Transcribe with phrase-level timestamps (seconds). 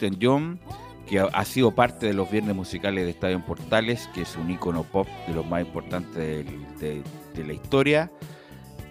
[0.00, 0.60] Newton-John,
[1.06, 4.50] que ha sido parte de los viernes musicales de Estadio en Portales, que es un
[4.50, 7.02] icono pop de los más importantes de,
[7.44, 8.10] la historia,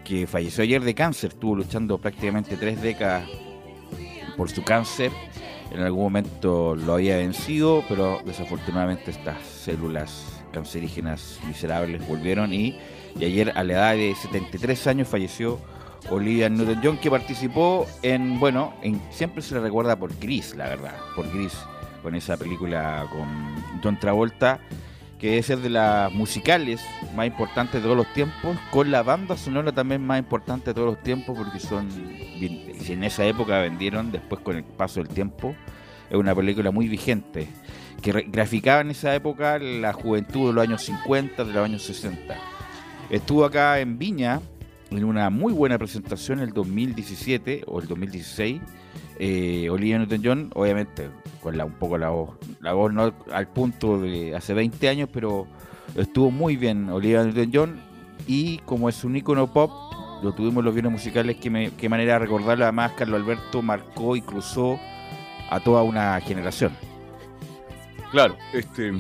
[0.04, 3.28] que falleció ayer de cáncer, estuvo luchando prácticamente tres décadas
[4.36, 5.12] por su cáncer.
[5.72, 12.80] En algún momento lo había vencido, pero desafortunadamente estas células cancerígenas miserables volvieron y,
[13.20, 15.60] y ayer a la edad de 73 años falleció
[16.10, 20.96] Olivia Newton-John, que participó en, bueno, en, siempre se le recuerda por Gris, la verdad,
[21.16, 21.54] por Gris,
[22.02, 23.28] con esa película con
[23.84, 24.60] John Travolta,
[25.20, 26.82] que es ser de las musicales
[27.14, 30.88] más importantes de todos los tiempos, con la banda sonora también más importante de todos
[30.88, 31.90] los tiempos, porque son,
[32.40, 35.54] en esa época vendieron, después con el paso del tiempo,
[36.10, 37.50] es una película muy vigente,
[38.02, 42.36] que graficaba en esa época la juventud de los años 50, de los años 60.
[43.10, 44.40] Estuvo acá en Viña,
[44.92, 48.62] en una muy buena presentación el 2017 o el 2016.
[49.20, 51.10] Eh, Olivia Newton-John, obviamente,
[51.42, 55.10] con la, un poco la voz, la voz no al punto de hace 20 años,
[55.12, 55.46] pero
[55.96, 57.80] estuvo muy bien Olivia Newton-John
[58.28, 59.72] y como es un icono pop,
[60.24, 64.22] lo tuvimos los bienes musicales, que qué manera de recordarlo, además Carlos Alberto marcó y
[64.22, 64.80] cruzó
[65.50, 66.72] a toda una generación.
[68.12, 68.92] Claro, este,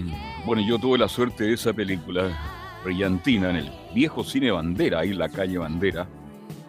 [0.45, 5.09] bueno, yo tuve la suerte de esa película brillantina en el viejo cine Bandera, ahí
[5.09, 6.07] en la calle Bandera,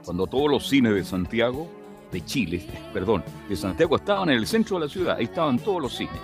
[0.05, 1.69] cuando todos los cines de Santiago,
[2.11, 5.83] de Chile, perdón, de Santiago estaban en el centro de la ciudad, ahí estaban todos
[5.83, 6.21] los cines.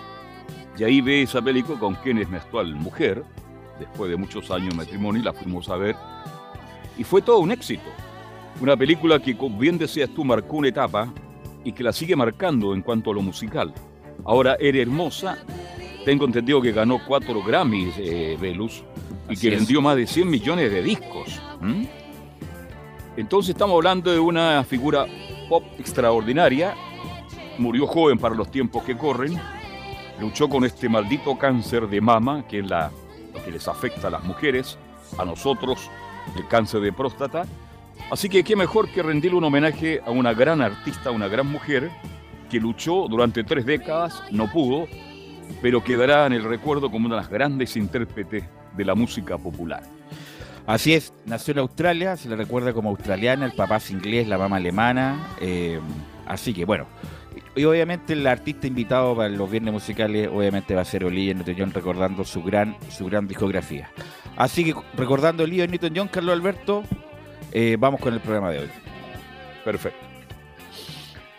[0.78, 3.24] Y ahí ve esa película con quien es mi actual mujer,
[3.78, 5.96] después de muchos años de matrimonio, y la fuimos a ver.
[6.98, 7.88] Y fue todo un éxito.
[8.60, 11.12] Una película que, como bien decías tú, marcó una etapa
[11.62, 13.72] y que la sigue marcando en cuanto a lo musical.
[14.24, 15.38] Ahora, Era Hermosa,
[16.04, 18.82] tengo entendido que ganó cuatro Grammys, eh, Velus,
[19.28, 21.40] y que vendió más de 100 millones de discos.
[23.16, 25.06] Entonces estamos hablando de una figura
[25.48, 26.74] pop extraordinaria,
[27.58, 29.40] murió joven para los tiempos que corren,
[30.20, 32.90] luchó con este maldito cáncer de mama, que es la,
[33.34, 34.78] lo que les afecta a las mujeres,
[35.18, 35.90] a nosotros,
[36.36, 37.44] el cáncer de próstata.
[38.10, 41.46] Así que qué mejor que rendirle un homenaje a una gran artista, a una gran
[41.46, 41.90] mujer,
[42.50, 44.86] que luchó durante tres décadas, no pudo,
[45.62, 48.44] pero quedará en el recuerdo como una de las grandes intérpretes
[48.76, 49.82] de la música popular.
[50.66, 54.36] Así es, nació en Australia, se le recuerda como australiana, el papá es inglés, la
[54.36, 55.80] mamá alemana, eh,
[56.26, 56.86] así que bueno,
[57.54, 61.72] y obviamente el artista invitado para los viernes musicales obviamente va a ser Olivia Newton-John
[61.72, 63.90] recordando su gran, su gran discografía.
[64.36, 66.82] Así que recordando Olivia Newton-John, Carlos Alberto,
[67.52, 68.68] eh, vamos con el programa de hoy.
[69.64, 70.04] Perfecto.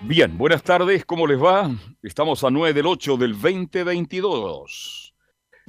[0.02, 1.70] Bien, buenas tardes, ¿cómo les va?
[2.02, 5.07] Estamos a 9 del 8 del 2022.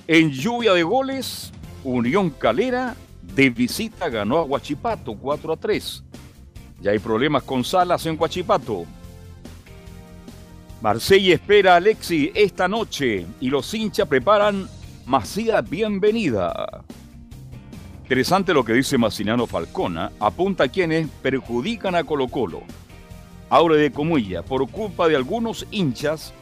[0.06, 1.52] En lluvia de goles,
[1.84, 2.96] Unión Calera
[3.34, 6.04] de visita ganó a Huachipato 4 a 3.
[6.80, 8.84] Ya hay problemas con Salas en Huachipato.
[10.80, 14.68] Marsella espera a Alexi esta noche y los hinchas preparan
[15.06, 16.84] Masía bienvenida.
[18.02, 20.12] Interesante lo que dice Massinano Falcona.
[20.20, 22.62] Apunta a quienes perjudican a Colo Colo.
[23.50, 26.32] Aure de Comilla, por culpa de algunos hinchas,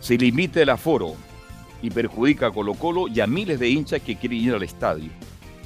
[0.00, 1.16] se limita el aforo
[1.82, 5.10] y perjudica a Colo Colo y a miles de hinchas que quieren ir al estadio.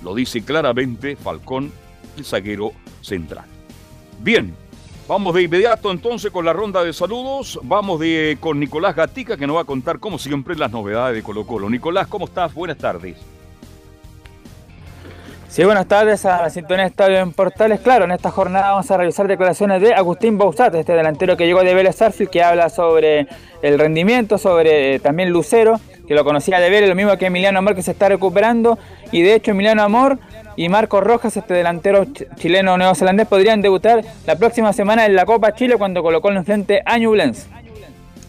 [0.02, 1.72] Lo dice claramente Falcón,
[2.16, 3.44] el zaguero central.
[4.20, 4.54] Bien,
[5.08, 7.58] vamos de inmediato entonces con la ronda de saludos.
[7.62, 11.22] Vamos de, con Nicolás Gatica que nos va a contar como siempre las novedades de
[11.22, 11.70] Colo Colo.
[11.70, 12.52] Nicolás, ¿cómo estás?
[12.52, 13.16] Buenas tardes.
[15.52, 17.80] Sí, buenas tardes a la sintonía de Estadio en Portales.
[17.80, 21.62] Claro, en esta jornada vamos a revisar declaraciones de Agustín Bausat, este delantero que llegó
[21.62, 23.28] de Vélez Arfield, que habla sobre
[23.60, 27.58] el rendimiento, sobre eh, también Lucero, que lo conocía de Vélez, lo mismo que Emiliano
[27.58, 28.78] Amor, que se está recuperando.
[29.10, 30.18] Y de hecho, Emiliano Amor
[30.56, 32.06] y Marcos Rojas, este delantero
[32.36, 36.82] chileno neozelandés, podrían debutar la próxima semana en la Copa Chile cuando colocó en frente
[36.84, 37.48] a Ñublense.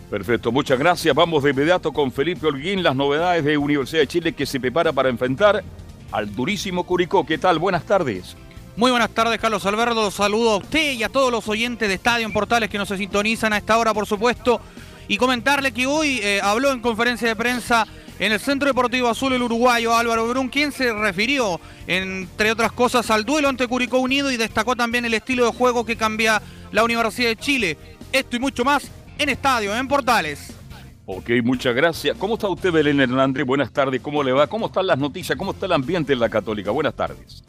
[0.09, 1.15] Perfecto, muchas gracias.
[1.15, 4.93] Vamos de inmediato con Felipe Holguín, las novedades de Universidad de Chile que se prepara
[4.93, 5.63] para enfrentar
[6.11, 7.25] al durísimo Curicó.
[7.25, 7.57] ¿Qué tal?
[7.57, 8.35] Buenas tardes.
[8.75, 10.09] Muy buenas tardes, Carlos Alberto.
[10.11, 13.53] Saludo a usted y a todos los oyentes de Estadio en Portales que nos sintonizan
[13.53, 14.61] a esta hora, por supuesto.
[15.07, 17.85] Y comentarle que hoy eh, habló en conferencia de prensa
[18.19, 23.09] en el Centro Deportivo Azul el uruguayo Álvaro Brun, quien se refirió, entre otras cosas,
[23.11, 26.41] al duelo ante Curicó Unido y destacó también el estilo de juego que cambia
[26.71, 27.77] la Universidad de Chile.
[28.11, 30.53] Esto y mucho más en Estadio, en Portales.
[31.05, 32.15] Ok, muchas gracias.
[32.17, 33.45] ¿Cómo está usted, Belén Hernández?
[33.45, 34.47] Buenas tardes, ¿cómo le va?
[34.47, 35.37] ¿Cómo están las noticias?
[35.37, 36.71] ¿Cómo está el ambiente en la Católica?
[36.71, 37.43] Buenas tardes.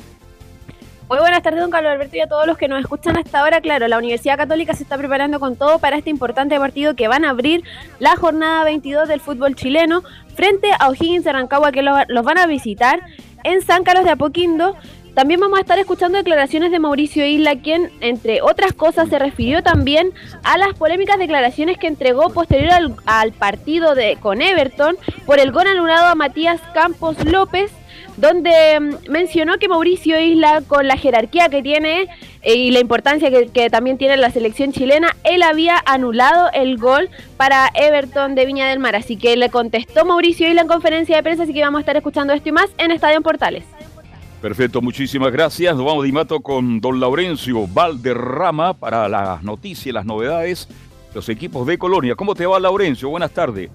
[1.07, 3.61] Muy buenas tardes, don Carlos Alberto, y a todos los que nos escuchan hasta ahora.
[3.61, 7.27] Claro, la Universidad Católica se está preparando con todo para este importante partido que van
[7.27, 7.63] a abrir
[7.99, 10.03] la jornada 22 del fútbol chileno
[10.35, 13.03] frente a O'Higgins de Rancagua, que los van a visitar
[13.45, 14.77] en San Carlos de Apoquindo.
[15.13, 19.63] También vamos a estar escuchando declaraciones de Mauricio Isla, quien, entre otras cosas, se refirió
[19.63, 20.11] también
[20.43, 22.73] a las polémicas declaraciones que entregó posterior
[23.05, 24.97] al, partido de, con Everton
[25.27, 27.71] por el gol anulado a Matías Campos López,
[28.17, 32.09] donde mm, mencionó que Mauricio Isla, con la jerarquía que tiene
[32.43, 37.09] eh, y la importancia que, también tiene la selección chilena, él había anulado el gol
[37.37, 38.97] para Everton de Viña del Mar.
[38.97, 41.97] Así que le contestó Mauricio Isla en conferencia de prensa, así que vamos a estar
[41.97, 43.65] escuchando esto y más en Estadio Portales.
[44.41, 45.75] Perfecto, muchísimas gracias.
[45.75, 50.69] Nos vamos de inmediato con don Laurencio Valderrama para las noticias, las novedades,
[51.15, 52.15] los equipos de Colonia.
[52.15, 53.09] ¿Cómo te va, Laurencio?
[53.09, 53.71] Buenas tardes.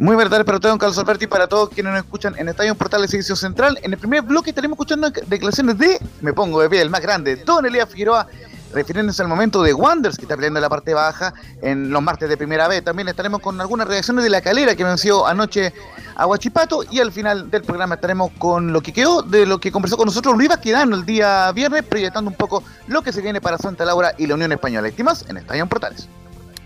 [0.00, 2.74] Muy buenas tardes para todos, Carlos Alberti, y para todos quienes nos escuchan en Estadio
[2.74, 3.78] Portal de Servicio Central.
[3.82, 7.36] En el primer bloque estaremos escuchando declaraciones de, me pongo de pie, el más grande,
[7.36, 8.26] Don Elías Figueroa,
[8.72, 12.30] refiriéndose al momento de Wanders, que está peleando en la parte baja en los martes
[12.30, 12.82] de primera vez.
[12.82, 15.74] También estaremos con algunas reacciones de la calera que venció anoche
[16.16, 19.70] a Huachipato y al final del programa estaremos con lo que quedó de lo que
[19.70, 23.42] conversó con nosotros Luis Vasquedano el día viernes, proyectando un poco lo que se viene
[23.42, 24.88] para Santa Laura y la Unión Española.
[24.88, 26.08] Estimas en Estadio Portales.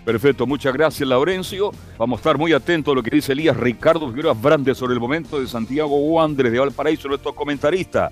[0.04, 1.72] Perfecto, muchas gracias Laurencio.
[1.96, 5.00] Vamos a estar muy atentos a lo que dice Elías Ricardo Figueroa Brandes sobre el
[5.00, 8.10] momento de Santiago Wanderers de Valparaíso, nuestro comentarista.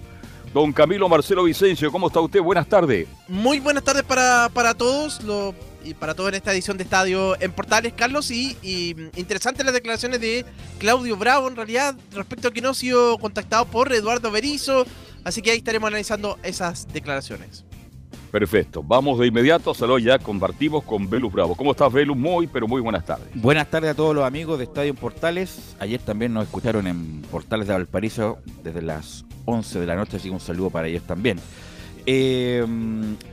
[0.55, 2.41] Don Camilo Marcelo Vicencio, ¿cómo está usted?
[2.41, 3.09] Buenas tardes.
[3.29, 5.55] Muy buenas tardes para, para todos lo,
[5.85, 8.31] y para todos en esta edición de Estadio en Portales, Carlos.
[8.31, 10.44] Y, y interesantes las declaraciones de
[10.79, 14.85] Claudio Bravo, en realidad, respecto a que no ha sido contactado por Eduardo Berizo.
[15.25, 17.65] Así que ahí estaremos analizando esas declaraciones.
[18.31, 18.82] Perfecto.
[18.82, 20.19] Vamos de inmediato salud ya.
[20.19, 21.55] Compartimos con Velus Bravo.
[21.55, 22.17] ¿Cómo estás, Velus?
[22.17, 23.29] Muy, pero muy buenas tardes.
[23.35, 25.76] Buenas tardes a todos los amigos de Estadio Portales.
[25.79, 30.29] Ayer también nos escucharon en Portales de Valparaíso desde las 11 de la noche, así
[30.29, 31.39] que un saludo para ellos también.
[32.05, 32.67] Eh,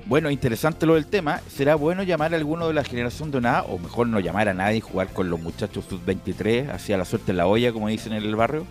[0.06, 1.42] bueno, interesante lo del tema.
[1.48, 3.64] ¿Será bueno llamar a alguno de la generación de nada?
[3.64, 7.32] O mejor no llamar a nadie y jugar con los muchachos sub-23, hacia la suerte
[7.32, 8.66] en la olla, como dicen en el barrio.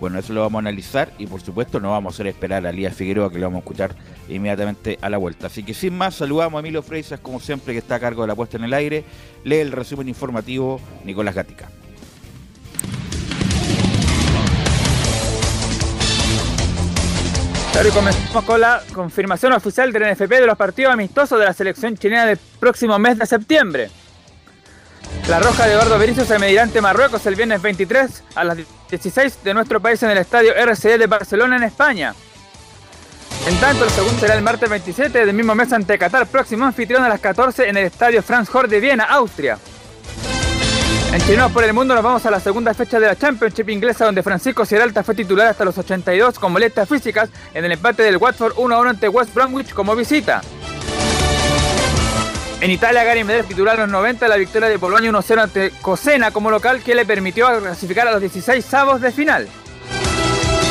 [0.00, 2.72] Bueno, eso lo vamos a analizar y por supuesto no vamos a hacer esperar a
[2.72, 3.94] Lía Figueroa que lo vamos a escuchar
[4.30, 5.48] inmediatamente a la vuelta.
[5.48, 8.28] Así que sin más, saludamos a Emilio Freisas como siempre que está a cargo de
[8.28, 9.04] la puesta en el aire.
[9.44, 11.68] Lee el resumen informativo Nicolás Gatica.
[17.72, 21.52] Claro, y comenzamos con la confirmación oficial del NFP de los partidos amistosos de la
[21.52, 23.90] selección chilena del próximo mes de septiembre.
[25.28, 28.58] La Roja de Eduardo Berizzo se medirá ante Marruecos el viernes 23 a las
[28.90, 32.14] 16 de nuestro país en el estadio RCD de Barcelona en España.
[33.46, 37.02] En tanto, el segundo será el martes 27 del mismo mes ante Qatar, próximo anfitrión
[37.02, 39.58] a las 14 en el estadio Franz Hort de Viena, Austria.
[41.12, 44.04] En Chinos por el Mundo nos vamos a la segunda fecha de la Championship inglesa
[44.04, 48.16] donde Francisco Sieralta fue titular hasta los 82 con molestias físicas en el empate del
[48.16, 50.40] Watford 1-1 ante West Bromwich como visita.
[52.60, 56.50] En Italia, Gary Medel titular los 90 la victoria de Polonia 1-0 ante Cosena como
[56.50, 59.48] local que le permitió clasificar a los 16 savos de final.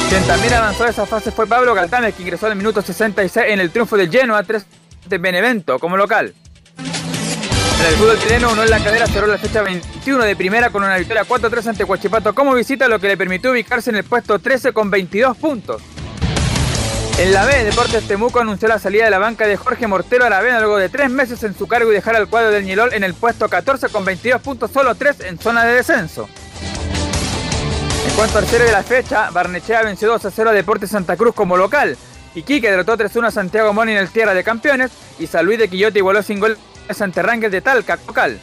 [0.07, 3.59] Quien también avanzó a esa fase fue Pablo Galtanes que ingresó al minuto 66 en
[3.59, 4.65] el triunfo del Genoa 3
[5.07, 6.35] de Benevento como local.
[6.77, 10.83] En el fútbol chileno, uno en la cadera cerró la fecha 21 de primera con
[10.83, 14.37] una victoria 4-3 ante Huachipato como visita, lo que le permitió ubicarse en el puesto
[14.37, 15.81] 13 con 22 puntos.
[17.19, 20.61] En la B, Deportes Temuco anunció la salida de la banca de Jorge Mortero Aravena
[20.61, 23.13] luego de tres meses en su cargo y dejar al cuadro del Ñilol en el
[23.13, 26.29] puesto 14 con 22 puntos, solo 3 en zona de descenso.
[28.07, 31.17] En cuanto al cierre de la fecha, Barnechea venció 2 a 0 a Deportes Santa
[31.17, 31.97] Cruz como local.
[32.35, 35.67] Iquique derrotó 3-1 a Santiago Moni en el Tierra de Campeones y San Luis de
[35.67, 36.57] Quillote igualó sin gol
[36.87, 38.39] a Santerrangel de Talca, local.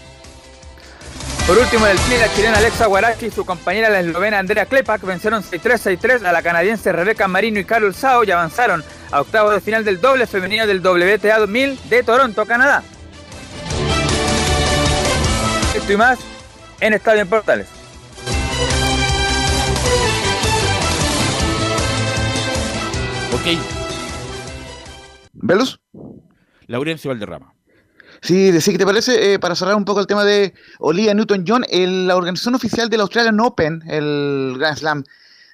[1.47, 4.67] Por último, en el tenis, la chilena Alexa Guarachi y su compañera la eslovena Andrea
[4.67, 9.55] Klepak vencieron 6-3-6-3 a la canadiense Rebeca Marino y Carol Sao y avanzaron a octavos
[9.55, 12.83] de final del doble femenino del WTA 2000 de Toronto, Canadá.
[15.77, 16.19] Esto y más
[16.81, 17.69] en Estadio en Portales.
[23.33, 23.61] Ok,
[25.33, 25.81] ¿Velus?
[26.67, 27.56] Laurencio Valderrama.
[28.23, 31.65] Sí, decía que te parece, eh, para cerrar un poco el tema de Olivia Newton-John,
[32.07, 35.05] la organización oficial del Australian Open, el Grand Slam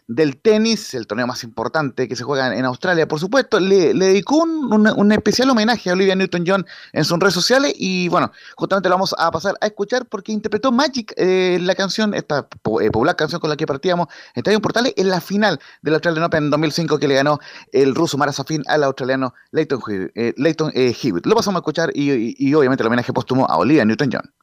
[0.09, 4.37] del tenis, el torneo más importante que se juega en Australia, por supuesto, le, dedicó
[4.37, 9.15] un, especial homenaje a Olivia Newton-John en sus redes sociales y bueno, justamente lo vamos
[9.19, 12.45] a pasar a escuchar porque interpretó Magic, eh, la canción, esta eh,
[12.91, 16.51] popular canción con la que partíamos en Estadio Portales, en la final del Australian Open
[16.51, 17.39] 2005 que le ganó
[17.73, 19.81] el ruso Mara Safin al australiano Leighton,
[20.15, 21.27] eh, Leighton, eh, Hewitt.
[21.27, 24.42] Lo pasamos a escuchar y- y obviamente el homenaje póstumo a Olivia Newton-John.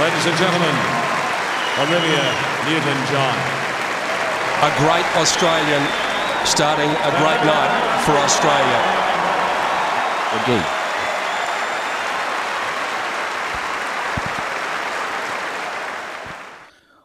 [0.00, 0.74] Ladies and gentlemen,
[1.78, 2.24] Olivia
[2.64, 3.36] Newton-John.
[4.62, 5.82] a great Australian
[6.44, 7.72] starting a great night
[8.04, 8.80] for Australia.
[10.36, 10.48] Ok.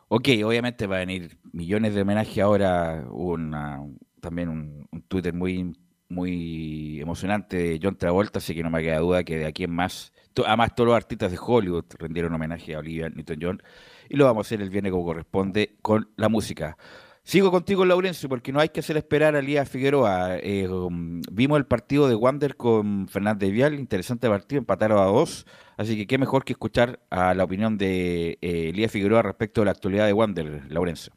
[0.09, 3.05] Ok, obviamente va a venir millones de homenajes ahora.
[3.09, 3.79] Una,
[4.21, 5.73] también un, un Twitter muy,
[6.15, 9.71] muy emocionante de John Travolta, así que no me queda duda que de aquí en
[9.71, 10.13] más,
[10.45, 13.61] además todos los artistas de Hollywood rindieron homenaje a Olivia Newton-John
[14.09, 16.77] y lo vamos a hacer el viernes como corresponde con la música.
[17.23, 20.37] Sigo contigo, Laurencio, porque no hay que hacer esperar a Lía Figueroa.
[20.37, 25.47] Eh, um, vimos el partido de Wander con Fernández Vial, interesante partido, empataron a dos.
[25.75, 29.65] Así que qué mejor que escuchar a la opinión de eh, Lía Figueroa respecto a
[29.65, 31.13] la actualidad de Wander, Laurencio.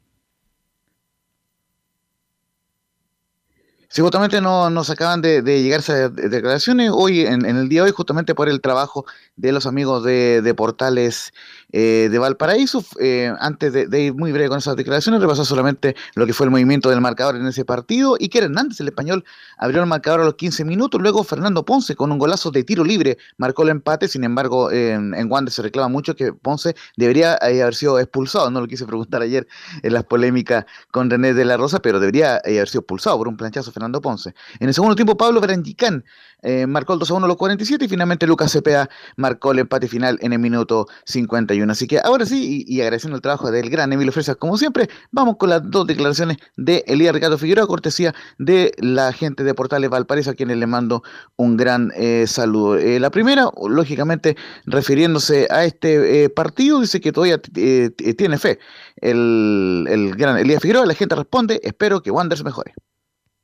[3.90, 7.68] Sí, justamente no- nos acaban de, de llegar esas de- declaraciones hoy, en, en el
[7.70, 11.32] día de hoy, justamente por el trabajo de los amigos de, de Portales
[11.72, 12.84] eh, de Valparaíso.
[13.00, 16.50] Eh, antes de, ir muy breve con esas declaraciones, repasar solamente lo que fue el
[16.50, 18.16] movimiento del marcador en ese partido.
[18.18, 19.24] Y que Hernández, el español,
[19.56, 21.00] abrió el marcador a los 15 minutos.
[21.00, 24.08] Luego Fernando Ponce, con un golazo de tiro libre, marcó el empate.
[24.08, 28.50] Sin embargo, en, Wander se reclama mucho que Ponce debería eh, haber sido expulsado.
[28.50, 29.46] No lo quise preguntar ayer
[29.82, 33.28] en las polémicas con René de la Rosa, pero debería eh, haber sido expulsado por
[33.28, 34.34] un planchazo Fernando Ponce.
[34.60, 36.04] En el segundo tiempo, Pablo Berangicán
[36.42, 39.58] eh, marcó el 2 a 1 a los 47 y finalmente Lucas Cepeda marcó el
[39.58, 41.57] empate final en el minuto 51.
[41.70, 45.36] Así que ahora sí, y, agradeciendo el trabajo del gran Emilio Fresas, como siempre, vamos
[45.36, 50.30] con las dos declaraciones de Elías Ricardo Figueroa, cortesía de la gente de Portales Valparaíso,
[50.30, 51.02] a quienes le mando
[51.36, 52.76] un gran eh, saludo.
[52.78, 54.36] Eh, la primera, lógicamente,
[54.66, 58.58] refiriéndose a este eh, partido, dice que todavía tiene fe
[58.96, 60.86] el, el gran Elías Figueroa.
[60.86, 62.74] La gente responde, espero que Wanderers mejore.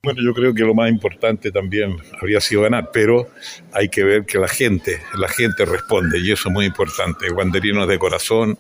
[0.04, 3.30] Bueno, yo creo que lo más importante también habría sido ganar, pero
[3.72, 7.30] hay que ver que la gente, la gente responde y eso es muy importante.
[7.30, 8.58] Guanderinos de corazón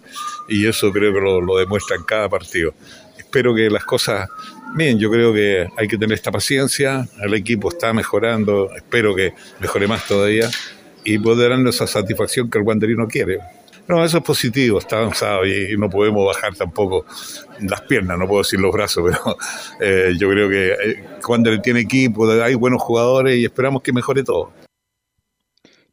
[0.48, 2.72] y eso creo que lo, lo demuestra en cada partido.
[3.18, 4.26] Espero que las cosas,
[4.74, 9.34] bien, yo creo que hay que tener esta paciencia, el equipo está mejorando, espero que
[9.60, 10.48] mejore más todavía
[11.04, 13.40] y poder darnos esa satisfacción que el guanderino quiere.
[13.86, 17.04] No, eso es positivo, está avanzado y, no podemos bajar tampoco
[17.60, 19.36] las piernas, no puedo decir los brazos, pero
[19.80, 24.24] eh, yo creo que eh, Wander tiene equipo, hay buenos jugadores y esperamos que mejore
[24.24, 24.52] todo.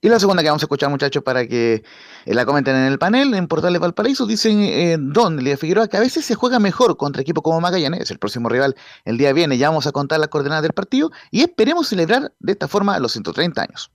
[0.03, 1.83] Y la segunda que vamos a escuchar, muchachos, para que
[2.25, 5.97] eh, la comenten en el panel, en Portales Valparaíso, dicen eh, Don Elías Figueroa que
[5.97, 9.59] a veces se juega mejor contra equipos como Magallanes, el próximo rival el día viene,
[9.59, 13.11] ya vamos a contar las coordenadas del partido y esperemos celebrar de esta forma los
[13.11, 13.91] 130 años.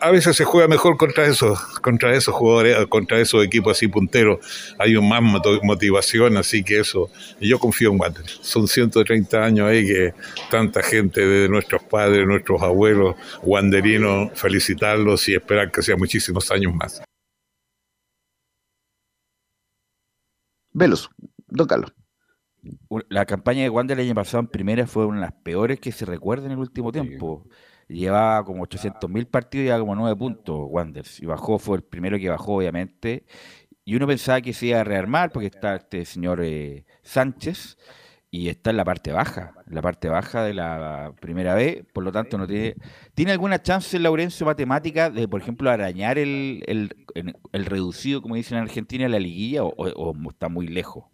[0.00, 4.38] A veces se juega mejor contra esos, contra esos jugadores, contra esos equipos así punteros.
[4.78, 5.22] Hay un más
[5.62, 8.26] motivación, así que eso, y yo confío en Wander.
[8.26, 10.14] Son 130 años ahí que
[10.50, 16.74] tanta gente de nuestros padres, nuestros abuelos, wanderinos, felicitarlos y esperar que sea muchísimos años
[16.74, 17.02] más.
[20.72, 21.10] Velos,
[21.46, 21.92] Don Carlos.
[23.08, 25.92] La campaña de Wander el año pasado en primera fue una de las peores que
[25.92, 27.46] se recuerda en el último tiempo.
[27.88, 31.20] Llevaba como 800 mil partidos y llevaba como 9 puntos Wanderers.
[31.20, 33.24] Y bajó, fue el primero que bajó, obviamente.
[33.84, 37.78] Y uno pensaba que se iba a rearmar porque está este señor eh, Sánchez
[38.30, 42.04] y está en la parte baja, en la parte baja de la primera B, por
[42.04, 42.74] lo tanto no tiene...
[43.14, 48.34] ¿Tiene alguna chance Laurencio Matemática de, por ejemplo, arañar el, el, el- el reducido, como
[48.34, 51.04] dicen en Argentina, en la liguilla o, o- o está muy lejos?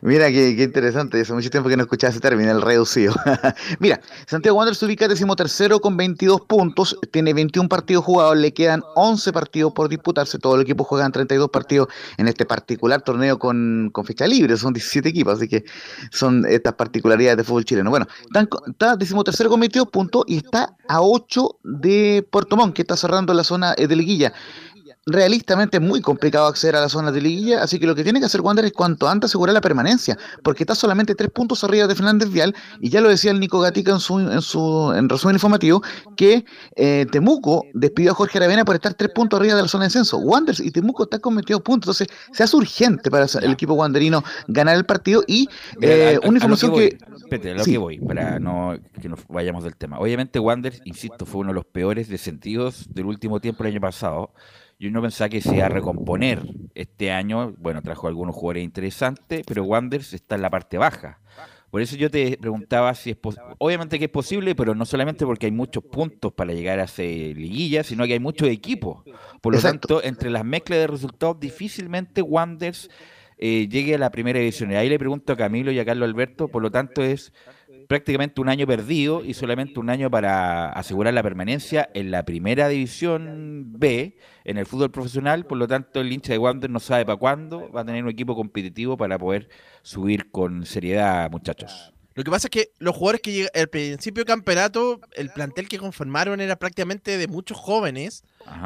[0.00, 1.20] Mira, qué, interesante.
[1.20, 3.14] Hace mucho tiempo que no escuchaba ese término, el reducido.
[3.78, 5.06] Mira, Santiago Wanderers se ubica
[5.36, 10.38] tercero con 22 puntos, tiene 21 partidos jugados, le quedan 11 partidos por disputarse.
[10.38, 14.72] Todo el equipo juegan 32 partidos en este particular torneo con, con fecha libre, son
[14.72, 15.64] 17 equipos, así que
[16.10, 17.90] son estas particularidades de fútbol chileno.
[17.90, 22.74] Bueno, están co- está decimotercero con 22 puntos y está a 8 de Puerto Montt,
[22.74, 24.32] que está cerrando la zona eh, de liguilla
[25.06, 28.20] realistamente es muy complicado acceder a la zona de liguilla, así que lo que tiene
[28.20, 31.86] que hacer Wander es cuanto antes asegurar la permanencia, porque está solamente tres puntos arriba
[31.88, 35.08] de Fernández Vial, y ya lo decía el Nico Gatica en su, en su en
[35.08, 35.82] resumen informativo,
[36.16, 36.44] que
[36.76, 39.86] eh, Temuco despidió a Jorge Aravena por estar tres puntos arriba de la zona de
[39.88, 40.18] descenso.
[40.18, 44.22] Wander y Temuco están con 22 puntos, entonces se hace urgente para el equipo wanderino
[44.46, 45.48] ganar el partido y
[45.80, 46.98] eh, a- a- a lo una información voy, que...
[47.16, 47.72] espérate, lo Sí.
[47.72, 49.98] que voy, para no que nos vayamos del tema.
[49.98, 54.30] Obviamente Wander, insisto, fue uno de los peores descendidos del último tiempo el año pasado.
[54.82, 56.42] Y uno pensaba que se iba a recomponer
[56.74, 57.54] este año.
[57.56, 61.20] Bueno, trajo algunos jugadores interesantes, pero Wander está en la parte baja.
[61.70, 63.54] Por eso yo te preguntaba si es posible.
[63.58, 67.02] Obviamente que es posible, pero no solamente porque hay muchos puntos para llegar a esa
[67.02, 69.04] liguilla, sino que hay muchos equipos.
[69.40, 69.86] Por lo Exacto.
[69.86, 72.90] tanto, entre las mezclas de resultados, difícilmente Wanders
[73.38, 74.72] eh, llegue a la primera división.
[74.72, 77.32] Y ahí le pregunto a Camilo y a Carlos Alberto, por lo tanto es
[77.92, 82.68] prácticamente un año perdido y solamente un año para asegurar la permanencia en la primera
[82.68, 87.04] división B en el fútbol profesional, por lo tanto el hincha de Wander no sabe
[87.04, 89.50] para cuándo va a tener un equipo competitivo para poder
[89.82, 91.92] subir con seriedad, muchachos.
[92.14, 95.68] Lo que pasa es que los jugadores que llegan al principio del campeonato, el plantel
[95.68, 98.22] que conformaron era prácticamente de muchos jóvenes.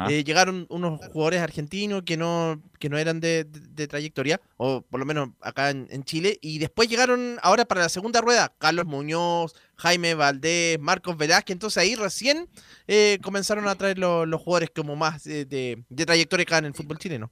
[0.09, 4.81] Eh, llegaron unos jugadores argentinos que no, que no eran de, de- de trayectoria, o
[4.81, 8.51] por lo menos acá en, en Chile, y después llegaron ahora para la segunda rueda
[8.57, 12.49] Carlos Muñoz, Jaime Valdés, Marcos Velázquez, entonces ahí recién
[12.87, 16.65] eh, comenzaron a traer lo- los jugadores como más eh, de, de trayectoria acá en
[16.65, 17.29] el fútbol chileno.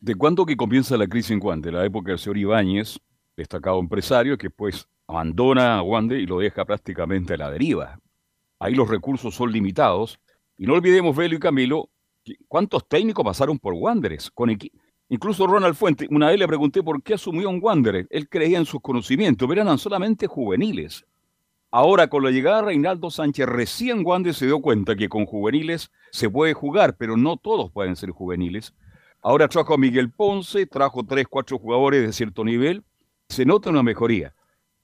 [0.00, 1.72] ¿De cuándo que comienza la crisis en Wander?
[1.72, 2.98] La época del señor Ibáñez,
[3.36, 7.98] destacado empresario, que pues abandona a Wander y lo deja prácticamente a la deriva.
[8.58, 10.18] Ahí los recursos son limitados.
[10.56, 11.90] Y no olvidemos, Velo y Camilo,
[12.48, 14.30] cuántos técnicos pasaron por Wanderers.
[14.30, 14.50] Con
[15.08, 18.06] Incluso Ronald Fuente, una vez le pregunté por qué asumió un Wanderer.
[18.10, 21.04] Él creía en sus conocimientos, pero eran solamente juveniles.
[21.70, 25.90] Ahora, con la llegada de Reinaldo Sánchez, recién Wander se dio cuenta que con juveniles
[26.10, 28.74] se puede jugar, pero no todos pueden ser juveniles.
[29.20, 32.84] Ahora trajo a Miguel Ponce, trajo tres, cuatro jugadores de cierto nivel.
[33.28, 34.34] Se nota una mejoría,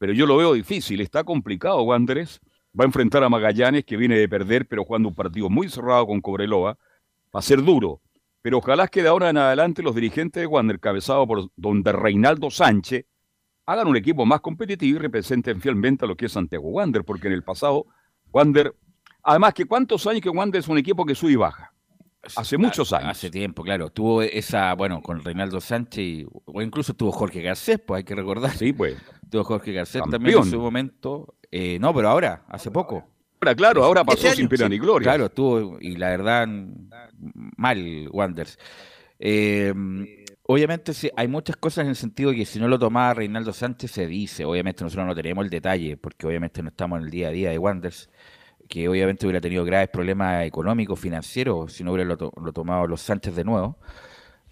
[0.01, 1.03] pero yo lo veo difícil.
[1.03, 2.41] Está complicado Wanderers.
[2.69, 6.07] Va a enfrentar a Magallanes, que viene de perder, pero jugando un partido muy cerrado
[6.07, 6.79] con Cobreloa.
[7.35, 8.01] Va a ser duro.
[8.41, 11.93] Pero ojalá que de ahora en adelante los dirigentes de Wander, cabezados por don de
[11.93, 13.05] Reinaldo Sánchez,
[13.67, 17.27] hagan un equipo más competitivo y representen fielmente a lo que es Santiago Wander, porque
[17.27, 17.85] en el pasado
[18.33, 18.75] Wander,
[19.23, 21.70] además que cuántos años que Wander es un equipo que sube y baja.
[22.37, 23.11] Hace muchos años.
[23.11, 23.91] Hace tiempo, claro.
[23.91, 28.15] Tuvo esa, bueno, con Reinaldo Sánchez, y- o incluso tuvo Jorge Garcés, pues hay que
[28.15, 28.51] recordar.
[28.53, 28.97] Sí, pues.
[29.31, 30.23] Tuvo Jorge Garcés Campeón.
[30.23, 31.35] también en su momento.
[31.51, 33.05] Eh, no, pero ahora, hace poco.
[33.41, 35.05] Ahora, claro, ahora pasó Este sin año, pena Sí, ni gloria.
[35.07, 36.47] Claro, estuvo, y la verdad,
[37.57, 38.59] mal, Wanders.
[39.19, 39.73] Eh,
[40.45, 43.53] obviamente sí, hay muchas cosas en el sentido de que si no lo tomaba Reinaldo
[43.53, 47.11] Sánchez se dice, obviamente nosotros no tenemos el detalle, porque obviamente no estamos en el
[47.11, 48.11] día a día de Wanders,
[48.71, 52.87] que obviamente hubiera tenido graves problemas económicos, financieros, si no hubiera lo, to- lo tomado
[52.87, 53.77] los Sánchez de nuevo.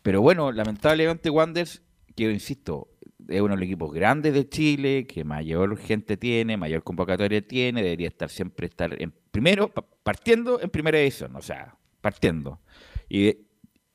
[0.03, 1.83] Pero bueno, lamentablemente Wanders,
[2.17, 2.89] que yo insisto,
[3.29, 7.81] es uno de los equipos grandes de Chile, que mayor gente tiene, mayor convocatoria tiene,
[7.81, 12.61] debería estar siempre estar en primero, pa- partiendo en primera división, o sea, partiendo.
[13.09, 13.45] Y de,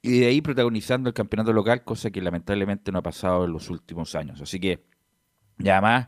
[0.02, 3.70] y de ahí protagonizando el campeonato local, cosa que lamentablemente no ha pasado en los
[3.70, 4.40] últimos años.
[4.40, 4.86] Así que,
[5.60, 6.08] y además,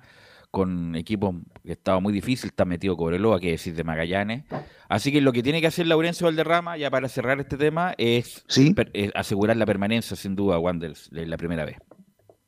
[0.56, 4.46] con equipos que estaba muy difícil, está metido Cobreloa, que decir de Magallanes.
[4.88, 8.46] Así que lo que tiene que hacer Laurencio Valderrama, ya para cerrar este tema, es,
[8.48, 8.74] Sí.
[8.94, 11.76] es asegurar la permanencia, sin duda, Wanderers, de la primera vez.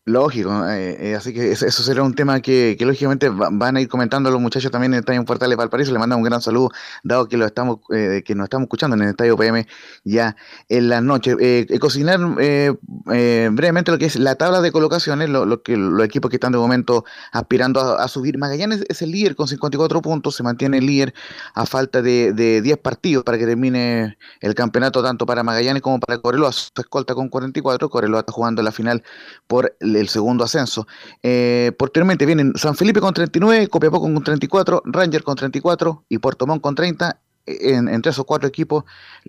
[0.09, 3.75] Lógico, eh, eh, así que eso, eso será un tema que, que lógicamente va- van
[3.75, 5.91] a ir comentando los muchachos también en el Estadio Portales Valparaíso.
[5.91, 6.69] Le mandamos un gran saludo,
[7.03, 9.67] dado que lo estamos, eh, que nos estamos escuchando en el Estadio PM
[10.05, 10.37] ya
[10.69, 11.35] en la noche.
[11.41, 16.05] Eh, eh, cocinar brevemente lo que es la tabla de colocaciones, lo, lo que los
[16.05, 18.37] equipos que están de momento aspirando a, subir.
[18.37, 21.13] Magallanes es el líder con 54 puntos, se mantiene líder
[21.53, 25.99] a falta de, de 10 partidos para que termine el campeonato tanto para Magallanes como
[25.99, 26.53] para Coreloa.
[26.53, 29.03] Su escolta con 44, Coreloa está jugando la final
[29.47, 30.87] por el el segundo ascenso.
[31.23, 36.45] Eh, posteriormente vienen San Felipe con 39, Copiapó con 34, Ranger con 34 y Puerto
[36.47, 37.19] Montt con 30.
[37.49, 38.83] En- entre esos cuatro equipos,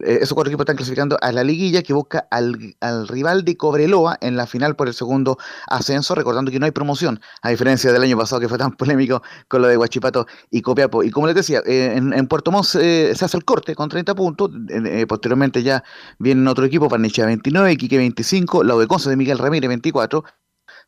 [0.05, 3.57] eh, esos cuatro equipos están clasificando a la liguilla que busca al, al rival de
[3.57, 7.93] Cobreloa en la final por el segundo ascenso, recordando que no hay promoción, a diferencia
[7.93, 11.05] del año pasado que fue tan polémico con lo de Huachipato y Copiapó.
[11.05, 14.51] Y como les decía, eh, en, Puerto Montt se, hace el corte con 30 puntos,
[15.07, 15.85] posteriormente ya
[16.19, 20.25] vienen otro equipo, Parnechea 29, Iquique 25, la de Conce de Miguel Ramírez 24,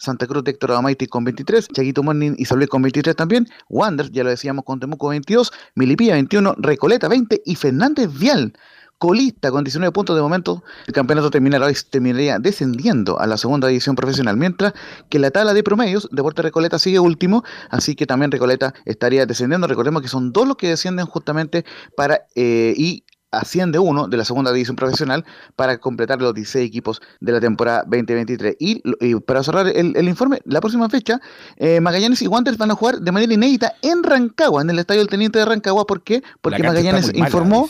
[0.01, 3.47] Santa Cruz de Héctor Adamaiti con 23, Chaguito Morning y San Luis con 23 también,
[3.69, 8.55] Wander, ya lo decíamos, con Temuco 22, Milipilla 21, Recoleta 20 y Fernández Vial,
[8.97, 10.65] colista con 19 puntos de momento.
[10.87, 14.73] El campeonato terminará, terminaría descendiendo a la segunda división profesional, mientras
[15.11, 19.67] que la tabla de promedios, Deporte Recoleta sigue último, así que también Recoleta estaría descendiendo.
[19.67, 24.25] Recordemos que son dos los que descienden justamente para eh, y asciende uno de la
[24.25, 25.25] segunda división profesional
[25.57, 28.57] para completar los 16 equipos de la temporada 2023.
[28.59, 31.21] Y, y para cerrar el, el informe, la próxima fecha,
[31.57, 35.01] eh, Magallanes y Wanderers van a jugar de manera inédita en Rancagua, en el estadio
[35.01, 35.87] del Teniente de Rancagua.
[35.87, 36.23] ¿Por qué?
[36.40, 37.69] Porque Magallanes mala, informó,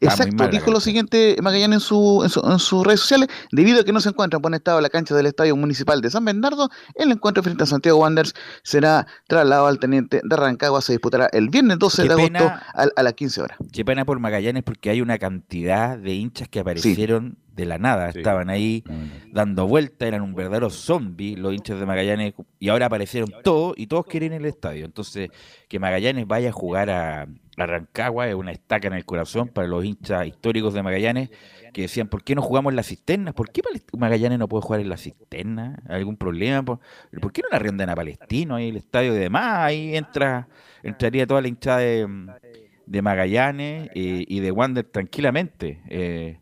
[0.00, 3.84] exacto, dijo lo siguiente Magallanes en, su, en, su- en sus redes sociales, debido a
[3.84, 6.70] que no se encuentra en buen estado la cancha del Estadio Municipal de San Bernardo,
[6.94, 11.48] el encuentro frente a Santiago Wanderers será trasladado al Teniente de Rancagua, se disputará el
[11.50, 13.58] viernes 12 Qué de agosto a, a las 15 horas.
[13.72, 18.12] Qué pena por Magallanes porque hay una cantidad de hinchas que aparecieron de la nada.
[18.12, 18.18] Sí.
[18.18, 18.84] Estaban ahí
[19.30, 23.86] dando vueltas, eran un verdadero zombie los hinchas de Magallanes y ahora aparecieron todos y
[23.86, 24.84] todos quieren al estadio.
[24.84, 25.30] Entonces,
[25.68, 29.68] que Magallanes vaya a jugar a, a Rancagua es una estaca en el corazón para
[29.68, 31.30] los hinchas históricos de Magallanes
[31.72, 33.34] que decían, ¿por qué no jugamos en las cisternas?
[33.34, 33.62] ¿Por qué
[33.96, 35.78] Magallanes no puede jugar en las cisternas?
[35.88, 36.62] ¿Algún problema?
[36.62, 36.80] ¿Por,
[37.20, 39.58] por qué no la arrendan a Palestino ahí el estadio de demás?
[39.58, 40.48] Ahí entra,
[40.82, 45.82] entraría toda la hinchada de, de Magallanes eh, y de Wander tranquilamente.
[45.88, 46.38] eh,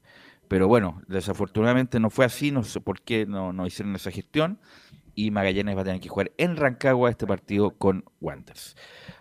[0.49, 4.59] pero bueno, desafortunadamente no fue así, no sé por qué no, no hicieron esa gestión
[5.15, 8.75] y Magallanes va a tener que jugar en Rancagua este partido con Wanderers.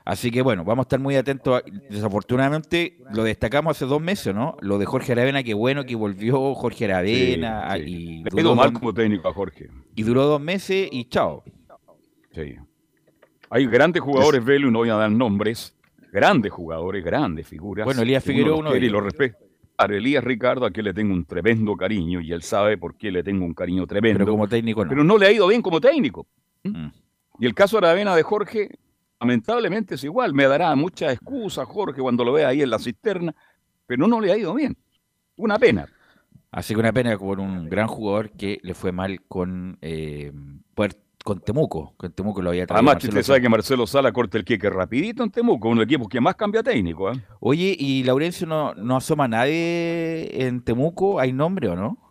[0.06, 1.62] Así que bueno, vamos a estar muy atentos.
[1.62, 4.58] a- desafortunadamente lo destacamos hace dos meses, ¿no?
[4.62, 7.90] Lo de Jorge Aravena, qué bueno que volvió Jorge Aravena Sí, sí.
[7.92, 9.68] y, Le duró mal como técnico a Jorge.
[9.96, 11.44] y duró dos meses y chao.
[12.34, 12.56] Sí.
[13.52, 15.76] Hay grandes jugadores, Velo, y no voy a dar nombres.
[16.12, 17.86] Grandes jugadores, grandes figuras.
[17.86, 18.92] Bueno, Elías Figueroa, uno de ellos.
[18.92, 19.38] lo respeta.
[19.78, 23.12] A Elías Ricardo, a quien le tengo un tremendo cariño, y él sabe por qué
[23.12, 24.20] le tengo un cariño tremendo.
[24.20, 24.90] Pero como técnico no.
[24.90, 26.28] Pero no le ha ido bien como técnico.
[26.64, 26.88] Mm.
[27.40, 28.70] Y el caso de Aravena de Jorge,
[29.22, 30.34] lamentablemente es igual.
[30.34, 33.34] Me dará muchas excusas Jorge cuando lo vea ahí en la cisterna,
[33.88, 34.76] pero no le ha ido bien.
[35.38, 35.88] Una pena.
[36.52, 40.32] Así que una pena por un gran jugador que le fue mal con, eh,
[40.76, 40.98] Puer-
[41.30, 41.94] con Temuco.
[41.96, 45.24] Con Temuco lo había traído Además, usted sabe que Marcelo Sala corta el queque rapidito
[45.24, 47.12] en Temuco, un equipo que más cambia técnico.
[47.12, 47.24] ¿eh?
[47.40, 51.20] Oye, ¿y Laurencio no, no asoma a nadie en Temuco?
[51.20, 52.09] ¿Hay nombre o no?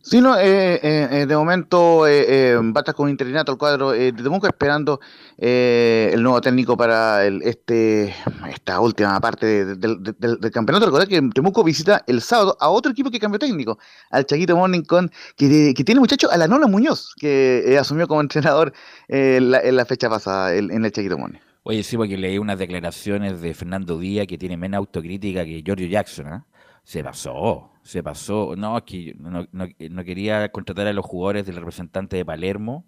[0.00, 3.58] Sí, no, eh, eh, eh, de momento eh, eh, va a estar con interinato el
[3.58, 5.00] cuadro eh, de Temuco esperando
[5.36, 8.14] el nuevo técnico para el, este
[8.48, 10.86] esta última parte de- de- de- del, del campeonato.
[10.86, 13.78] Recordar que Temuco visita el sábado a otro equipo que cambió técnico,
[14.10, 18.72] al Chaquito Morning con que, tiene muchacho a la Nona Muñoz, que asumió como entrenador
[19.08, 21.40] en la fecha pasada en el Chaquito Morning.
[21.64, 25.86] Oye, sí, porque leí unas declaraciones de Fernando Díaz que tiene menos autocrítica que Giorgio
[25.88, 26.46] Jackson, ¿ah?
[26.82, 28.54] Se pasó, se pasó.
[28.56, 32.86] No, es que no, no- no quería contratar a los jugadores del representante de Palermo,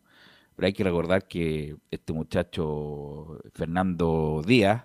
[0.57, 4.85] pero hay que recordar que este muchacho, Fernando Díaz,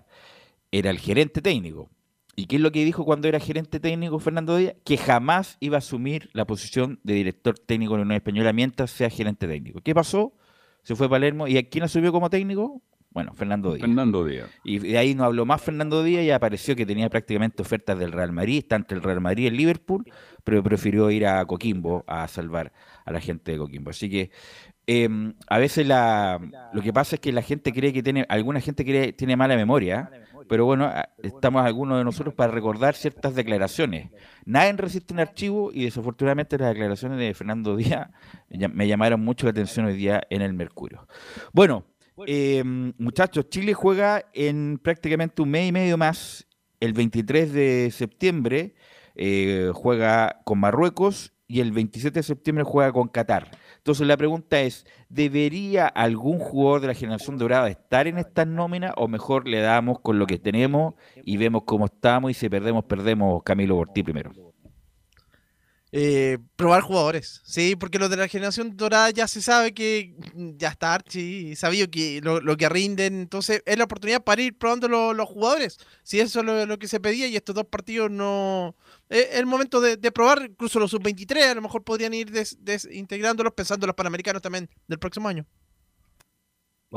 [0.72, 1.90] era el gerente técnico.
[2.36, 4.74] ¿Y qué es lo que dijo cuando era gerente técnico Fernando Díaz?
[4.84, 8.90] Que jamás iba a asumir la posición de director técnico en la Unión Española mientras
[8.90, 9.80] sea gerente técnico.
[9.82, 10.34] ¿Qué pasó?
[10.82, 11.48] Se fue a Palermo.
[11.48, 12.82] ¿Y a quién asumió como técnico?
[13.16, 13.80] Bueno, Fernando Díaz.
[13.80, 14.50] Fernando Díaz.
[14.62, 18.12] Y de ahí no habló más Fernando Díaz y apareció que tenía prácticamente ofertas del
[18.12, 20.04] Real Madrid, está entre el Real Madrid y el Liverpool,
[20.44, 22.74] pero prefirió ir a Coquimbo a salvar
[23.06, 23.88] a la gente de Coquimbo.
[23.88, 24.30] Así que
[24.86, 25.08] eh,
[25.46, 26.38] a veces la,
[26.74, 29.56] lo que pasa es que la gente cree que tiene, alguna gente cree tiene mala
[29.56, 30.10] memoria,
[30.46, 34.10] pero bueno, estamos algunos de nosotros para recordar ciertas declaraciones.
[34.44, 38.10] Nadie resiste un archivo y desafortunadamente las declaraciones de Fernando Díaz
[38.50, 41.08] me llamaron mucho la atención hoy día en el Mercurio.
[41.54, 41.86] Bueno,
[42.26, 42.62] eh,
[42.98, 46.46] muchachos, Chile juega en prácticamente un mes y medio más.
[46.80, 48.74] El 23 de septiembre
[49.14, 53.50] eh, juega con Marruecos y el 27 de septiembre juega con Qatar.
[53.78, 58.92] Entonces la pregunta es, ¿debería algún jugador de la generación dorada estar en estas nóminas
[58.96, 62.84] o mejor le damos con lo que tenemos y vemos cómo estamos y si perdemos,
[62.84, 64.32] perdemos Camilo Ortiz primero?
[65.98, 67.74] Eh, probar jugadores, ¿sí?
[67.74, 70.14] Porque los de la generación dorada ya se sabe que
[70.58, 74.88] ya está Archie, sabido que lo, que rinden, entonces es la oportunidad para ir probando
[74.88, 78.10] lo- los jugadores, si eso es lo, lo que se pedía y estos dos partidos
[78.10, 78.76] no...
[79.08, 83.54] Es el momento de, probar, incluso los sub-23, a lo mejor podrían ir des- desintegrándolos
[83.54, 85.46] pensando en los panamericanos también del próximo año.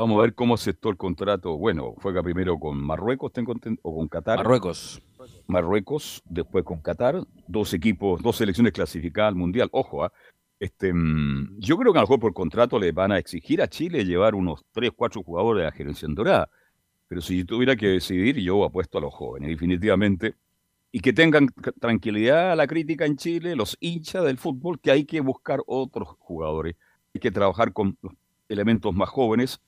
[0.00, 1.58] Vamos a ver cómo aceptó el contrato.
[1.58, 4.38] Bueno, juega primero con Marruecos, tengo o con Qatar.
[4.38, 5.02] Marruecos.
[5.46, 9.68] Marruecos, después con Qatar, dos equipos, dos selecciones clasificadas al Mundial.
[9.72, 10.10] Ojo, ¿ah?
[10.58, 13.68] este, mm, yo creo que a lo mejor por contrato le van a exigir a
[13.68, 16.48] Chile llevar unos 3, 4 jugadores de la generación dorada.
[17.06, 20.34] Pero si yo tuviera que decidir, yo apuesto a los jóvenes, definitivamente.
[20.90, 25.04] Y que tengan tranquilidad a la crítica en Chile, los hinchas del fútbol, que hay
[25.04, 26.76] que buscar otros jugadores.
[27.14, 28.14] Hay que trabajar con los
[28.48, 29.60] elementos más jóvenes,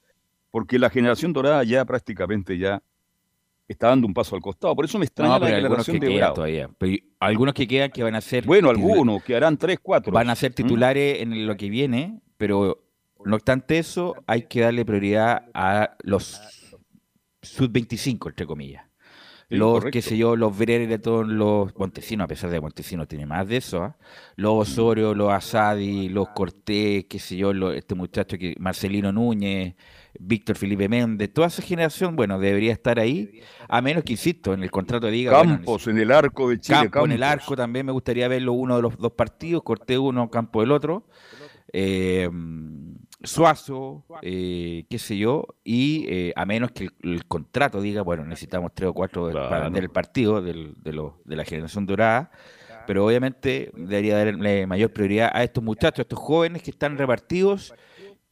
[0.53, 2.81] porque la generación dorada ya prácticamente ya
[3.67, 4.77] está dando un paso al costado.
[4.77, 6.35] Por eso me extraña No, la que declaración de quedan Bravo.
[6.35, 6.71] todavía.
[6.79, 8.45] Pero algunos que quedan que van a ser.
[8.45, 10.13] Bueno, algunos, que harán tres, cuatro.
[10.13, 10.55] Van a ser ¿Mm?
[10.55, 12.85] titulares en lo que viene, pero
[13.25, 16.41] no obstante eso, hay que darle prioridad a los
[17.41, 18.85] sub-25, entre comillas.
[19.53, 19.91] Sí, los, correcto.
[19.93, 20.57] qué sé yo, los
[21.03, 23.97] todos los Montesinos, a pesar de que Montesinos tiene más de eso, ¿ah?
[24.37, 29.75] los Osorio, los Asadi, los Cortés, qué sé yo, los- este muchacho que Marcelino Núñez,
[30.19, 34.63] Víctor Felipe Méndez, toda esa generación, bueno, debería estar ahí, a menos que, insisto, en
[34.63, 35.37] el contrato diga...
[35.39, 36.79] bueno, Campos en el arco de Chile.
[36.91, 37.43] Campo en el Campos.
[37.45, 41.07] arco también me gustaría verlo uno de los dos partidos, Corté uno, Campo del otro.
[41.73, 42.29] Eh,
[43.25, 48.25] Suazo, eh, qué sé yo, y eh, a menos que el, el contrato diga, bueno,
[48.25, 49.65] necesitamos tres o cuatro de- para Claro.
[49.65, 52.31] vender el partido del- de, la generación dorada,
[52.87, 57.73] pero obviamente debería darle mayor prioridad a estos muchachos, a estos jóvenes que están repartidos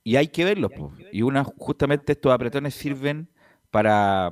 [0.02, 0.72] y hay que verlos.
[0.72, 0.92] po.
[1.12, 3.28] Y una, justamente estos apretones sirven
[3.70, 4.30] para,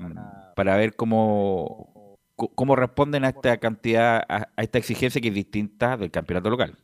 [0.57, 5.97] para ver cómo, cómo responden a esta cantidad, a, a esta exigencia que es distinta
[5.97, 6.77] del campeonato local.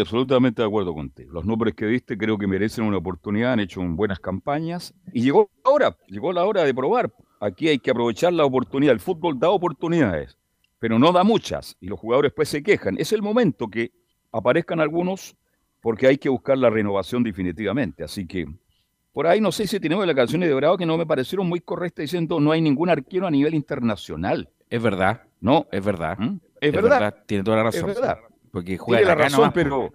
[0.00, 1.32] Absolutamente de acuerdo contigo.
[1.32, 5.50] Los nombres que diste creo que merecen una oportunidad, han hecho buenas campañas y llegó
[5.64, 7.12] la hora, llegó la hora de probar.
[7.40, 8.92] Aquí hay que aprovechar la oportunidad.
[8.92, 10.36] El fútbol da oportunidades,
[10.78, 12.96] pero no da muchas y los jugadores pues se quejan.
[12.98, 13.92] Es el momento que
[14.32, 15.36] aparezcan algunos
[15.80, 18.04] porque hay que buscar la renovación definitivamente.
[18.04, 18.46] Así que
[19.12, 21.60] por ahí no sé si tenemos las canciones de Bravo que no me parecieron muy
[21.60, 24.48] correctas diciendo no hay ningún arquero a nivel internacional.
[24.68, 26.16] Es verdad, No, es verdad.
[26.18, 26.38] ¿Mm?
[26.60, 27.24] es, verdad.
[27.26, 27.86] Tiene toda la Es razón.
[27.88, 28.18] verdad.
[28.52, 29.92] Porque juega Tiene la razón, nomás, pero.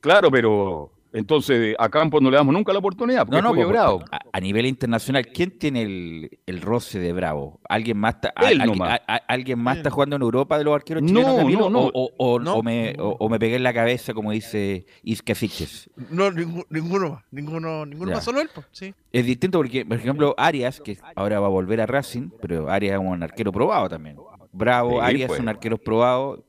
[0.00, 0.92] Claro, pero.
[1.10, 3.24] Entonces, a Campos no le damos nunca la oportunidad.
[3.24, 4.04] Porque No, no, juegue pues, Bravo.
[4.12, 7.60] a, a nivel internacional, ¿quién tiene el, el roce de Bravo?
[7.66, 9.00] ¿Alguien más está, Él al- nomás.
[9.06, 11.70] a- a- ¿alguien más está jugando en Europa de los arqueros No, chilenos, Camilo?
[11.70, 11.90] no, no.
[11.94, 12.62] O, o- No.
[12.62, 15.88] me, o- o me pegué en la cabeza, como dice Isca Siches.
[16.10, 18.94] No, ningú- ninguno más, ninguno, ninguno más, solo él, po, sí.
[19.10, 23.00] Es distinto porque, por ejemplo, Arias, que ahora va a volver a Racing, pero Arias
[23.00, 24.18] es un arquero probado también.
[24.52, 25.38] Bravo, Sí, Arias pues.
[25.38, 26.40] son arqueros probados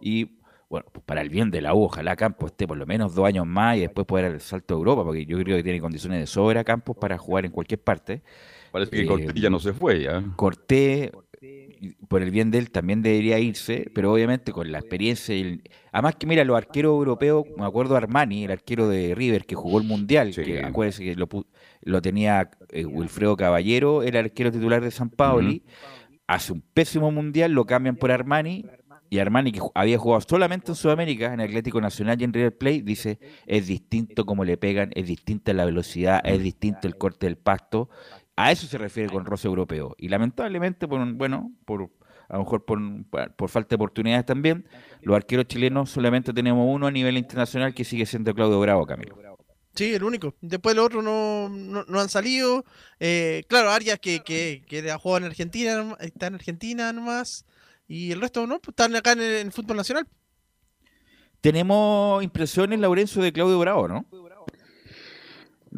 [0.00, 0.35] y,
[0.68, 3.24] bueno, pues para el bien de la U, ojalá Campos esté por lo menos dos
[3.26, 6.18] años más y después poder el salto a Europa, porque yo creo que tiene condiciones
[6.20, 8.22] de sobra Campos para jugar en cualquier parte.
[8.72, 10.22] Parece que eh, Cortilla no se fue ya.
[10.36, 15.36] Cortés, y por el bien de él, también debería irse, pero obviamente con la experiencia.
[15.36, 19.44] y el- Además que, mira, los arqueros europeos, me acuerdo Armani, el arquero de River
[19.46, 20.42] que jugó el Mundial, Sí.
[20.42, 21.28] que acuérdense que lo,
[21.82, 25.62] lo tenía eh, Wilfredo Caballero, el arquero titular de San Paoli,
[26.26, 28.64] hace un pésimo Mundial, lo cambian por Armani,
[29.10, 32.82] y Armani, que había jugado solamente en Sudamérica, en Atlético Nacional y en River Plate,
[32.82, 37.36] dice, es distinto como le pegan, es distinta la velocidad, es distinto el corte del
[37.36, 37.88] pasto.
[38.36, 39.94] A eso se refiere con roce europeo.
[39.98, 41.90] Y lamentablemente, por, un- bueno, por
[42.28, 42.78] a lo mejor por,
[43.36, 44.66] por- falta de oportunidades también,
[45.00, 49.16] los arqueros chilenos solamente tenemos uno a nivel internacional que sigue siendo Claudio Bravo, Camilo.
[49.74, 50.34] Sí, el único.
[50.40, 52.64] Después los otros no, no, no han salido.
[52.98, 57.44] Eh, claro, Arias que, que, que ha jugado en Argentina, está en Argentina nomás.
[57.88, 60.06] Y el resto no, pues están acá en el, en el fútbol nacional.
[61.40, 64.06] Tenemos impresiones, Laurencio, de Claudio Bravo, ¿no?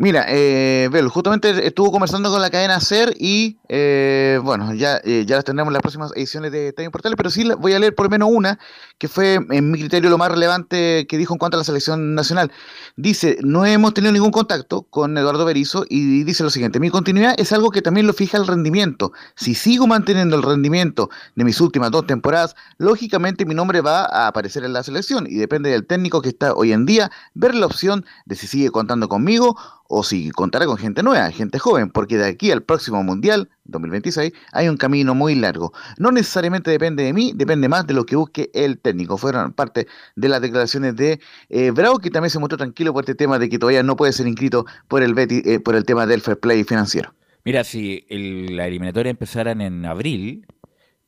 [0.01, 5.25] Mira, eh, Bel, justamente estuvo conversando con la cadena SER y eh, bueno, ya, eh,
[5.27, 7.97] ya las tendremos en las próximas ediciones de Estadio Portales, pero sí voy a leer
[7.97, 8.61] por lo menos una
[8.99, 12.15] que fue en mi criterio lo más relevante que dijo en cuanto a la selección
[12.15, 12.51] nacional.
[12.97, 17.35] Dice, no hemos tenido ningún contacto con Eduardo Berizzo y dice lo siguiente, mi continuidad
[17.39, 19.13] es algo que también lo fija el rendimiento.
[19.37, 24.27] Si sigo manteniendo el rendimiento de mis últimas dos temporadas, lógicamente mi nombre va a
[24.27, 27.67] aparecer en la selección y depende del técnico que está hoy en día ver la
[27.67, 29.57] opción de si sigue contando conmigo
[29.89, 34.33] o si contará con gente nueva, gente joven, porque de aquí al próximo Mundial 2026
[34.53, 35.73] hay un camino muy largo.
[35.99, 39.17] No necesariamente depende de mí, depende más de lo que busque el técnico.
[39.19, 43.15] Fueron parte de las declaraciones de eh, Bravo, que también se mostró tranquilo por este
[43.15, 46.07] tema de que todavía no puede ser inscrito por el, Betis, eh, por el tema
[46.07, 47.15] del fair play financiero.
[47.45, 50.47] Mira, si el- la eliminatoria empezaran en abril,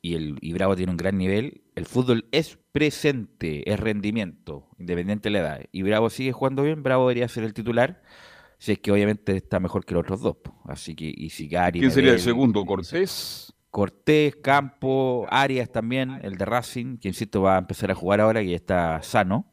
[0.03, 5.29] y, el, y Bravo tiene un gran nivel, el fútbol es presente, es rendimiento, independiente
[5.29, 5.61] de la edad.
[5.73, 8.03] Y Bravo sigue jugando bien, Bravo debería ser el titular,
[8.61, 10.37] si es que obviamente está mejor que los otros dos.
[10.37, 10.55] po.
[10.66, 12.64] Así que, y si Gary, ¿Quién sería el segundo?
[12.66, 13.53] ¿Cortés?
[13.70, 18.40] Cortés, Campo, Arias también, el de Racing, que insisto va a empezar a jugar ahora
[18.42, 19.46] que ya está sano.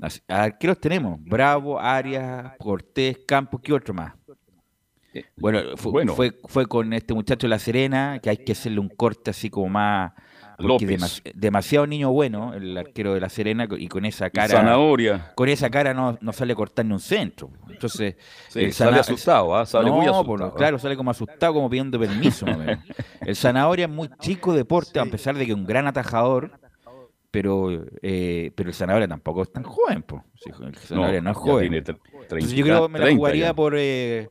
[0.00, 4.14] Así- Arqueros tenemos, Bravo, Arias, Cortés, Campo, ¿qué otro más?
[5.36, 6.14] Bueno, fu- bueno.
[6.14, 9.48] Fue, fue con este muchacho de La Serena, que hay que hacerle un corte así
[9.50, 10.12] como más...
[10.60, 10.88] porque López.
[11.00, 14.48] demas- demasiado niño bueno, el arquero de La Serena, y con esa cara...
[14.48, 15.32] Zanahoria.
[15.34, 17.50] Con esa cara no, no sale a cortar ni un centro.
[17.68, 18.16] Entonces,
[18.48, 19.64] Sí, el sale asustado, ¿ah?
[19.66, 20.54] Sale no, muy pues, asustado, ¿ah?
[20.56, 22.46] claro, sale como asustado, como pidiendo permiso.
[23.26, 26.52] el Zanahoria es muy chico de porte, a pesar de que es un gran atajador,
[27.30, 27.68] pero
[28.02, 30.02] eh, pero el Zanahoria tampoco es tan joven.
[30.02, 30.24] po.
[30.60, 31.60] El Zanahoria no, es joven.
[31.70, 33.54] tiene Entonces 30, yo creo que me la 30 jugaría ya.
[33.54, 34.28] por eh,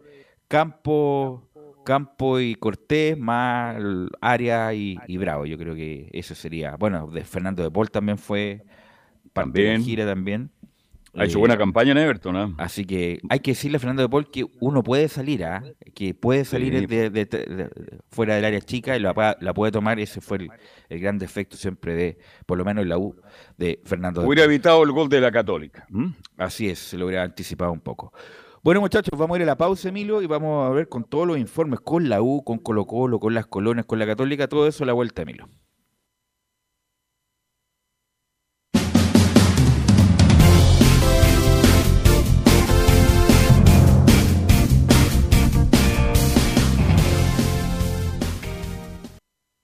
[0.49, 1.48] Campo,
[1.85, 3.77] Campo y Cortés, más
[4.21, 5.45] Arias y, y Bravo.
[5.45, 6.75] Yo creo que eso sería.
[6.77, 8.63] Bueno, de Fernando de Paul también fue
[9.33, 9.83] parte de También.
[9.83, 10.51] gira también.
[11.15, 12.53] Ha hecho Eh, buena campaña en Everton, ¿ah?
[12.59, 15.63] Así que hay que decirle a Fernando de Paul que uno puede salir, ¿ah?
[15.95, 16.85] que puede salir Sí.
[16.85, 17.69] de- de- de- de-
[18.11, 19.13] fuera del área chica y la,
[19.55, 19.99] puede tomar.
[19.99, 20.49] Ese fue el,
[20.87, 23.15] el gran defecto siempre de, por lo menos en la U,
[23.57, 24.51] de Fernando de Hubiera Paul.
[24.53, 25.87] evitado el gol de la Católica.
[26.37, 28.13] Así es, se lo hubiera anticipado un poco.
[28.61, 31.25] Bueno, muchachos, vamos a ir a la pausa, Emilio, y vamos a ver con todos
[31.25, 34.67] los informes, con la U, con Colo Colo, con las colonias, con la Católica, todo
[34.67, 35.47] eso a la vuelta, Emilio.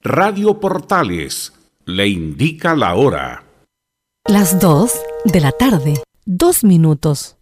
[0.01, 1.51] Radio Portales
[1.83, 3.43] le indica la hora.
[4.25, 4.93] Las 2
[5.25, 7.34] de la tarde, 2 minutos.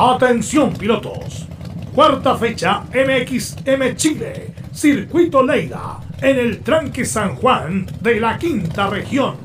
[0.00, 1.48] Atención pilotos.
[1.92, 4.54] Cuarta fecha MXM Chile.
[4.72, 5.98] Circuito Leida.
[6.22, 9.38] En el tranque San Juan de la quinta región.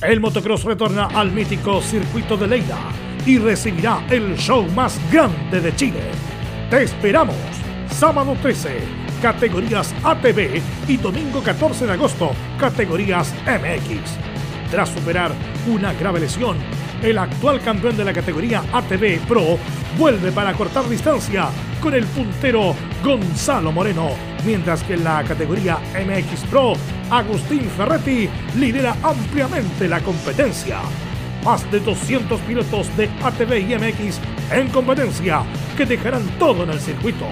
[0.00, 2.78] El motocross retorna al mítico circuito de Leida
[3.26, 6.00] y recibirá el show más grande de Chile.
[6.70, 7.36] Te esperamos.
[7.90, 8.78] Sábado 13,
[9.20, 14.70] categorías ATV y domingo 14 de agosto, categorías MX.
[14.70, 15.30] Tras superar
[15.66, 16.56] una grave lesión,
[17.02, 19.58] el actual campeón de la categoría ATV Pro
[19.98, 21.48] vuelve para cortar distancia
[21.80, 24.10] con el puntero Gonzalo Moreno,
[24.44, 26.72] mientras que en la categoría MX Pro,
[27.10, 30.80] Agustín Ferretti lidera ampliamente la competencia.
[31.44, 35.42] Más de 200 pilotos de ATV y MX en competencia
[35.76, 37.26] que dejarán todo en el circuito.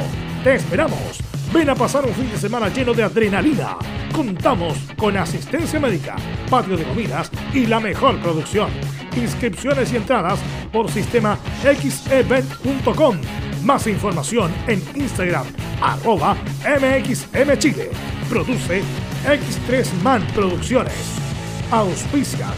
[0.45, 1.34] Te esperamos.
[1.55, 3.77] Ven a pasar un fin de semana lleno de adrenalina.
[4.13, 6.17] Contamos con asistencia médica,
[6.51, 8.71] patio de comidas y la mejor producción.
[9.17, 10.41] Inscripciones y entradas
[10.73, 13.21] por sistema xevent.com.
[13.63, 15.47] Más información en Instagram,
[15.81, 17.91] arroba MXMChile.
[18.29, 18.83] Produce
[19.25, 21.21] X3 Man Producciones.
[21.71, 22.49] Auspicia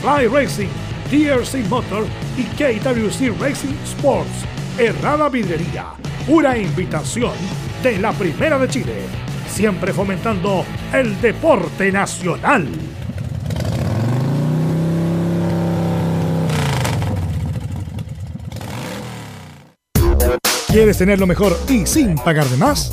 [0.00, 0.70] Fly Racing,
[1.10, 2.06] DRC Motor
[2.38, 4.46] y KWC Racing Sports.
[4.78, 6.07] Errada Vidrería.
[6.28, 7.32] Una invitación
[7.82, 8.92] de la Primera de Chile.
[9.48, 10.62] Siempre fomentando
[10.92, 12.68] el deporte nacional.
[20.66, 22.92] ¿Quieres tener lo mejor y sin pagar de más?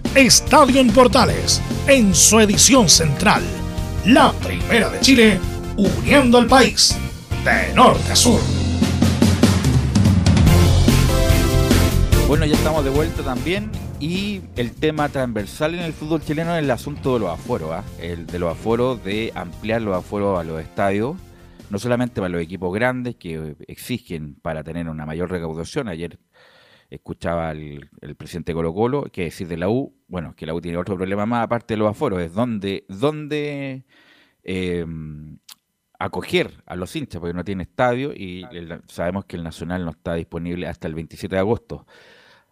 [0.15, 3.41] Estadio en Portales en su edición central.
[4.05, 5.39] La primera de Chile,
[5.77, 6.97] uniendo al país
[7.45, 8.41] de norte a sur.
[12.27, 16.63] Bueno, ya estamos de vuelta también y el tema transversal en el fútbol chileno es
[16.63, 17.83] el asunto de los aforos, ¿ah?
[18.01, 21.15] el de los aforos, de ampliar los aforos a los estadios,
[21.69, 25.87] no solamente para los equipos grandes que exigen para tener una mayor recaudación.
[25.87, 26.19] Ayer
[26.91, 30.61] escuchaba al el presidente Colo Colo, que decir de la U, bueno, que la U
[30.61, 33.85] tiene otro problema más aparte de los aforos, es dónde, dónde
[34.43, 34.85] eh,
[35.99, 39.91] acoger a los hinchas, porque no tiene estadio y el- sabemos que el Nacional no
[39.91, 41.85] está disponible hasta el 27 de agosto.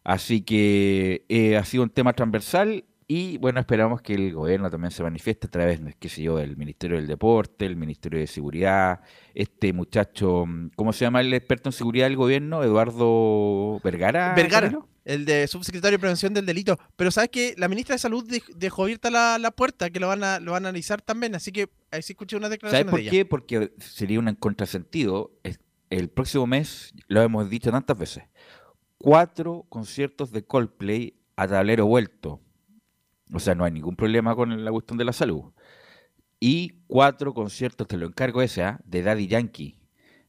[0.04, 4.92] Así que eh, ha sido un tema transversal y bueno, esperamos que el gobierno también
[4.92, 9.02] se manifieste a través, qué sé yo, del Ministerio del Deporte, el Ministerio de Seguridad,
[9.34, 12.64] este muchacho, mm, ¿cómo se llama el experto en seguridad del gobierno?
[12.64, 14.34] Eduardo Vergara.
[14.36, 16.78] Vergara, el de subsecretario de Prevención del Delito.
[16.96, 20.08] Pero sabes que la ministra de Salud dej- dejó abierta la, la puerta, que lo
[20.08, 22.90] van a lo van a analizar también, así que ahí sí escuché una ¿Sabes declaración
[22.92, 23.12] por de ella.
[23.12, 23.26] qué?
[23.26, 25.32] Porque sería un contrasentido.
[25.90, 28.24] El próximo mes, lo hemos dicho tantas veces,
[29.00, 32.40] cuatro conciertos de Coldplay a tablero vuelto.
[33.34, 35.52] O sea, no hay ningún problema con la cuestión de la salud.
[36.40, 38.80] Y cuatro conciertos, te lo encargo ese, ¿ah?
[38.86, 39.80] de Daddy Yankee.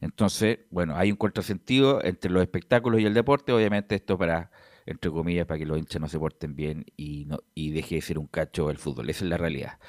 [0.01, 3.53] Entonces, bueno, hay un contrasentido entre los espectáculos y el deporte.
[3.53, 4.51] Obviamente esto para,
[4.85, 8.01] entre comillas, para que los hinchas no se porten bien y, no, y deje de
[8.01, 9.09] ser un cacho el fútbol.
[9.09, 9.79] Esa es la realidad.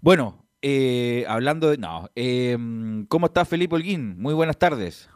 [0.00, 1.78] Bueno, eh, hablando de...
[1.78, 2.56] No, eh,
[3.08, 4.18] ¿cómo está Felipe Holguín?
[4.18, 5.10] Muy buenas tardes.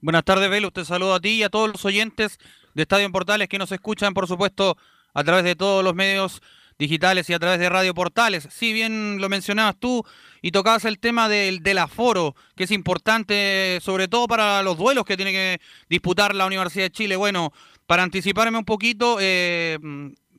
[0.00, 0.70] Buenas tardes, Velo.
[0.70, 2.38] Te saludo a ti y a todos los oyentes
[2.74, 4.76] de Estadio Portales que nos escuchan, por supuesto,
[5.18, 6.40] a través de todos los medios
[6.78, 8.46] digitales y a través de Radio Portales.
[8.52, 10.04] Si bien lo mencionabas tú
[10.42, 15.04] y tocabas el tema del, del aforo, que es importante sobre todo para los duelos
[15.04, 17.16] que tiene que disputar la Universidad de Chile.
[17.16, 17.52] Bueno,
[17.86, 19.78] para anticiparme un poquito, eh,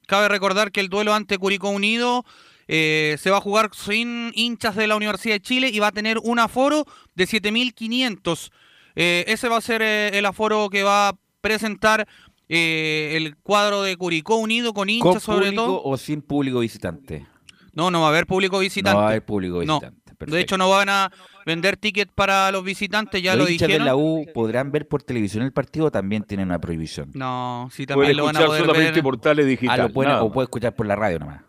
[0.08, 2.24] cabe recordar que el duelo ante Curicó Unido
[2.70, 5.92] eh, se va a jugar sin hinchas de la Universidad de Chile y va a
[5.92, 8.52] tener un aforo de 7.500.
[8.96, 12.08] Eh, ese va a ser eh, el aforo que va a presentar
[12.50, 15.84] eh, el cuadro de Curicó Unido con ¿Con hinchas sobre público todo.
[15.84, 17.26] o sin público visitante?
[17.74, 18.95] No, no va a haber público visitante.
[18.95, 19.80] No va a haber público No.
[19.80, 20.00] visitante.
[20.26, 21.10] De hecho, no van a
[21.45, 23.86] vender tickets para los visitantes, ya los lo hinchas dijeron.
[23.86, 27.12] de la U podrán ver por televisión el partido o también tienen una prohibición.
[27.14, 29.04] No, sí, Puede también lo van a escuchar poder solamente ver.
[29.04, 29.80] portales digital.
[29.80, 31.41] Ah, lo pueden- o puede escuchar por la radio nomás.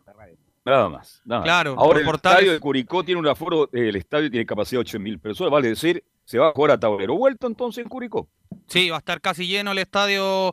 [0.65, 1.23] Nada más.
[1.25, 1.47] nada más.
[1.47, 2.39] Claro, Ahora el portales.
[2.41, 5.69] estadio de Curicó tiene un aforo, eh, el estadio tiene capacidad de 8.000 personas, vale
[5.69, 8.29] decir, se va a jugar a tablero vuelto entonces en Curicó.
[8.69, 10.53] Sí, va a estar casi lleno el estadio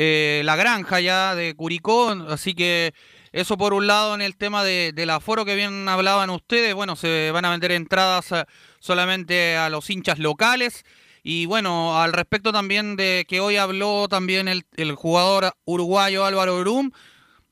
[0.00, 2.94] eh, La Granja ya de Curicó, así que
[3.32, 6.94] eso por un lado en el tema de, del aforo que bien hablaban ustedes, bueno,
[6.94, 8.44] se van a vender entradas eh,
[8.78, 10.84] solamente a los hinchas locales
[11.24, 16.60] y bueno, al respecto también de que hoy habló también el, el jugador uruguayo Álvaro
[16.60, 16.92] Brum,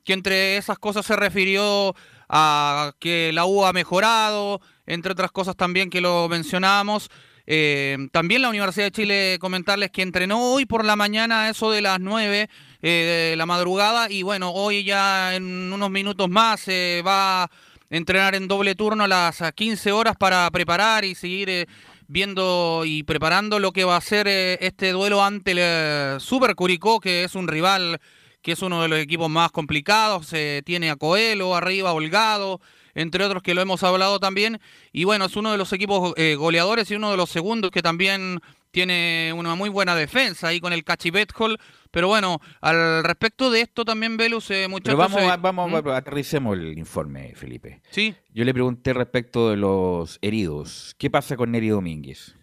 [0.05, 1.95] que entre esas cosas se refirió
[2.29, 7.09] a que la U ha mejorado, entre otras cosas también que lo mencionábamos.
[7.47, 11.81] Eh, también la Universidad de Chile, comentarles que entrenó hoy por la mañana, eso de
[11.81, 12.49] las 9
[12.81, 17.49] eh, de la madrugada, y bueno, hoy ya en unos minutos más se va a
[17.89, 21.67] entrenar en doble turno a las 15 horas para preparar y seguir eh,
[22.07, 26.55] viendo y preparando lo que va a ser eh, este duelo ante el eh, Super
[26.55, 27.99] Curicó, que es un rival
[28.41, 32.61] que es uno de los equipos más complicados, eh, tiene a Coelho arriba, Holgado,
[32.97, 34.59] entre otros que lo hemos hablado también,
[34.91, 37.81] y bueno, es uno de los equipos eh, goleadores y uno de los segundos que
[37.81, 38.41] también
[38.71, 41.57] tiene una muy buena defensa ahí con el Cachibethol,
[41.91, 44.97] pero bueno, al respecto de esto también, Velus, eh, muchachos...
[44.97, 45.73] Pero vamos, eh, a- vamos, ¿Mm?
[45.73, 47.81] vamos, aterricemos el informe, Felipe.
[47.91, 48.13] Sí.
[48.33, 50.93] Yo le pregunté respecto de los heridos.
[50.97, 52.35] ¿Qué pasa con Neri Domínguez?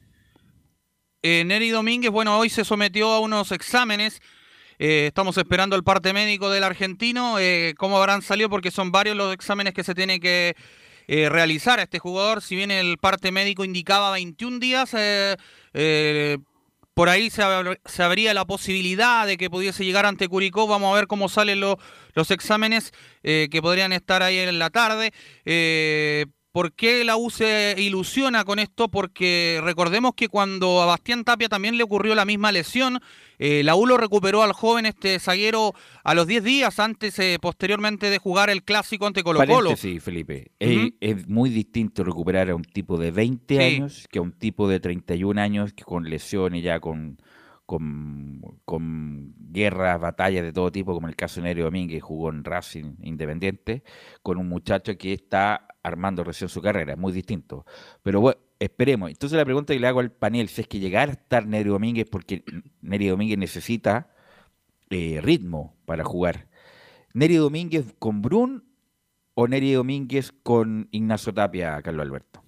[1.23, 4.21] Eh, Neri Domínguez, bueno, hoy se sometió a unos exámenes.
[4.79, 7.39] Eh, estamos esperando el parte médico del argentino.
[7.39, 8.49] eh, ¿Cómo habrán salido?
[8.51, 10.55] Porque son varios los exámenes que se tiene que
[11.07, 12.43] eh, realizar a este jugador.
[12.43, 14.91] Si bien el parte médico indicaba 21 días,
[16.95, 20.67] por ahí se, abr- se abría la posibilidad de que pudiese llegar ante Curicó.
[20.67, 21.79] Vamos a ver cómo salen lo-
[22.15, 25.13] los exámenes que podrían estar ahí en la tarde.
[26.53, 28.89] ¿Por qué la U se ilusiona con esto?
[28.89, 33.03] Porque recordemos que cuando a Bastián Tapia también le ocurrió la misma lesión,
[33.39, 35.73] eh, la U lo recuperó al joven este zaguero
[36.05, 39.55] a los 10 días antes, eh, posteriormente de jugar el clásico ante Colo Colo.
[39.71, 40.53] Paréntesis, Felipe.
[40.59, 43.63] Es- muy distinto recuperar a un tipo de 20 Sí.
[43.77, 47.19] años que a un tipo de 31 años que con lesiones ya con,
[47.67, 52.45] con, con guerras, batallas de todo tipo, como el caso de Neri Domínguez, jugó en
[52.45, 53.83] Racing Independiente,
[54.23, 56.93] con un muchacho que está armando recién su carrera.
[56.95, 57.65] Es muy distinto.
[58.03, 59.11] Pero bueno, esperemos.
[59.11, 61.69] Entonces la pregunta que le hago al panel, si es que llegara a estar Neri
[61.69, 62.45] Domínguez, porque
[62.81, 64.11] Neri Domínguez necesita
[64.91, 66.49] eh, ritmo para jugar.
[67.13, 68.65] Neri Domínguez con Brun
[69.35, 72.43] o Neri Domínguez con Ignacio Tapia, Carlos Alberto.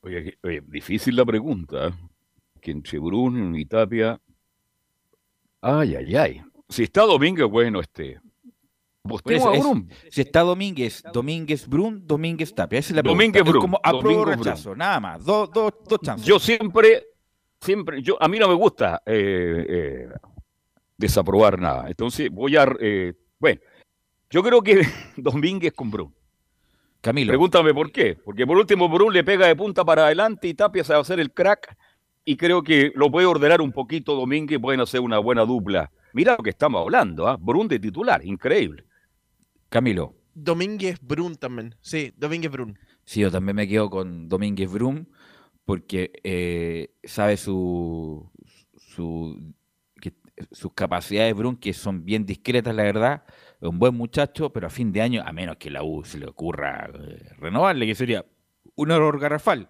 [0.00, 1.88] Oye, difícil la pregunta.
[1.88, 1.92] ¿eh?
[2.60, 4.20] Que entre Bruno y Tapia.
[5.60, 6.42] Ay, ay, ay.
[6.68, 8.20] Si está Domínguez, bueno, este.
[9.06, 12.78] Apostemos eso a es- si está Domínguez, Domínguez Brun, Domínguez Tapia.
[12.78, 13.22] Esa es la pregunta.
[13.24, 15.24] Domínguez Es Brun, como apruebo rechazo, nada más.
[15.24, 16.26] Dos, dos, dos chances.
[16.26, 17.04] Yo siempre,
[17.60, 20.08] siempre, yo a mí no me gusta eh, eh,
[20.96, 21.88] desaprobar nada.
[21.88, 23.60] Entonces voy a, eh, bueno,
[24.30, 24.82] yo creo que
[25.16, 26.14] Domínguez con Brun.
[27.00, 27.30] Camilo.
[27.30, 28.16] Pregúntame por qué.
[28.24, 31.02] Porque por último Brun le pega de punta para adelante y Tapia se va a
[31.02, 31.76] hacer el crack
[32.24, 35.90] y creo que lo puede ordenar un poquito Domínguez pueden hacer una buena dupla.
[36.12, 37.36] Mira lo que estamos hablando, ¿ah?
[37.38, 38.84] Brun de titular, increíble.
[39.68, 40.14] Camilo.
[40.34, 41.74] Domínguez Brun también.
[41.80, 42.78] Sí, Domínguez Brun.
[43.04, 45.06] Sí, yo también me quedo con Domínguez Brum
[45.64, 48.30] porque eh, sabe su,
[48.76, 49.54] su-
[50.00, 50.14] que-
[50.52, 53.24] sus capacidades Brum que son bien discretas, la verdad.
[53.60, 56.18] Es un buen muchacho, pero a fin de año, a menos que la U se
[56.18, 58.24] le ocurra eh, renovarle, que sería
[58.74, 59.68] un error garrafal,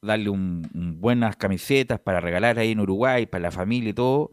[0.00, 4.30] darle un, un buenas camisetas para regalar ahí en Uruguay, para la familia y todo,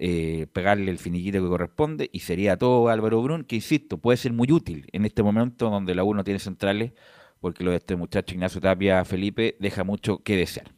[0.00, 4.32] eh, pegarle el finiquito que corresponde y sería todo Álvaro Brun, que insisto, puede ser
[4.32, 6.92] muy útil en este momento donde la U no tiene centrales,
[7.40, 10.72] porque lo de este muchacho Ignacio Tapia Felipe deja mucho que desear.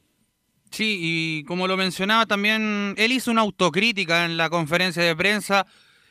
[0.70, 5.66] Sí, y como lo mencionaba también, él hizo una autocrítica en la conferencia de prensa,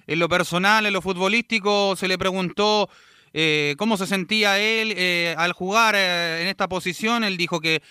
[0.06, 2.90] en lo personal, en lo futbolístico, se le preguntó
[3.34, 7.82] eh, cómo se sentía él eh, al jugar en esta posición, él dijo que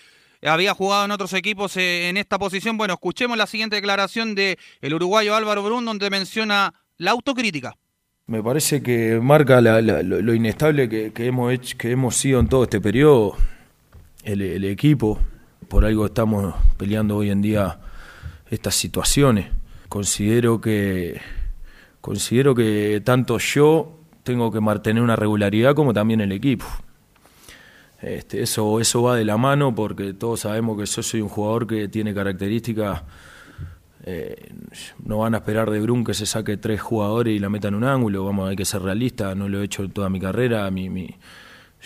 [0.41, 2.77] había jugado en otros equipos eh, en esta posición.
[2.77, 7.75] Bueno, escuchemos la siguiente declaración de el uruguayo Álvaro Brun, donde menciona la autocrítica.
[8.27, 12.63] Me parece que marca lo, inestable que, que hemos hecho, que hemos sido en todo
[12.63, 13.35] este periodo,
[14.23, 15.19] el, el equipo.
[15.67, 17.79] Por algo estamos peleando hoy en día
[18.49, 19.47] estas situaciones.
[19.87, 21.19] Considero que
[22.01, 26.65] considero que tanto yo tengo que mantener una regularidad como también el equipo.
[28.01, 31.67] Este, eso, eso va de la mano porque todos sabemos que yo soy un jugador
[31.67, 33.03] que tiene características
[34.05, 34.53] eh,
[35.03, 37.75] no van a esperar de Brun que se saque tres jugadores y la meta en
[37.75, 38.23] un ángulo.
[38.25, 39.35] Vamos, hay que ser realista.
[39.35, 40.69] No lo he hecho toda mi carrera.
[40.71, 41.15] Mi, mi-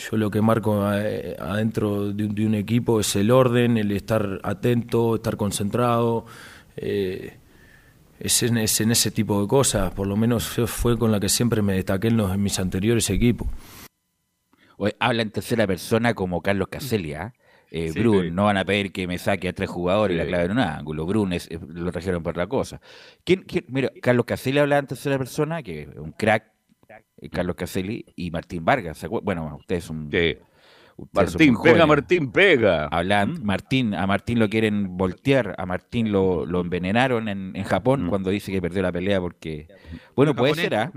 [0.10, 5.16] yo lo que marco eh, adentro de un, equipo es el orden, el estar atento,
[5.16, 6.26] estar concentrado.
[6.78, 7.38] eh,
[8.20, 9.92] es, en, es en ese tipo de cosas.
[9.92, 13.10] Por lo menos fue con la que siempre me destaqué en, los, en mis anteriores
[13.10, 13.48] equipos.
[14.78, 17.34] Oye, habla en tercera persona como Carlos Caselia.
[17.72, 18.32] Eh, Sí, Brun, sí.
[18.32, 20.30] no van a pedir que me saque a tres jugadores y la Sí.
[20.30, 21.06] clave en un ángulo.
[21.08, 22.80] Brun es- eh, lo trajeron por otra cosa.
[23.24, 26.52] ¿Quién, quién- mira, Carlos Caselli habla en tercera persona, que es un crack,
[27.20, 28.98] eh, Carlos Caselli, y Martín Vargas.
[29.00, 30.06] ¿se acuer- Bueno, ustedes son.
[30.06, 30.38] ustedes
[31.12, 31.88] Martín, pega, jóvenes.
[31.88, 32.86] Martín, pega.
[32.88, 38.08] Hablan, Martín, a Martín lo quieren voltear, a Martín lo, lo envenenaron en, en Japón
[38.10, 39.68] cuando dice que perdió la pelea porque.
[40.16, 40.70] Bueno, puede japonés.
[40.70, 40.92] ser, ¿ah?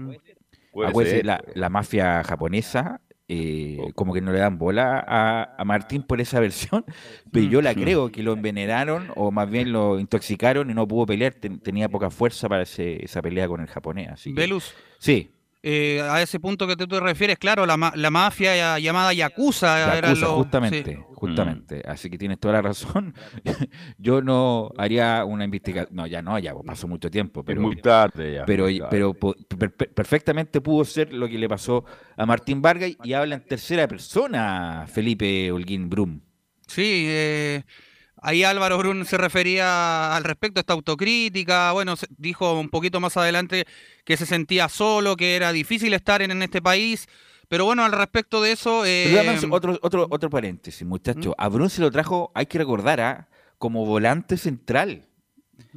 [0.92, 1.24] Puede ser.
[1.24, 6.20] la, la mafia japonesa, eh, como que no le dan bola a, a Martín por
[6.20, 6.84] esa versión,
[7.32, 7.80] pero yo la Mm.
[7.82, 11.88] creo que lo envenenaron o más bien lo intoxicaron y no pudo pelear, ten- tenía
[11.88, 14.08] poca fuerza para ese- esa pelea con el japonés.
[14.10, 14.74] Así que- Velus.
[14.98, 15.30] Sí,
[15.68, 19.98] Eh, a ese punto que tú te refieres, claro, la, ma- la mafia llamada Yakuza.
[19.98, 20.98] era Yakuza, lo- justamente, sí.
[21.14, 21.82] justamente.
[21.84, 23.12] Así que tienes toda la razón.
[23.98, 25.96] Yo no haría una investigación.
[25.96, 27.42] No, ya no, ya pasó mucho tiempo.
[27.44, 28.90] Pero, muy tarde ya, Pero, muy tarde.
[28.90, 31.84] pero per- perfectamente pudo ser lo que le pasó
[32.16, 36.20] a Martín Vargas y habla en tercera persona Felipe Holguín Brum.
[36.68, 37.62] Sí, eh,
[38.26, 41.72] ahí Álvaro Brun se refería al respecto a esta autocrítica.
[41.72, 43.64] Bueno, se- dijo un poquito más adelante
[44.04, 47.06] que se sentía solo, que era difícil estar en, en este país.
[47.48, 48.84] Pero bueno, al respecto de eso.
[48.84, 51.32] eh, otro, otro, otro paréntesis, muchachos.
[51.38, 53.28] A Brun se lo trajo, hay que recordar, ¿ah?
[53.58, 55.06] como volante central.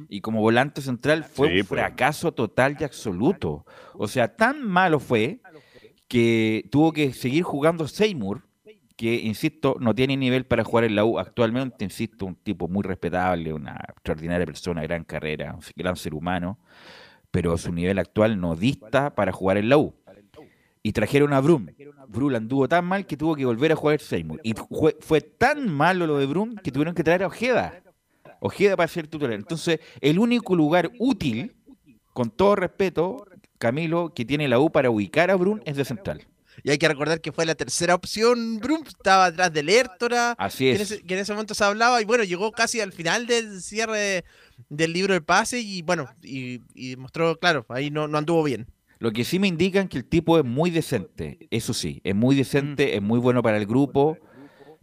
[0.08, 1.80] Y como volante central fue Sí, un pues.
[1.80, 3.64] fracaso total y absoluto.
[3.94, 5.40] O sea, tan malo fue
[6.08, 8.42] que tuvo que seguir jugando Seymour,
[9.00, 12.82] que, insisto, no tiene nivel para jugar en la U actualmente, insisto, un tipo muy
[12.82, 16.58] respetable, una extraordinaria persona, gran carrera, un gran ser humano,
[17.30, 19.94] pero su nivel actual no dista para jugar en la U.
[20.82, 21.68] Y trajeron a Brum.
[22.08, 24.38] Brum anduvo tan mal que tuvo que volver a jugar Seymour.
[24.42, 24.52] Y
[25.00, 27.82] fue, tan malo lo de Brum que tuvieron que traer a Ojeda.
[28.40, 29.32] Ojeda para ser titular.
[29.32, 31.56] Entonces, el único lugar útil,
[32.12, 33.24] con todo respeto,
[33.56, 36.26] Camilo, que tiene la U para ubicar a Brum es de central.
[36.62, 38.58] Y hay que recordar que fue la tercera opción.
[38.58, 40.32] Brum estaba atrás del Hértora.
[40.38, 40.76] Así que es.
[40.76, 42.00] en ese- que en ese momento se hablaba.
[42.02, 44.24] Y bueno, llegó casi al final del cierre de-
[44.68, 45.60] del libro de pase.
[45.60, 48.66] Y bueno, y, y mostró, claro, ahí no, no anduvo bien.
[48.98, 52.36] Lo que sí me indican que el tipo es muy decente, eso sí, es muy
[52.36, 54.18] decente, es muy bueno para el grupo,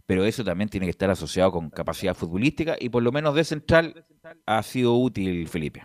[0.06, 3.44] pero eso también tiene que estar asociado con capacidad futbolística y por lo menos de
[3.44, 4.04] central
[4.44, 5.84] ha sido útil Felipe.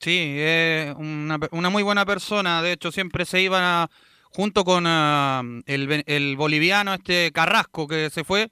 [0.00, 2.62] Sí, es una, una muy buena persona.
[2.62, 3.90] De hecho, siempre se iban a-
[4.30, 8.50] junto con ah, el, el boliviano este Carrasco que se fue.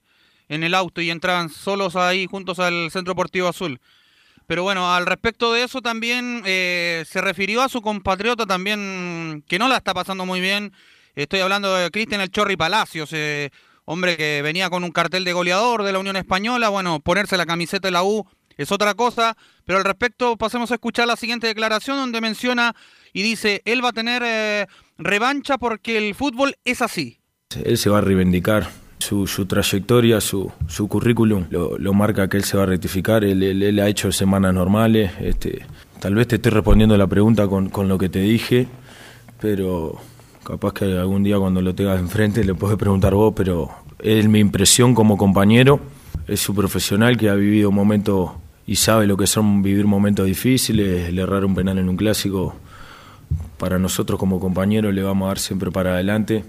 [0.49, 3.79] en el auto y entraban solos ahí juntos al Centro Deportivo Azul.
[4.47, 9.59] Pero bueno, al respecto de eso también eh, se refirió a su compatriota también que
[9.59, 10.73] no la está pasando muy bien.
[11.15, 13.51] Estoy hablando de Cristian El Chorri Palacios, eh,
[13.85, 16.69] hombre que venía con un cartel de goleador de la Unión Española.
[16.69, 18.27] Bueno, ponerse la camiseta de la U
[18.57, 19.37] es otra cosa.
[19.65, 22.75] Pero al respecto pasemos a escuchar la siguiente declaración donde menciona
[23.13, 24.65] y dice, él va a tener eh,
[24.99, 27.17] revancha porque el fútbol es así.
[27.65, 28.67] Él se va a reivindicar.
[28.99, 33.23] Su, su trayectoria, su, su currículum lo, lo marca que él se va a rectificar.
[33.23, 35.11] Él, él- él ha hecho semanas normales.
[35.21, 35.65] Este,
[36.01, 38.67] tal vez te estoy respondiendo la pregunta con, con lo que te dije,
[39.39, 39.97] pero
[40.43, 43.33] capaz que algún día cuando lo tengas enfrente le puedes preguntar vos.
[43.37, 43.69] Pero
[43.99, 45.79] es mi impresión como compañero.
[46.27, 48.31] Es su profesional que ha vivido momentos
[48.67, 51.07] y sabe lo que son vivir momentos difíciles.
[51.07, 52.53] El errar un penal en un clásico,
[53.57, 56.43] para nosotros como compañeros le vamos a dar siempre para adelante.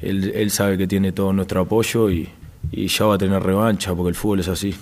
[0.00, 2.28] Él, sabe que tiene todo nuestro apoyo y,
[2.72, 4.74] ya va a tener revancha porque el fútbol es así.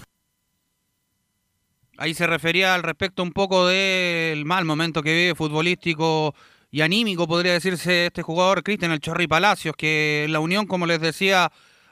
[1.96, 6.34] Ahí se refería al respecto un poco del mal momento que vive futbolístico
[6.70, 11.00] y anímico, podría decirse, este jugador Cristian El Chorri Palacios, que la Unión, como les
[11.00, 11.50] decía,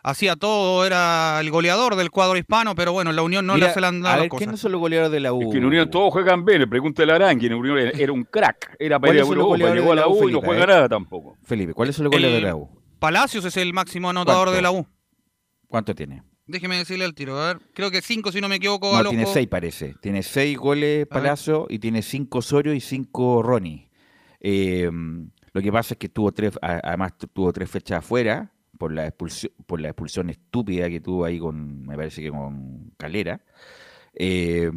[0.08, 3.66] hacía todo, era el goleador del cuadro hispano, pero bueno, en la Unión no Mira,
[3.68, 4.38] le se le han a dado ver, las cosas.
[4.46, 5.42] ¿quiénes son los goleadores de la U?
[5.42, 8.12] Es que en Unión todos juegan bien, le pregúntale a Arán, que en Unión era
[8.12, 10.08] un crack, era para ir a ¿Cuáles son los Europa, llegó a de la la
[10.08, 10.66] U, y no juega eh?
[10.68, 11.36] nada tampoco.
[11.42, 12.70] Felipe, ¿cuáles son los goleadores de la U?
[12.98, 14.56] Palacios es el máximo anotador ¿Cuánto?
[14.56, 14.86] de la U.
[15.68, 16.22] ¿Cuánto tiene?
[16.46, 18.92] Déjeme decirle el tiro, a ver, creo que cinco si no me equivoco.
[18.92, 19.96] No, al tiene seis parece.
[20.00, 21.08] Tiene seis goles A ver.
[21.08, 23.90] Palacio y tiene cinco Osorio y cinco Ronnie.
[24.38, 24.88] Eh,
[25.52, 28.92] lo que pasa es que tuvo tres, a- además tu- tuvo tres fechas afuera por
[28.92, 33.40] la expulsión, por la expulsión estúpida que tuvo ahí con, me parece que con Calera.
[34.14, 34.70] Eh,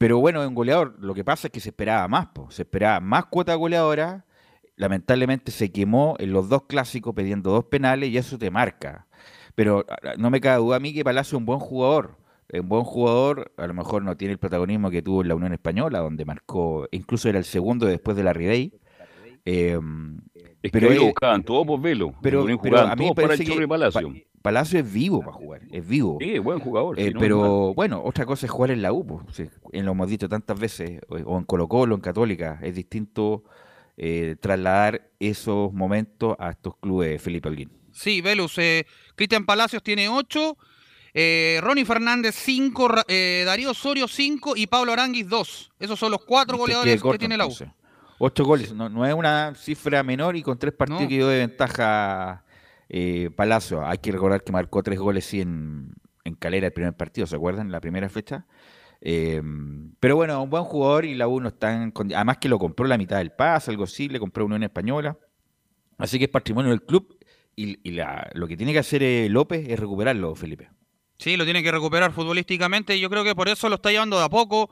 [0.00, 3.00] pero bueno, en goleador, lo que pasa es que se esperaba más, po, se esperaba
[3.00, 4.24] más cuota goleadora.
[4.76, 9.06] Lamentablemente se quemó en los dos clásicos pidiendo dos penales y eso te marca.
[9.54, 12.16] Pero ah, no me cabe duda a mí que Palacio es un buen jugador.
[12.48, 15.34] Es un buen jugador, a lo mejor no tiene el protagonismo que tuvo en la
[15.34, 18.80] Unión Española, donde marcó, incluso era el segundo después de la Ribey.
[19.44, 19.78] Eh,
[20.62, 22.14] Es pero que ahí lo es- buscaban todos por velo.
[22.22, 22.44] pero, a
[22.96, 24.08] mí para parece el que Chorri Palacio.
[24.08, 26.16] Pa- Palacio es vivo para jugar, es vivo.
[26.20, 26.98] Sí, buen jugador.
[26.98, 29.22] Eh, no pero bueno, otra cosa es jugar en la U.
[29.32, 33.44] Sí, en lo hemos dicho tantas veces, o, en Colo Colo, en Católica, es distinto
[33.98, 37.70] eh, trasladar esos momentos a estos clubes, Felipe Alguín.
[37.92, 38.56] Sí, Velus.
[38.58, 40.56] eh, Cristian Palacios tiene 8,
[41.60, 42.88] Ronnie Fernández 5,
[43.44, 45.72] Darío Osorio 5 y Pablo Aranguis 2.
[45.78, 47.50] Esos son los cuatro Te goleadores que corto, tiene la U.
[47.50, 47.68] entonces.
[48.22, 51.08] Ocho goles, no, no es una cifra menor y con tres partidos No.
[51.08, 52.44] que dio de ventaja
[52.90, 53.86] eh, Palacio.
[53.86, 55.94] Hay que recordar que marcó tres goles sí en,
[56.24, 57.70] en Calera el primer partido, ¿se acuerdan?
[57.72, 58.44] La primera fecha.
[59.00, 59.40] Eh,
[60.00, 62.86] pero bueno, un buen jugador y la U no está en Además que lo compró
[62.86, 65.16] la mitad del pase, algo así, le compró Unión Española.
[65.96, 67.16] Así que es patrimonio del club
[67.56, 70.68] y, y la- lo que tiene que hacer eh, López es recuperarlo, Felipe.
[71.18, 74.18] Sí, lo tiene que recuperar futbolísticamente y yo creo que por eso lo está llevando
[74.18, 74.70] de a poco.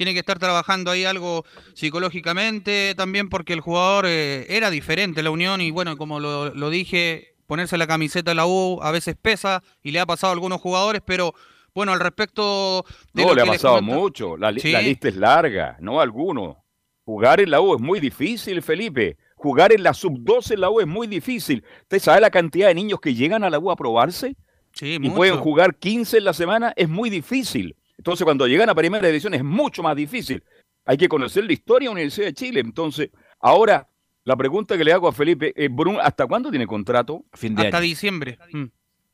[0.00, 1.44] Tiene que estar trabajando ahí algo
[1.74, 6.70] psicológicamente también porque el jugador eh, era diferente la Unión y bueno, como lo, lo
[6.70, 10.32] dije, ponerse la camiseta de la U a veces pesa y le ha pasado a
[10.32, 11.34] algunos jugadores, pero
[11.74, 12.82] bueno, al respecto
[13.12, 14.38] de No, lo le ha que pasado mucho.
[14.38, 14.72] La, li- Sí.
[14.72, 16.64] la lista es larga, no alguno.
[17.04, 19.18] Jugar en la U es muy difícil, Felipe.
[19.36, 21.62] Jugar en la sub-12 en la U es muy difícil.
[21.82, 24.34] ¿Usted sabe la cantidad de niños que llegan a la U a probarse?
[24.72, 25.14] Sí, y mucho.
[25.14, 27.76] pueden jugar 15 en la semana, es muy difícil.
[28.00, 30.42] Entonces, cuando llegan a primera división es mucho más difícil.
[30.86, 32.60] Hay que conocer la historia de la Universidad de Chile.
[32.60, 33.90] Entonces, ahora,
[34.24, 37.26] la pregunta que le hago a Felipe es, Brun, ¿hasta cuándo tiene contrato?
[37.34, 37.84] Fin de Hasta año.
[37.84, 38.38] diciembre.
[38.54, 38.64] Mm.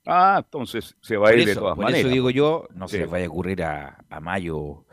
[0.06, 2.02] Ah, entonces se va a ir de todas por maneras.
[2.06, 2.92] eso digo yo, no Sí.
[2.92, 4.84] se les vaya a ocurrir a, a Mayo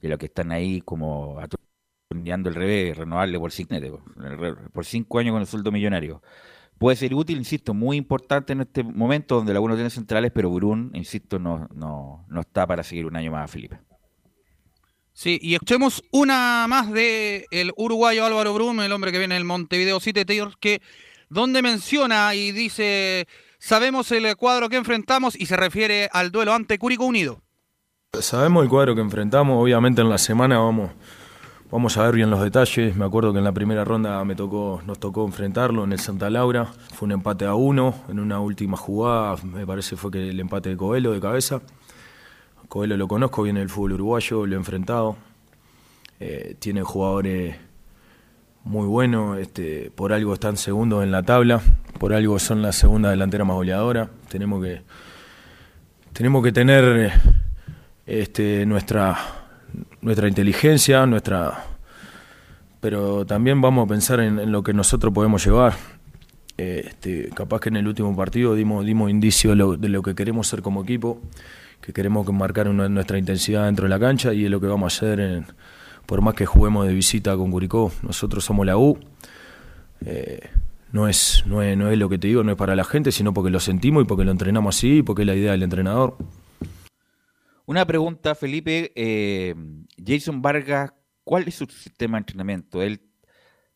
[0.00, 3.74] de los que están ahí como atornillando el revés, renovarle por cinco,
[4.72, 6.22] por cinco años con el sueldo millonario.
[6.82, 10.32] Puede ser útil, insisto, muy importante en este momento donde la U no tiene centrales,
[10.34, 13.78] pero Brun, insisto, no, no, no está para seguir un año más a Felipe.
[15.12, 19.44] Sí, y escuchemos una más de el uruguayo Álvaro Brum, el hombre que viene del
[19.44, 20.24] Montevideo City
[20.58, 20.82] que
[21.28, 23.28] donde menciona y dice,
[23.60, 27.42] sabemos el cuadro que enfrentamos y se refiere al duelo ante Curicó Unido.
[28.20, 30.90] Sabemos el cuadro que enfrentamos, obviamente en la semana vamos,
[31.72, 32.94] vamos a ver bien los detalles.
[32.94, 36.66] Me acuerdo que en la primera ronda nos tocó enfrentarlo en el Santa Laura.
[36.66, 40.68] Fue un empate a uno, en una última jugada, me parece fue que el empate
[40.68, 41.62] de Coelho de cabeza.
[42.68, 45.16] Coelho lo conozco, viene del fútbol uruguayo, lo he enfrentado.
[46.20, 47.56] Eh, tiene jugadores
[48.64, 51.60] muy buenos, este, por algo están segundos en la tabla,
[51.98, 54.10] por algo son la segunda delantera más goleadora.
[54.28, 54.82] Tenemos que,
[56.12, 57.12] tenemos que tener
[58.06, 59.41] este, nuestra,
[60.00, 61.64] nuestra inteligencia, nuestra,
[62.80, 65.74] pero también vamos a pensar en, lo que nosotros podemos llevar.
[66.56, 70.62] Este, capaz que en el último partido dimos, dimos indicio de lo, que queremos ser
[70.62, 71.20] como equipo,
[71.80, 74.92] que queremos que marcar nuestra intensidad dentro de la cancha y es lo que vamos
[74.92, 75.46] a hacer en-
[76.06, 77.92] por más que juguemos de visita con Curicó.
[78.02, 78.98] Nosotros somos la U.
[80.04, 80.40] Eh,
[80.92, 83.12] no es, no, es, no es lo que te digo, no es para la gente,
[83.12, 85.62] sino porque lo sentimos y porque lo entrenamos así y porque es la idea del
[85.62, 86.16] entrenador.
[87.66, 88.92] Una pregunta, Felipe.
[88.94, 89.54] eh,
[90.04, 90.92] Jason Vargas,
[91.24, 92.82] ¿cuál es su sistema de entrenamiento?
[92.82, 93.00] ¿Él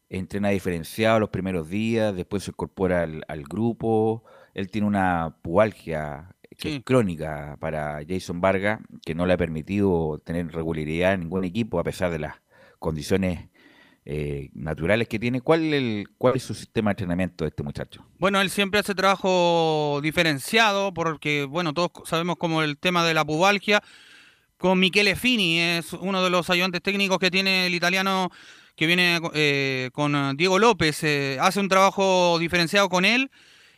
[0.08, 4.24] entrena diferenciado los primeros días, después se incorpora al, al grupo?
[4.54, 10.18] Él tiene una pubalgia que es crónica para Jason Vargas, que no le ha permitido
[10.24, 12.36] tener regularidad en ningún equipo a pesar de las
[12.78, 13.50] condiciones
[14.08, 15.40] eh, naturales que tiene.
[15.40, 18.06] ¿Cuál, el, ¿Cuál es su sistema de entrenamiento de este muchacho?
[18.18, 23.24] Bueno, él siempre hace trabajo diferenciado porque, bueno, todos sabemos como el tema de la
[23.24, 23.82] pubalgia.
[24.58, 28.30] Con Michele Fini, es uno de los ayudantes técnicos que tiene el italiano
[28.76, 31.02] que viene eh, con Diego López.
[31.02, 33.30] eh, hace un trabajo diferenciado con él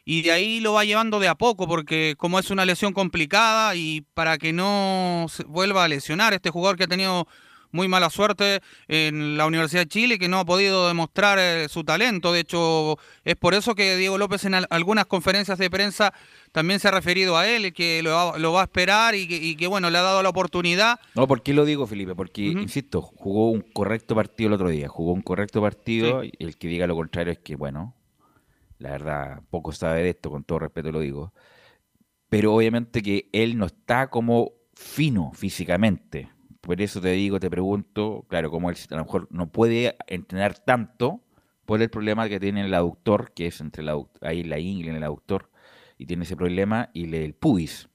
[0.05, 3.75] y de ahí lo va llevando de a poco porque como es una lesión complicada
[3.77, 7.27] y para que no se vuelva a lesionar este jugador que ha tenido
[7.73, 11.85] muy mala suerte en la Universidad de Chile, que no ha podido demostrar eh, su
[11.85, 12.33] talento.
[12.33, 16.13] De hecho, es por eso que Diego López en al- algunas conferencias de prensa
[16.53, 19.37] también se ha referido a él, que lo, va- lo va a esperar y que,
[19.37, 20.99] y que, bueno, le ha dado la oportunidad.
[21.15, 22.15] No, ¿por qué lo digo, Felipe?
[22.15, 24.89] Porque, insisto, jugó un correcto partido el otro día.
[24.89, 27.95] Jugó un correcto partido y el que diga lo contrario es que, bueno,
[28.79, 31.33] la verdad, poco sabe de esto, con todo respeto lo digo.
[32.29, 36.31] Pero obviamente que él no está como fino físicamente.
[36.69, 40.59] Por eso te digo, te pregunto, claro, como él a lo mejor no puede entrenar
[40.59, 41.23] tanto
[41.65, 44.97] por el problema que tiene el aductor, que es entre la, ahí la ingle en
[44.97, 45.51] el aductor,
[45.97, 47.89] y tiene ese problema, y el pubis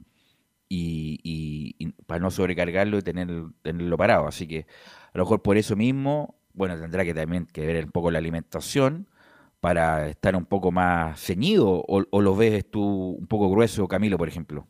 [0.70, 3.30] y para no sobrecargarlo y tener,
[3.62, 4.28] tenerlo parado.
[4.28, 4.66] Así que
[5.14, 8.18] a lo mejor por eso mismo, bueno, tendrá que también que ver un poco la
[8.18, 9.08] alimentación
[9.60, 12.82] para estar un poco más ceñido o, o lo ves tú
[13.20, 14.68] un poco grueso, Camilo, por ejemplo.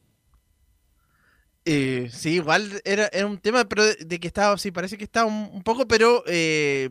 [1.66, 5.06] Eh, sí, igual era, era un tema, pero de, de que estaba, sí, parece que
[5.06, 6.90] estaba un, un poco, pero eh,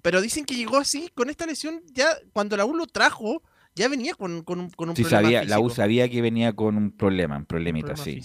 [0.00, 3.42] pero dicen que llegó así, con esta lesión, ya cuando la U lo trajo,
[3.74, 6.52] ya venía con, con un, con un Sí, problema sabía, la U sabía que venía
[6.52, 8.20] con un problema, un problemita, problema sí.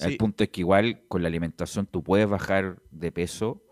[0.00, 0.16] El Sí.
[0.16, 3.62] punto es que igual con la alimentación tú puedes bajar de peso,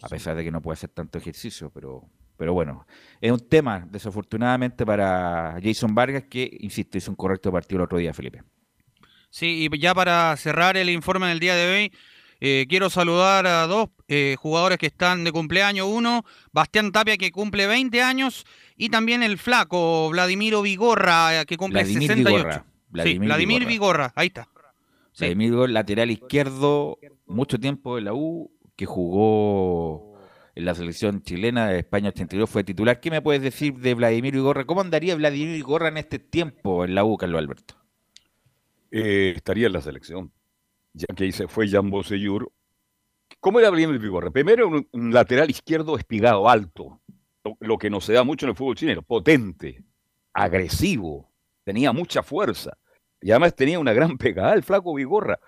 [0.00, 2.86] a pesar de que no puedes hacer tanto ejercicio, pero, pero bueno,
[3.20, 7.98] es un tema, desafortunadamente, para Jason Vargas, que, insisto, hizo un correcto partido el otro
[7.98, 8.42] día, Felipe.
[9.32, 11.92] Sí, y ya para cerrar el informe del día de hoy,
[12.38, 15.88] eh, quiero saludar a dos eh, jugadores que están de cumpleaños.
[15.90, 18.44] Uno, Bastián Tapia, que cumple 20 años,
[18.76, 22.36] y también el flaco Vladimiro Vigorra, eh, que cumple Vladimir 68.
[22.36, 24.08] Vigorra, sí, Vladimir Vladimir Vigorra.
[24.08, 24.48] Vigorra, ahí está.
[25.18, 30.12] Vladimir Gol, lateral izquierdo, mucho tiempo en la U, que jugó
[30.54, 33.00] en la selección chilena de España 82, fue titular.
[33.00, 34.66] ¿Qué me puedes decir de Vladimir Vigorra?
[34.66, 37.81] ¿Cómo andaría Vladimir Vigorra en este tiempo en la U, Carlos Alberto?
[38.92, 40.30] Eh, estaría en la selección,
[40.92, 42.52] ya que ahí se fue Jan Bosellur.
[43.40, 44.30] ¿Cómo era Vladimir Vigorra?
[44.30, 47.00] Primero un, un lateral izquierdo espigado, alto,
[47.60, 49.82] lo, que no se da mucho en el fútbol chileno, potente,
[50.34, 51.32] agresivo,
[51.64, 52.76] tenía mucha fuerza
[53.20, 55.40] y además tenía una gran pegada el flaco Vigorra.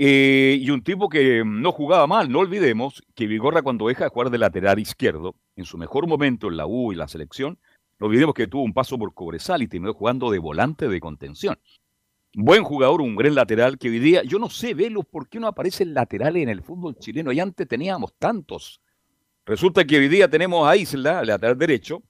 [0.00, 4.10] Eh, y un tipo que no jugaba mal, no olvidemos que Vigorra cuando deja de
[4.10, 7.58] jugar de lateral izquierdo, en su mejor momento en la U y la selección,
[7.98, 11.58] no olvidemos que tuvo un paso por Cobresal y terminó jugando de volante de contención.
[12.40, 15.48] Buen jugador, un gran lateral que hoy día, yo no sé, Velo, ¿por qué no
[15.48, 17.32] aparecen laterales en el fútbol chileno?
[17.32, 18.80] Y antes teníamos tantos.
[19.44, 22.00] Resulta que hoy día tenemos a Isla, lateral derecho,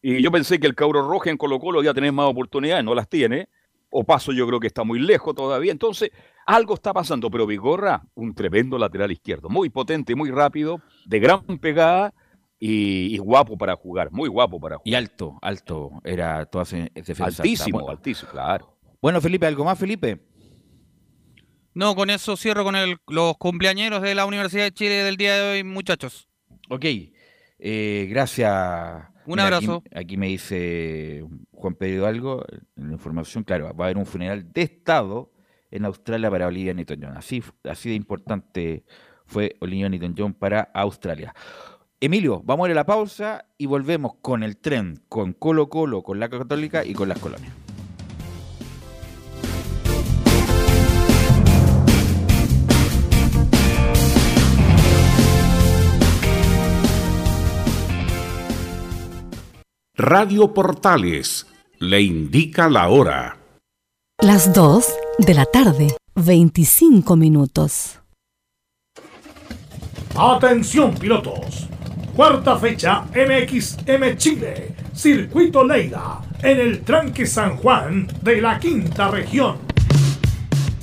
[0.00, 2.82] y yo pensé que el Cauro Roja en Colo Colo iba a tener más oportunidades,
[2.82, 3.50] no las tiene.
[3.90, 5.70] O Paso yo creo que está muy lejos todavía.
[5.70, 6.12] Entonces,
[6.46, 11.42] algo está pasando, pero Vigorra, un tremendo lateral izquierdo, muy potente, muy rápido, de gran
[11.58, 12.14] pegada
[12.58, 14.88] y, y guapo para jugar, muy guapo para jugar.
[14.88, 17.26] Y alto, alto, era toda defensa.
[17.26, 18.71] Altísimo, altísimo, claro.
[19.02, 20.20] Bueno, Felipe, ¿algo más, Felipe?
[21.74, 25.34] No, con eso cierro con el- los cumpleañeros de la Universidad de Chile del día
[25.34, 26.28] de hoy, muchachos.
[26.70, 26.84] Ok,
[27.58, 29.04] eh, gracias.
[29.26, 29.82] Un Mira, abrazo.
[29.90, 32.44] Aquí, aquí me dice Juan Pedro algo,
[32.76, 35.32] en la información, claro, va a haber un funeral de Estado
[35.70, 37.16] en Australia para Olivia Newton-John.
[37.16, 38.84] Así, así de importante
[39.26, 41.34] fue Olivia Newton-John para Australia.
[42.00, 46.02] Emilio, vamos a ir a la pausa y volvemos con el tren, con Colo Colo,
[46.02, 47.52] con la Católica y con las colonias.
[59.94, 61.46] Radio Portales
[61.78, 63.36] le indica la hora.
[64.22, 64.86] Las 2
[65.18, 68.00] de la tarde, 25 minutos.
[70.16, 71.68] Atención pilotos.
[72.16, 74.74] Cuarta fecha MXM Chile.
[74.94, 76.22] Circuito Leida.
[76.42, 79.58] en el Tranque San Juan de la Quinta Región.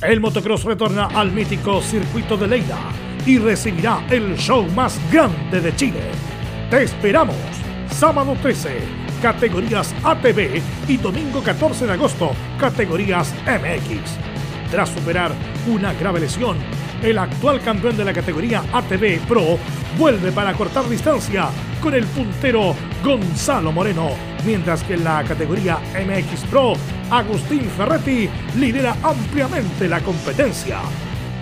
[0.04, 2.78] El motocross retorna al mítico circuito de Leida
[3.26, 6.12] y recibirá el show más grande de Chile.
[6.70, 7.36] Te esperamos
[8.00, 14.18] sábado 13, categorías ATV y domingo 14 de agosto, categorías MX.
[14.72, 15.32] Tras superar
[15.68, 16.58] una grave lesión,
[17.04, 19.58] el actual campeón de la categoría ATV Pro
[19.98, 21.50] vuelve para cortar distancia
[21.82, 24.10] con el puntero Gonzalo Moreno,
[24.46, 26.74] mientras que en la categoría MX Pro,
[27.10, 30.80] Agustín Ferretti lidera ampliamente la competencia.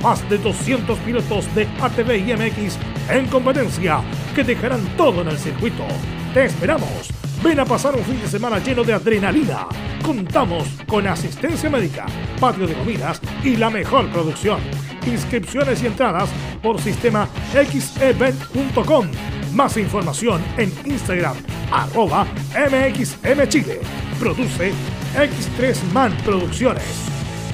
[0.02, 2.78] Más de 200 pilotos de ATV y MX
[3.10, 4.02] en competencia
[4.36, 5.86] que dejarán todo en el circuito.
[6.34, 7.17] Te esperamos.
[7.44, 9.68] Ven a pasar un fin de semana lleno de adrenalina.
[10.04, 12.06] Contamos con asistencia médica,
[12.40, 14.60] patio de comidas y la mejor producción.
[15.06, 16.30] Inscripciones y entradas
[16.62, 19.08] por sistema xevent.com.
[19.54, 21.38] Más información en Instagram,
[21.72, 22.26] arroba
[22.56, 23.82] MXMChile.
[24.20, 24.74] Produce
[25.16, 27.06] X3 Man Producciones.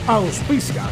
[0.07, 0.84] Auspicia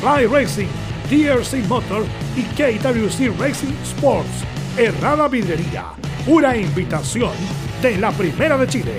[0.00, 0.68] Fly Racing,
[1.10, 2.04] DRC Motor
[2.36, 4.44] y KWC Racing Sports.
[4.76, 5.99] Errada Vidrería.
[6.26, 7.32] Una invitación
[7.80, 8.92] de la Primera de Chile.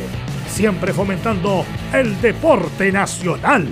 [0.49, 1.63] Siempre fomentando
[1.93, 3.67] el deporte nacional.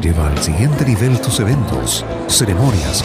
[0.00, 3.04] Lleva al siguiente nivel tus eventos, ceremonias,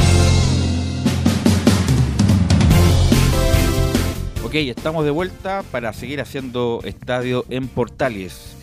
[4.51, 8.57] Ok, estamos de vuelta para seguir haciendo estadio en Portales.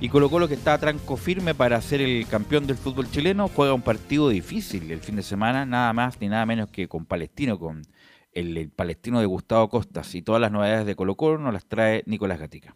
[0.00, 3.72] Y Colo Colo que está tranco firme para ser el campeón del fútbol chileno, juega
[3.72, 7.56] un partido difícil el fin de semana, nada más ni nada menos que con Palestino,
[7.56, 7.82] con
[8.32, 10.12] el, el palestino de Gustavo Costas.
[10.16, 12.74] Y todas las novedades de Colo Colo nos las trae Nicolás Gatica.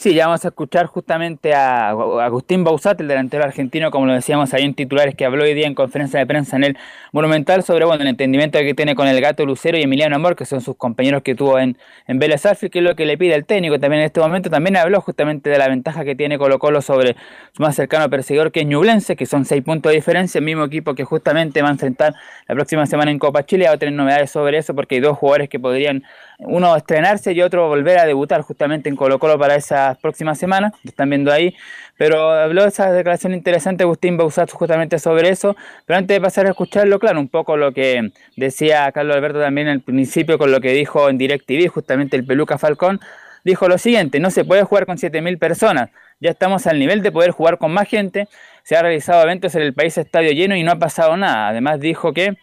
[0.00, 4.54] Sí, ya vamos a escuchar justamente a Agustín Bausat, el delantero argentino, como lo decíamos
[4.54, 6.78] ahí en titulares, que habló hoy día en conferencia de prensa en el
[7.12, 10.46] Monumental sobre bueno, el entendimiento que tiene con el gato Lucero y Emiliano Amor, que
[10.46, 11.76] son sus compañeros que tuvo en,
[12.06, 14.48] en Vélez Sarsfield, que es lo que le pide el técnico también en este momento.
[14.48, 17.16] También habló justamente de la ventaja que tiene Colo Colo sobre
[17.54, 20.64] su más cercano perseguidor, que es Ñublense, que son seis puntos de diferencia, el mismo
[20.64, 22.14] equipo que justamente va a enfrentar
[22.48, 23.66] la próxima semana en Copa Chile.
[23.66, 26.04] Va a tener novedades sobre eso porque hay dos jugadores que podrían
[26.42, 30.72] uno estrenarse y otro volver a debutar justamente en Colo Colo para esas próximas semanas,
[30.84, 31.54] están viendo ahí,
[31.96, 35.54] pero habló de esa declaración interesante Agustín Bausat justamente sobre eso,
[35.86, 39.68] pero antes de pasar a escucharlo, claro, un poco lo que decía Carlos Alberto también
[39.68, 43.00] al principio con lo que dijo en DirecTV, justamente el Peluca Falcón,
[43.44, 47.12] dijo lo siguiente, no se puede jugar con 7.000 personas, ya estamos al nivel de
[47.12, 48.28] poder jugar con más gente,
[48.62, 51.80] se han realizado eventos en el país estadio lleno y no ha pasado nada, además
[51.80, 52.36] dijo que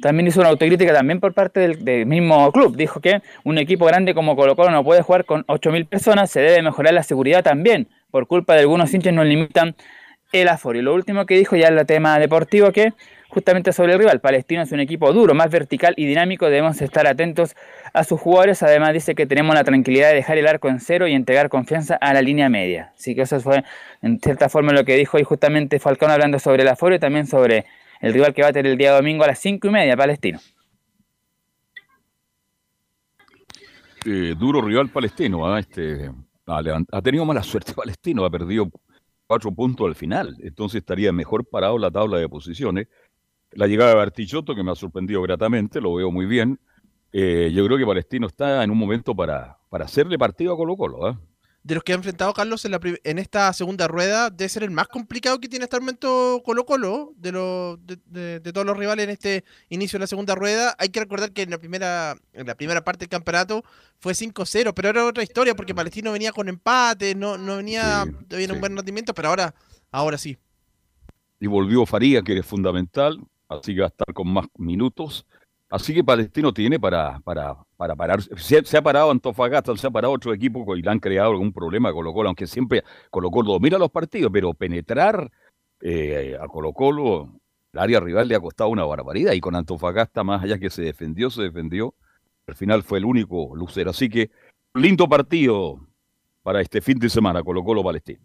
[0.00, 2.76] también hizo una autocrítica también por parte del, mismo club.
[2.76, 6.40] Dijo que un equipo grande como Colo Colo no puede jugar con 8.000 personas, se
[6.40, 7.88] debe mejorar la seguridad también.
[8.10, 9.74] Por culpa de algunos hinchas nos limitan
[10.32, 10.78] el aforo.
[10.78, 12.92] Y lo último que dijo ya en el tema deportivo que
[13.30, 14.20] justamente sobre el rival.
[14.20, 17.54] Palestino es un equipo duro, más vertical y dinámico, debemos estar atentos
[17.92, 18.62] a sus jugadores.
[18.62, 21.94] Además dice que tenemos la tranquilidad de dejar el arco en cero y entregar confianza
[21.94, 22.92] a la línea media.
[22.96, 23.64] Así que eso fue
[24.02, 27.26] en cierta forma lo que dijo y justamente Falcón hablando sobre el aforo y también
[27.26, 27.66] sobre
[28.00, 30.40] el rival que va a tener el día domingo a las cinco y media, Palestino.
[34.04, 35.46] Eh, duro rival palestino.
[35.46, 35.60] ¿ah?
[35.60, 36.10] Este,
[36.46, 38.70] ha, tenido mala suerte palestino, ha perdido
[39.26, 42.88] cuatro puntos al final, entonces estaría mejor parado la tabla de posiciones.
[43.52, 46.58] La llegada de Bartichotto, que me ha sorprendido gratamente, lo veo muy bien.
[47.12, 50.76] Eh, yo creo que Palestino está en un momento para, para hacerle partido a Colo
[50.76, 51.18] Colo.
[51.62, 54.62] De los que ha enfrentado Carlos en, la prim- en esta segunda rueda, debe ser
[54.62, 58.52] el más complicado que tiene hasta el momento Colo Colo, de, los de, de- de
[58.54, 60.74] todos los rivales en este inicio de la segunda rueda.
[60.78, 63.62] Hay que recordar que en la primera, en la primera parte del campeonato
[63.98, 68.46] fue 5-0, pero era otra historia porque Palestino venía con empate, no, no venía todavía
[68.46, 69.54] en un buen rendimiento, pero ahora,
[69.90, 70.38] ahora sí.
[71.40, 75.26] Y volvió Faría, que es fundamental, así que va a estar con más minutos.
[75.70, 78.20] Así que Palestino tiene para, para, para parar.
[78.22, 81.90] Se, ha parado Antofagasta, se ha parado otro equipo y le han creado algún problema
[81.90, 85.30] a Colo Colo, aunque siempre Colo Colo domina los partidos, pero penetrar
[85.80, 87.40] eh, a Colo Colo,
[87.72, 89.32] el área rival le ha costado una barbaridad.
[89.32, 91.94] Y con Antofagasta, más allá que se defendió, se defendió.
[92.48, 93.90] Al final fue el único lucero.
[93.90, 94.32] Así que
[94.74, 95.86] lindo partido
[96.42, 98.20] para este fin de semana, Colo Colo Palestino.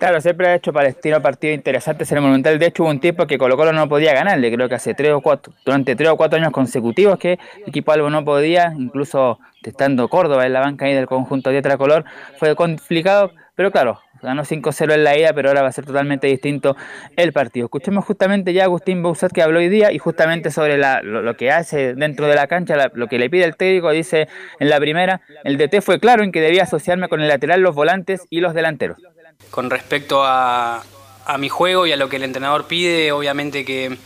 [0.00, 2.58] Claro, siempre ha hecho Palestino partidos interesantes en el Monumental.
[2.58, 4.50] De hecho, hubo un tiempo que Colo Colo no podía ganarle.
[4.50, 7.92] Creo que hace tres o cuatro, durante tres o cuatro años consecutivos que el equipo
[7.92, 12.06] Albo no podía, incluso estando Córdoba en la banca ahí del conjunto de Color,
[12.38, 13.32] fue complicado.
[13.54, 16.78] Pero claro, ganó 5-0 en la ida, pero ahora va a ser totalmente distinto
[17.16, 17.66] el partido.
[17.66, 21.36] Escuchemos justamente ya a Agustín Bouzat que habló hoy día y justamente sobre la- lo,
[21.36, 24.28] que hace dentro de la cancha, lo que le pide el técnico, dice
[24.60, 27.74] en la primera, el DT fue claro en que debía asociarme con el lateral, los
[27.74, 28.96] volantes y los delanteros.
[29.50, 30.84] Con respecto a,
[31.38, 33.96] mi juego y a lo que el entrenador pide, obviamente que,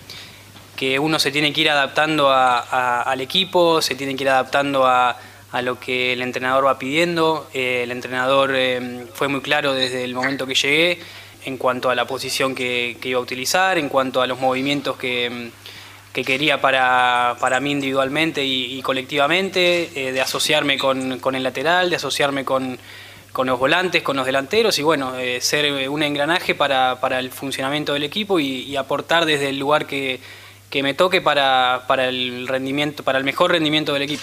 [0.99, 5.17] uno se tiene que ir adaptando al equipo, se tiene que ir adaptando a,
[5.63, 7.49] lo que el entrenador va pidiendo.
[7.55, 10.99] Eh, el entrenador eh, fue muy claro desde el momento que llegué
[11.45, 15.51] en cuanto a la posición que, iba a utilizar, en cuanto a los movimientos que,
[16.13, 22.45] que quería para, mí individualmente y, colectivamente, eh, de asociarme con el lateral, de asociarme
[22.45, 22.79] con,
[23.35, 27.19] con los volantes, con los delanteros y bueno, eh, ser eh, un engranaje para, para
[27.19, 30.21] el funcionamiento del equipo y, y aportar desde el lugar que,
[30.71, 34.23] que me toque para, para el rendimiento, para el mejor rendimiento del equipo.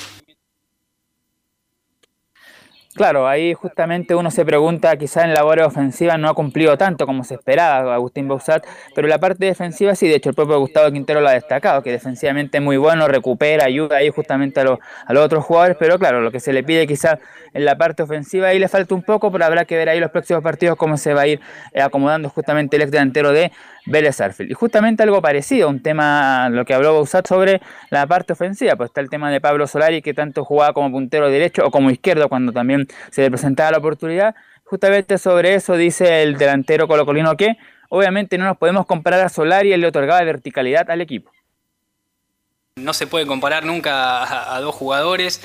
[3.01, 7.23] Claro, ahí justamente uno se pregunta, quizás en labores ofensivas no ha cumplido tanto como
[7.23, 11.19] se esperaba Agustín Bausat, pero la parte defensiva sí, de hecho el propio Gustavo Quintero
[11.19, 15.13] lo ha destacado, que defensivamente es muy bueno, recupera, ayuda ahí justamente a, los- a
[15.13, 17.17] los otros jugadores, pero claro, lo que se le pide quizás
[17.53, 20.11] en la parte ofensiva ahí le falta un poco, pero habrá que ver ahí los
[20.11, 21.39] próximos partidos cómo se va a ir
[21.73, 23.51] eh, acomodando justamente el ex delantero de
[23.85, 24.51] Vélez Arfield.
[24.51, 28.89] Y justamente algo parecido, un tema, lo que habló Bausat sobre la parte ofensiva, pues
[28.89, 32.29] está el tema de Pablo Solari, que tanto jugaba como puntero derecho o como izquierdo
[32.29, 34.35] cuando también se le presentaba la oportunidad.
[34.63, 37.57] Justamente sobre eso dice el delantero colocolino que
[37.89, 41.31] obviamente no nos podemos comparar a Solari, él le otorgaba verticalidad al equipo.
[42.77, 45.41] No se puede comparar nunca a, dos jugadores.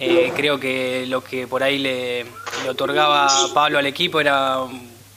[0.00, 2.24] Eh, creo que lo que por ahí le,
[2.64, 4.58] le otorgaba Pablo al equipo era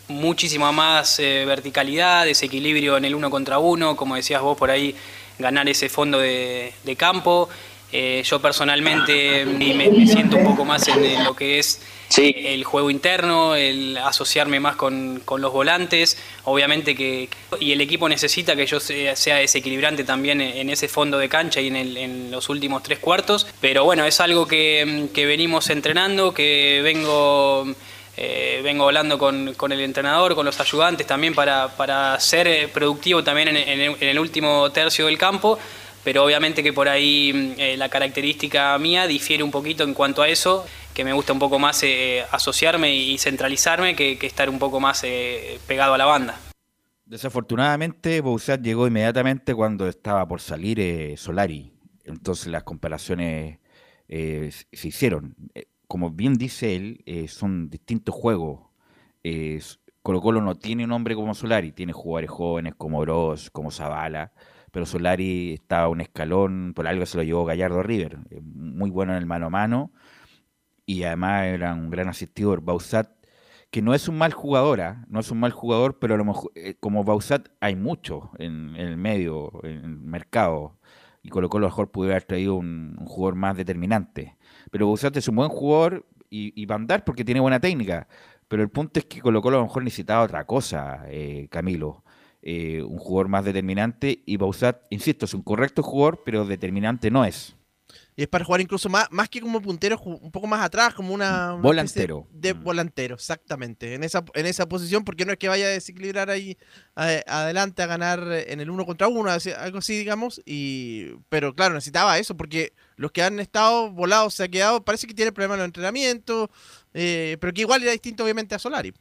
[0.08, 4.96] muchísima más eh, verticalidad, desequilibrio en el uno contra uno, como decías vos por ahí,
[5.40, 7.50] ganar ese fondo de, de campo.
[7.92, 11.80] Eh, yo personalmente me, me siento un poco más en, en lo que es
[12.18, 16.18] el juego interno, el asociarme más con, con los volantes.
[16.44, 17.30] Obviamente que
[17.62, 21.30] y el equipo necesita que yo sea, sea desequilibrante también en en ese fondo de
[21.30, 23.48] cancha y en, el- en los últimos tres cuartos.
[23.62, 27.66] Pero bueno, es algo que, que venimos entrenando, que vengo
[28.18, 32.68] eh, vengo hablando con, con el entrenador, con los ayudantes también para, para ser eh,
[32.68, 35.58] productivo también en, en el- en el último tercio del campo,
[36.04, 40.22] pero obviamente que por ahí mm, eh, la característica mía difiere un poquito en cuanto
[40.24, 44.50] a eso, que me gusta un poco más eh, asociarme y centralizarme que, que estar
[44.50, 46.40] un poco más eh, pegado a la banda.
[47.06, 51.72] Desafortunadamente, Bouzat llegó inmediatamente cuando estaba por salir eh, Solari.
[52.04, 53.60] Entonces las comparaciones
[54.10, 55.36] se hicieron.
[55.88, 58.62] Como bien dice él, eh, son distintos juegos.
[59.24, 59.62] Eh,
[60.04, 64.32] Colo Colo no tiene un hombre como Solari, tiene jugadores jóvenes como Bros, como Zavala,
[64.72, 68.90] pero Solari está a un escalón, por algo se lo llevó Gallardo River, eh, muy
[68.90, 69.92] bueno en el mano a mano
[70.86, 72.62] y además era un gran asistidor.
[72.62, 73.10] Bausat,
[73.72, 75.06] que no es un mal jugador, ¿ah?
[75.10, 78.88] no es un mal jugador, pero a lo mejor, como Bausat hay mucho en, en
[78.88, 80.80] el medio, en el mercado,
[81.22, 84.38] y Colo Colo a lo mejor pudiera haber traído un, un jugador más determinante.
[84.72, 88.08] Pero Bausat es un buen jugador y, y va a andar porque tiene buena técnica.
[88.48, 92.04] Pero el punto es que Colo Colo a lo mejor necesitaba otra cosa, eh, Camilo.
[92.42, 97.26] eh, un jugador más determinante y Bausat, insisto, es un correcto jugador, pero determinante no
[97.26, 97.57] es.
[98.20, 101.14] Y es para jugar incluso más, más que como puntero, un poco más atrás, como
[101.14, 101.54] una.
[101.54, 102.28] una Volantero.
[102.32, 103.94] De volantero, exactamente.
[103.94, 106.58] En esa, en esa posición, porque no es que vaya a desequilibrar ahí
[106.96, 110.42] adelante a ganar en el uno contra uno, algo así, digamos.
[110.48, 115.06] y Pero claro, necesitaba eso, porque los que han estado volados se ha quedado, parece
[115.06, 116.50] que tiene problemas en los entrenamientos,
[116.96, 118.96] eh, pero que igual era distinto, obviamente, a Solari.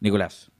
[0.00, 0.50] Nicolás.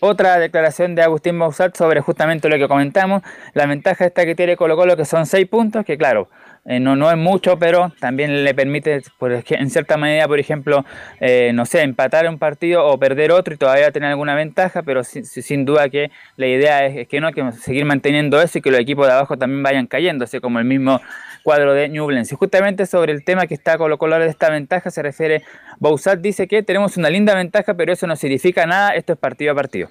[0.00, 3.22] Otra declaración de Agustín Bausat sobre justamente lo que comentamos,
[3.52, 6.28] la ventaja esta que tiene Colo Colo que son seis puntos, que claro,
[6.70, 10.84] eh, no, no es mucho, pero también le permite, en cierta medida, por ejemplo,
[11.18, 15.02] eh, no sé, empatar un partido o perder otro y todavía tener alguna ventaja, pero
[15.02, 18.80] sin, duda que la idea es, que no, que seguir manteniendo eso y que los
[18.80, 21.00] equipos de abajo también vayan cayendo, así como el mismo
[21.42, 22.34] cuadro de Ñublense.
[22.34, 25.44] Y justamente sobre el tema que está Colo Colo de esta ventaja se refiere,
[25.80, 29.52] Bausat dice que tenemos una linda ventaja, pero eso no significa nada, esto es partido
[29.52, 29.88] a partido.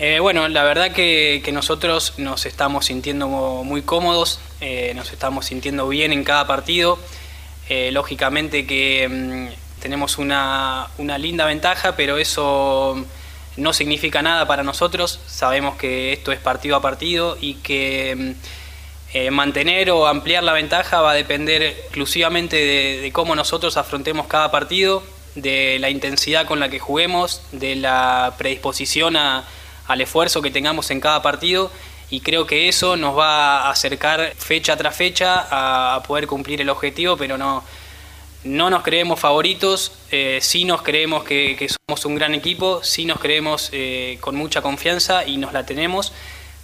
[0.00, 5.88] Eh, bueno, la verdad que, nosotros nos estamos sintiendo muy cómodos, eh, nos estamos sintiendo
[5.88, 7.00] bien en cada partido.
[7.68, 13.04] Eh, lógicamente que mm, tenemos una, una linda ventaja, pero eso
[13.56, 15.18] no significa nada para nosotros.
[15.26, 18.36] Sabemos que esto es partido a partido y que
[19.16, 24.52] mm, mantener o ampliar la ventaja va a depender exclusivamente de cómo nosotros afrontemos cada
[24.52, 25.02] partido,
[25.34, 29.44] de la intensidad con la que juguemos, de la predisposición a
[29.88, 31.72] al esfuerzo que tengamos en cada partido
[32.10, 36.70] y creo que eso nos va a acercar fecha tras fecha a, poder cumplir el
[36.70, 37.64] objetivo, pero no,
[38.44, 43.04] no nos creemos favoritos, eh, sí nos creemos que, que somos un gran equipo, sí
[43.04, 46.12] nos creemos eh, con mucha confianza y nos la tenemos,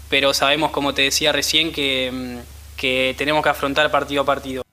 [0.09, 4.64] pero sabemos, como te decía recién, que, mm, que tenemos que afrontar partido a partido.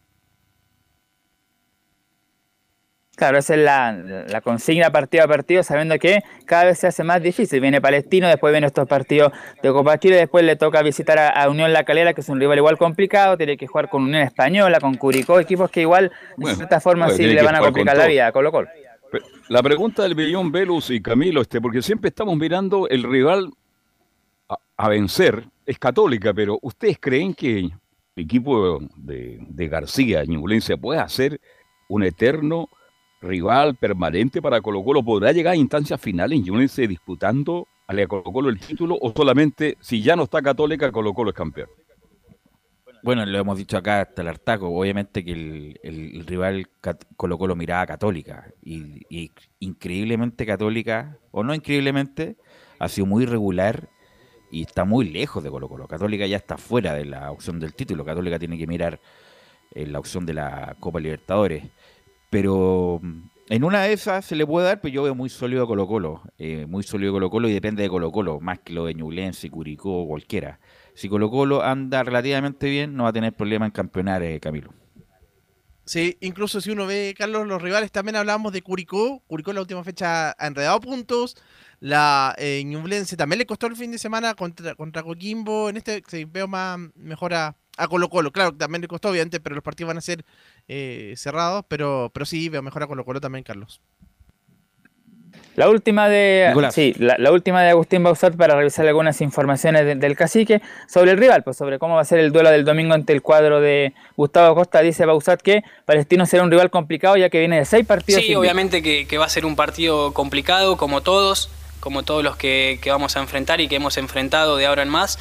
[3.22, 3.92] Claro, esa es la,
[4.28, 7.62] la consigna partido a partido, sabiendo que cada vez se hace más difícil.
[7.62, 11.48] Viene Palestino, después vienen estos partidos de Copa Chile, después le toca visitar a, a
[11.48, 14.80] Unión La Calera, que es un rival igual complicado, tiene que jugar con Unión Española,
[14.80, 17.96] con Curicó, equipos que igual, Bueno, de cierta forma, bueno, sí le van a complicar
[17.96, 18.70] la vida a Colo Colo.
[19.50, 23.52] La pregunta del billón Velus y Camilo, este, porque siempre estamos mirando el rival
[24.50, 27.72] a, a vencer, es católica, pero ¿ustedes creen que el
[28.16, 31.40] equipo de, de García, Ñublense, puede hacer
[31.88, 32.68] un eterno
[33.22, 35.04] rival permanente para Colo Colo?
[35.04, 40.02] ¿Podrá llegar a instancias finales Ñublense disputando a Colo Colo el título o solamente si
[40.02, 41.70] ya no está católica, Colo Colo es campeón?
[43.04, 44.68] Bueno, lo hemos dicho acá hasta el hartaco.
[44.70, 46.68] Obviamente que el, el- rival
[47.18, 48.52] Colo Colo miraba católica.
[48.62, 52.38] Y, y increíblemente católica, o no increíblemente,
[52.80, 53.90] ha sido muy regular
[54.52, 55.88] y está muy lejos de Colo Colo.
[55.88, 58.06] Católica ya está fuera de la opción del título.
[58.06, 59.00] Católica tiene que mirar
[59.74, 61.64] en la opción de la Copa Libertadores.
[62.32, 65.64] Pero mm, en una de esas se le puede dar, pero yo veo muy sólido
[65.64, 66.24] a Colo Colo.
[66.38, 69.50] eh, muy sólido Colo Colo y depende de Colo Colo, más que lo de Ñublense,
[69.50, 70.60] Curicó cualquiera.
[70.96, 74.74] Si Colo Colo anda relativamente bien, no va a tener problema en campeonar, eh, Camilo.
[75.84, 79.22] Sí, incluso si uno ve, Carlos, los rivales, también hablábamos de Curicó.
[79.28, 81.36] Curicó en la última fecha ha enredado puntos.
[81.82, 85.68] La eh, Ñublense también le costó el fin de semana contra, contra Coquimbo.
[85.70, 87.34] En este veo más mejor
[87.84, 88.32] a, Colo Colo.
[88.32, 90.24] Claro, también le costó, obviamente, pero los partidos van a ser
[90.68, 91.66] eh, cerrados.
[91.68, 93.82] Pero, pero sí, veo mejor a Colo Colo también, Carlos.
[95.56, 96.74] La última de Nicolás.
[96.74, 101.12] sí, la, la última de Agustín Bausat para revisar algunas informaciones de- del cacique sobre
[101.12, 103.60] el rival, pues sobre cómo va a ser el duelo del domingo ante el cuadro
[103.60, 104.82] de Gustavo Costa.
[104.82, 108.24] Dice Bausat que Palestino será un rival complicado ya que viene de seis partidos.
[108.24, 111.50] Sí, obviamente que, que va a ser un partido complicado, como todos,
[111.82, 114.90] como todos los que, que vamos a enfrentar y que hemos enfrentado de ahora en
[114.90, 115.20] más.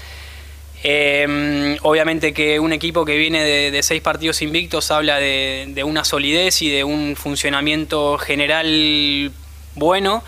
[0.83, 6.63] Eh, obviamente que un equipo que viene de, seis partidos invictos habla de, una solidez
[6.63, 9.31] y de un funcionamiento general
[9.75, 10.25] bueno,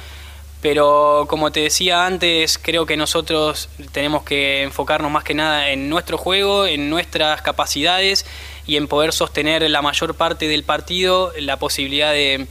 [0.60, 5.88] pero como te decía antes, creo que nosotros tenemos que enfocarnos más que nada en
[5.88, 8.26] nuestro juego, en nuestras capacidades
[8.66, 12.46] y en poder sostener la mayor parte del partido, la posibilidad de,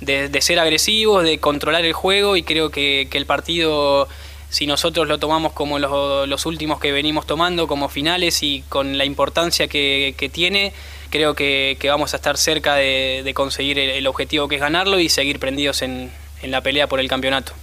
[0.00, 4.08] de- ser agresivos, de controlar el juego y creo que el partido,
[4.52, 8.98] si nosotros lo tomamos como los, los últimos que venimos tomando, como finales y con
[8.98, 10.74] la importancia que, que tiene,
[11.08, 15.08] creo que, que vamos a estar cerca de, conseguir el, objetivo que es ganarlo y
[15.08, 16.10] seguir prendidos en,
[16.42, 17.54] en la pelea por el campeonato.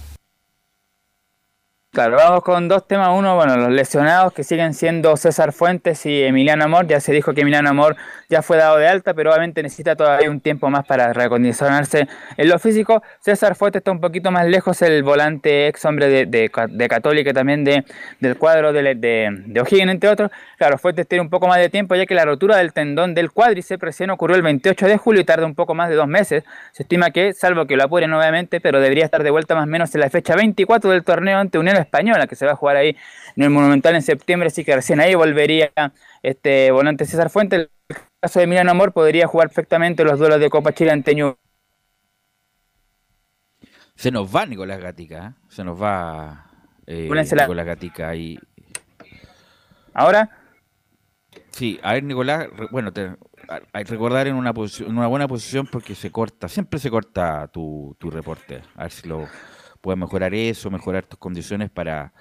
[1.92, 3.08] Claro, vamos con dos temas.
[3.12, 6.86] Uno, bueno, los lesionados que siguen siendo César Fuentes y Emiliano Amor.
[6.86, 7.96] Ya se dijo que Emiliano Amor
[8.28, 12.06] ya fue dado de alta, pero obviamente necesita todavía un tiempo más para recondicionarse
[12.36, 13.02] en lo físico.
[13.18, 17.32] César Fuentes está un poquito más lejos, el volante ex hombre de, de, de Católica
[17.32, 17.84] también de,
[18.20, 20.30] del cuadro de, de O'Higgins, entre otros.
[20.58, 23.32] Claro, Fuentes tiene un poco más de tiempo, ya que la rotura del tendón del
[23.32, 26.44] cuádriceps recién ocurrió el 28 de julio y tarda un poco más de dos meses.
[26.70, 29.66] Se estima que, salvo que lo apuren nuevamente, pero debería estar de vuelta más o
[29.66, 32.76] menos en la fecha 24 del torneo ante Unión Española, que se va a jugar
[32.76, 32.96] ahí
[33.36, 35.72] en el Monumental en septiembre, así que recién ahí volvería
[36.22, 37.68] este volante César Fuentes.
[37.88, 41.36] El caso de Emiliano Amor podría jugar perfectamente los duelos de Copa Chile ante Ñu-
[43.94, 45.44] Se nos va Nicolás Gatica, ¿eh?
[45.48, 46.46] se nos va
[46.86, 48.38] eh, Nicolás Gatica ahí.
[49.92, 50.30] Ahora,
[51.52, 53.16] Sí, a ver Nicolás, bueno, te,
[53.48, 57.48] a- recordar en una, posición, en una buena posición porque se corta, siempre se corta
[57.48, 58.62] tu, tu reporte.
[58.76, 59.28] A ver si lo
[59.80, 62.12] puedes mejorar eso, mejorar tus condiciones para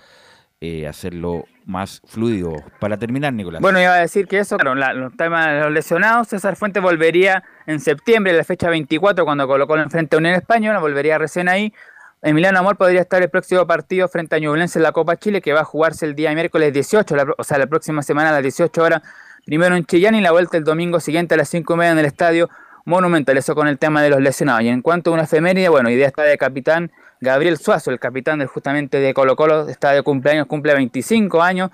[0.62, 2.54] eh, hacerlo más fluido.
[2.80, 3.62] Para terminar, Nicolás.
[3.62, 6.84] Bueno, iba a decir que eso, claro, la- los temas de los lesionados, César Fuentes
[6.84, 11.48] volvería en septiembre, la fecha 24, cuando colocó en frente a Unión Española, volvería recién
[11.48, 11.74] ahí.
[12.22, 15.54] Emiliano Amor podría estar el próximo partido frente a Ñublense en la Copa Chile, que
[15.54, 18.42] va a jugarse el día miércoles 18, la o sea, la próxima semana a las
[18.44, 19.02] 18 horas,
[19.46, 22.00] primero en Chillán y la vuelta el domingo siguiente a las 5 y media en
[22.00, 22.50] el Estadio
[22.84, 23.38] Monumental.
[23.38, 24.64] Eso con el tema de los lesionados.
[24.64, 26.92] Y en cuanto a una efeméride, bueno, idea está de capitán
[27.22, 31.70] Gabriel Suazo, el capitán del, justamente de Colo Colo, está de cumpleaños, cumple 25 años,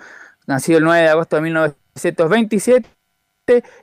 [0.47, 2.89] nacido el 9 de agosto de 1927.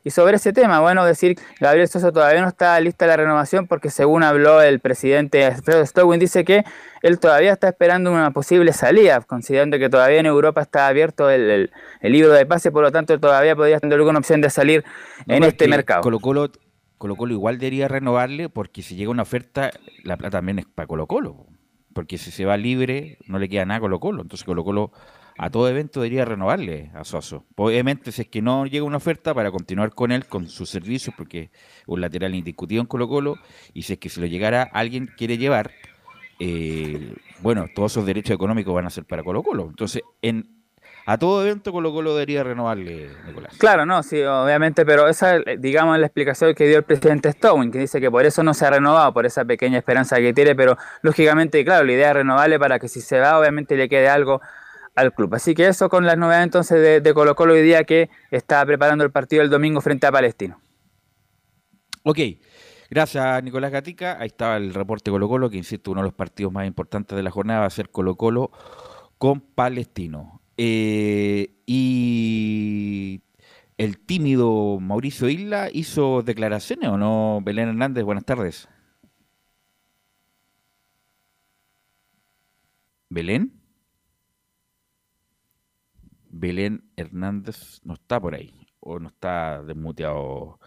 [0.03, 3.91] Y sobre ese tema, bueno, decir Gabriel Sosa todavía no está lista la renovación porque
[3.91, 6.65] según habló el presidente Alfredo Stowin, dice que
[7.03, 11.49] él todavía está esperando una posible salida, considerando que todavía en Europa está abierto el,
[11.49, 11.71] el-
[12.01, 14.85] el libro de pase, por lo tanto todavía podría tener alguna opción de salir
[15.27, 16.03] No, en este es que mercado.
[16.03, 16.51] Colo Colo,
[16.99, 19.71] Colo Colo igual debería renovarle porque si llega una oferta,
[20.03, 21.47] la plata también es para Colo Colo.
[21.95, 24.23] Porque si se va libre, no le queda nada a Colo Colo.
[24.23, 24.93] Entonces Colo Colo
[25.39, 27.45] a todo evento debería renovarle a Suazo.
[27.57, 31.15] Obviamente, si es que no llega una oferta para continuar con él, con sus servicios,
[31.17, 31.51] porque es
[31.87, 33.37] un lateral indiscutido en Colo Colo,
[33.73, 35.73] y si es que se lo llegara alguien quiere llevar,
[36.39, 39.67] eh, bueno, todos esos derechos económicos van a ser para Colo Colo.
[39.69, 40.62] Entonces, en
[41.05, 43.55] a todo evento Colo Colo debería renovarle, Nicolás.
[43.59, 47.73] Claro, no, sí, obviamente, pero esa, digamos, es la explicación que dio el presidente Stowin,
[47.73, 50.55] que dice que por eso no se ha renovado, por esa pequeña esperanza que tiene,
[50.55, 54.09] pero lógicamente, claro, la idea es renovarle para que si se va, obviamente le quede
[54.09, 54.41] algo
[54.95, 55.35] al club.
[55.35, 58.65] Así que eso con las novedades entonces de, de Colo Colo hoy día que está
[58.65, 60.61] preparando el partido el domingo frente a Palestino.
[62.05, 62.19] Ok,
[62.91, 64.19] gracias Nicolás Gatica.
[64.21, 67.23] Ahí estaba el reporte Colo Colo, que insisto, uno de los partidos más importantes de
[67.23, 68.51] la jornada va a ser Colo Colo
[69.19, 70.42] con Palestino.
[70.57, 73.23] Eh, y
[73.79, 78.69] el tímido Mauricio Isla hizo declaraciones o no, Belén Hernández, buenas tardes.
[83.09, 83.53] ¿Belén?
[86.31, 90.59] Belén Hernández no está por ahí, o no está desmuteado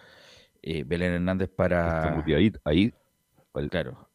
[0.61, 1.99] eh, Belén Hernández para...
[1.99, 2.93] Está muteadito, ahí.
[3.69, 4.09] Claro.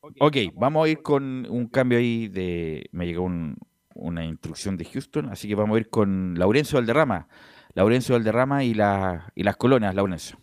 [0.00, 2.88] Ok, vamos a ir con un cambio ahí de...
[2.92, 3.56] Me llegó un-
[3.98, 7.28] una instrucción de Houston, así que vamos a ir con Laurencio Valderrama.
[7.74, 10.38] Laurencio Valderrama y, la, y las colonias, Laurencio.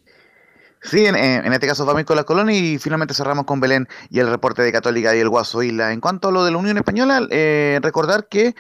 [0.81, 4.27] Sí, en, este caso vamos con la colonia y finalmente cerramos con Belén y el
[4.29, 5.93] reporte de Católica y el Guaso Isla.
[5.93, 8.53] En cuanto a lo de la Unión Española, eh, recordar que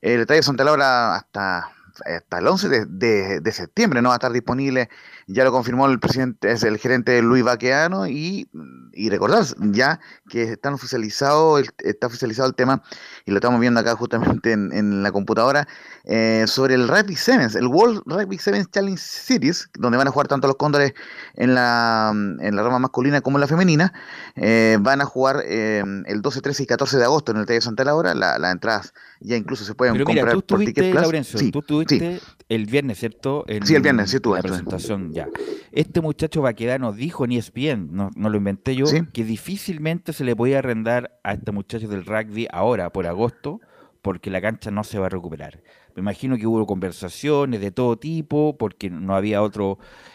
[0.00, 1.70] el Estadio Santa Laura hasta,
[2.06, 4.88] hasta el 11 de, de- de septiembre no va a estar disponible,
[5.30, 8.48] ya lo confirmó el presidente, es el gerente Luis Baqueano y,
[8.94, 12.82] y recordar ya que están oficializado, el- está oficializado el tema
[13.26, 15.68] y lo estamos viendo acá justamente en, en la computadora
[16.04, 20.28] eh, sobre el Rugby Sevens, el World Rugby Sevens Challenge Series, donde van a jugar
[20.28, 20.94] tanto los cóndores
[21.34, 23.92] en la, en la rama masculina como en la femenina.
[24.34, 27.60] Eh, van a jugar eh, el 12, 13 y 14 de agosto en el Estadio
[27.60, 28.14] Santa Laura.
[28.14, 31.02] La- Las entradas ya incluso se pueden Pero mira, comprar tú por estuviste, Ticket Plus.
[31.02, 33.44] Laurencio, Sí, tú estuviste el viernes, ¿cierto?
[33.64, 35.28] Sí, el viernes, sí estuve, La presentación, ya.
[35.72, 39.00] Este muchacho Baquedano dijo en ESPN, no, no lo inventé yo, Sí.
[39.12, 43.60] que difícilmente se le podía arrendar a este muchacho del rugby ahora, por agosto,
[44.02, 45.60] porque la cancha no se va a recuperar.
[45.94, 49.74] Me imagino que hubo conversaciones de todo tipo, porque no había otra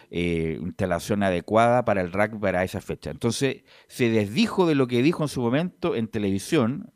[0.10, 3.12] instalación adecuada para el rugby para esa fecha.
[3.12, 6.92] Entonces, se desdijo de lo que dijo en su momento en televisión,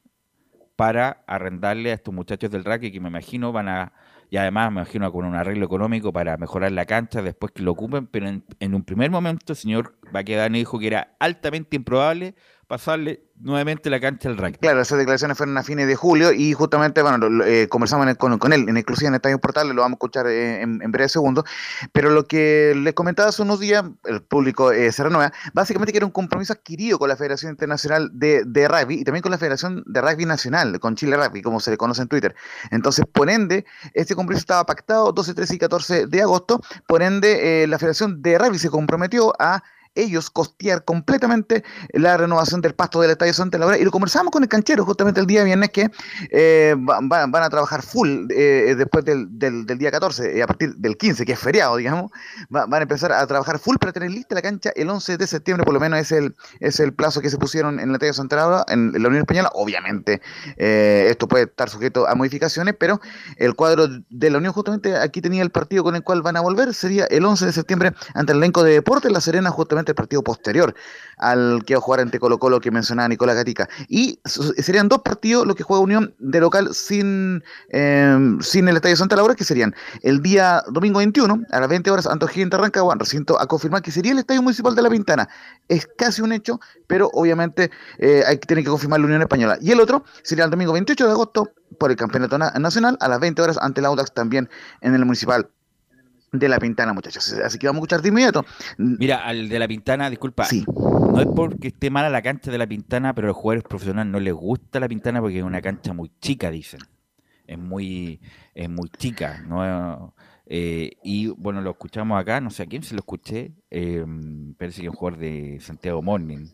[0.76, 3.94] para arrendarle a estos muchachos del rugby que me imagino van a,
[4.30, 7.72] y además me imagino con un arreglo económico para mejorar la cancha después que lo
[7.72, 12.36] ocupen, pero en, en un primer momento el señor Baquedano dijo que era altamente improbable
[12.68, 14.54] pasarle nuevamente la cancha al rugby.
[14.54, 18.38] Claro, esas declaraciones fueron a fines de julio y justamente, bueno, lo- eh, conversamos con,
[18.40, 21.12] con él en exclusiva en Estadio Portal, lo vamos a escuchar eh, en, en breves
[21.14, 21.46] segundos,
[21.94, 26.00] pero lo que les comentaba hace unos días, el público eh, se renueva, básicamente que
[26.00, 29.38] era un compromiso adquirido con la Federación Internacional de, de Rugby y también con la
[29.38, 32.36] Federación de Rugby Nacional, con Chile Rugby, como se le conoce en Twitter.
[32.72, 37.64] Entonces, por ende, este compromiso estaba pactado 12, 13 y 14 de agosto, por ende,
[37.64, 39.64] eh, la Federación de Rugby se comprometió a
[40.02, 41.64] ellos costear completamente
[41.94, 43.78] la renovación del pasto del Estadio Santa Laura.
[43.78, 45.90] Y lo conversamos con el canchero justamente el día viernes que
[46.32, 50.48] eh, va- va- van a trabajar full eh, después del, del- día 14 y a
[50.48, 52.12] partir del 15 que es feriado digamos
[52.54, 55.28] va- van a empezar a trabajar full para tener lista la cancha el 11 de
[55.28, 58.14] septiembre por lo menos es el es el plazo que se pusieron en el Estadio
[58.14, 59.50] Santa Laura en, en la Unión Española.
[59.54, 60.22] Obviamente
[60.58, 63.00] eh, esto puede estar sujeto a modificaciones pero
[63.38, 66.42] el cuadro de la Unión justamente aquí tenía el partido con el cual van a
[66.42, 66.74] volver.
[66.74, 70.24] Sería el 11 de septiembre ante el elenco de Deportes La Serena justamente el partido
[70.24, 70.74] posterior
[71.18, 73.68] al que va a jugar ante Colo Colo que mencionaba Nicolás Gatica.
[73.88, 78.96] Y serían dos partidos los que juega Unión de local sin eh, sin el Estadio
[78.96, 82.96] Santa Laura que serían el día domingo 21 a las 20 horas ante O'Higgins de
[83.00, 85.28] recinto a confirmar que sería el Estadio Municipal de La Pintana.
[85.68, 89.58] Es casi un hecho pero obviamente eh, tiene que confirmar la Unión Española.
[89.62, 93.08] Y el otro sería el domingo 28 de agosto por el Campeonato Na- Nacional a
[93.08, 94.50] las 20 horas ante el Audax también
[94.82, 95.50] en el Municipal
[96.32, 97.34] de La Pintana, muchachos.
[97.34, 98.46] Así que vamos a escuchar de inmediato.
[98.78, 100.46] Mira, al de la Pintana, disculpa.
[100.68, 104.12] No es porque esté mala la cancha de la Pintana, pero a los jugadores profesionales
[104.12, 106.82] no les gusta la Pintana porque es una cancha muy chica, dicen.
[107.46, 108.20] Es muy,
[108.54, 110.14] es muy chica, ¿no?
[110.46, 114.06] Eh, y bueno, lo escuchamos acá, no sé a quién se lo escuché, eh,
[114.58, 116.48] parece que es un jugador de Santiago Morning.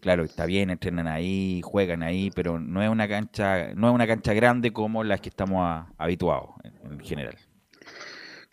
[0.00, 4.06] Claro, está bien, entrenan ahí, juegan ahí, pero no es una cancha, no es una
[4.06, 7.36] cancha grande como las que estamos a- habituados en, en general.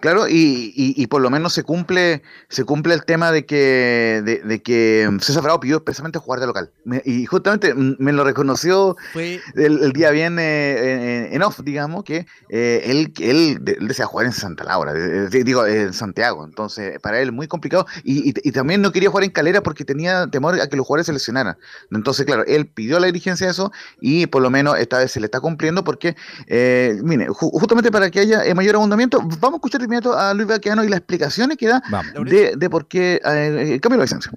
[0.05, 4.21] Claro, y, y- y por lo menos se cumple, se cumple el tema de que,
[4.23, 6.69] de, de que César Bravo pidió expresamente jugar de local.
[6.83, 11.59] Me- y justamente me lo reconoció Fue el, el día bien eh, en, en off,
[11.63, 15.65] digamos, que eh, él, él, de- él desea jugar en Santa Laura, eh, eh, digo,
[15.65, 16.45] en Santiago.
[16.45, 17.87] Entonces, para él muy complicado.
[18.03, 21.07] Y, y- también no quería jugar en Calera porque tenía temor a que los jugadores
[21.07, 21.57] se lesionaran.
[21.89, 25.25] Entonces, claro, él pidió la dirigencia eso y por lo menos esta vez se le
[25.25, 26.15] está cumpliendo porque,
[26.47, 30.83] mire, ju- justamente para que haya mayor abundamiento, vamos a escuchar inmediato a Luis Baquiano
[30.83, 31.81] y las explicaciones que da
[32.25, 34.31] de, de por qué eh, el cambio de licencia.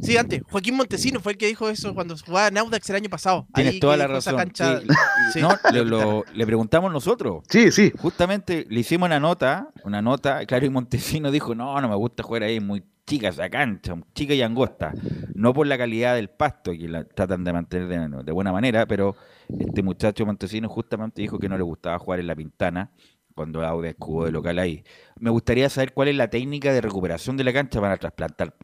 [0.00, 3.10] Sí, antes, Joaquín Montesino fue el que dijo eso cuando jugaba en Audax el año
[3.10, 3.46] pasado.
[3.54, 4.36] Tienes Ahí toda la razón.
[4.36, 4.86] cancha- Sí,
[5.34, 5.40] Sí.
[5.42, 7.42] No, le, lo- le preguntamos nosotros.
[7.48, 7.92] Sí, sí.
[7.98, 12.22] Justamente le hicimos una nota, una nota, claro, y Montesino dijo, no, no me gusta
[12.22, 14.92] jugar ahí, muy chica esa cancha, chica y angosta.
[15.34, 18.86] No por la calidad del pasto, que la tratan de mantener de, de buena manera,
[18.86, 19.14] pero
[19.58, 22.90] este muchacho Montesino justamente dijo que no le gustaba jugar en la pintana
[23.34, 24.84] cuando Aude jugó de local ahí.
[25.18, 27.80] Me gustaría saber cuál es la técnica de recuperación de la cancha.
[27.80, 28.54] ¿Van a trasplantar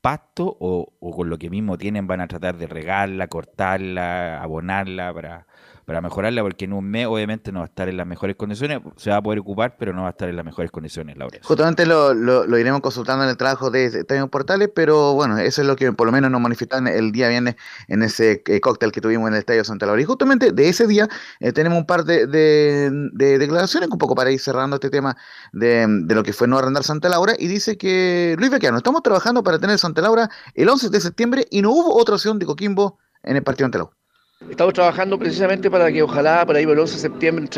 [0.00, 5.12] pasto o, o con lo que mismo tienen van a tratar de regarla, cortarla, abonarla
[5.12, 5.46] para,
[5.86, 6.42] para mejorarla?
[6.42, 9.16] Porque en un mes obviamente no va a estar en las mejores condiciones, se va
[9.16, 11.38] a poder ocupar, pero no va a estar en las mejores condiciones, Laura.
[11.42, 15.62] Justamente lo, lo, lo iremos consultando en el trabajo de Estadio Portales, pero bueno, eso
[15.62, 17.54] es lo que por lo menos nos manifestaron el día viernes
[17.88, 20.02] en ese eh, cóctel que tuvimos en el Estadio Santa Laura.
[20.02, 21.08] Y justamente de ese día
[21.40, 25.16] eh, tenemos un par de, de- de declaraciones, un poco para ir cerrando este tema
[25.52, 29.02] de, de lo que fue no arrendar Santa Laura, y dice que Luis Bequiano, estamos
[29.02, 32.46] trabajando para tener Santa Laura el 11 de septiembre y no hubo otra opción de
[32.46, 33.88] Coquimbo en el partido ante la.
[34.50, 37.48] Estamos trabajando precisamente para que ojalá por ahí por el 11 de septiembre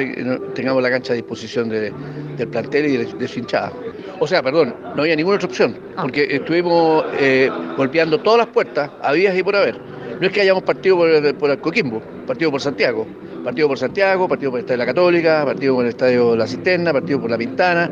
[0.55, 1.93] tengamos la cancha a disposición de-
[2.37, 3.73] del plantel y de, de su hinchada.
[4.21, 8.93] O sea, perdón, no había ninguna otra opción, porque estuvimos eh, golpeando todas las puertas,
[9.03, 9.77] había y por haber.
[10.21, 13.07] No es que hayamos partido por, por Coquimbo, partido por Santiago.
[13.43, 16.47] Partido por Santiago, partido por el Estadio de la Católica, partido por el Estadio La
[16.47, 17.91] Cisterna, partido por La Pintana,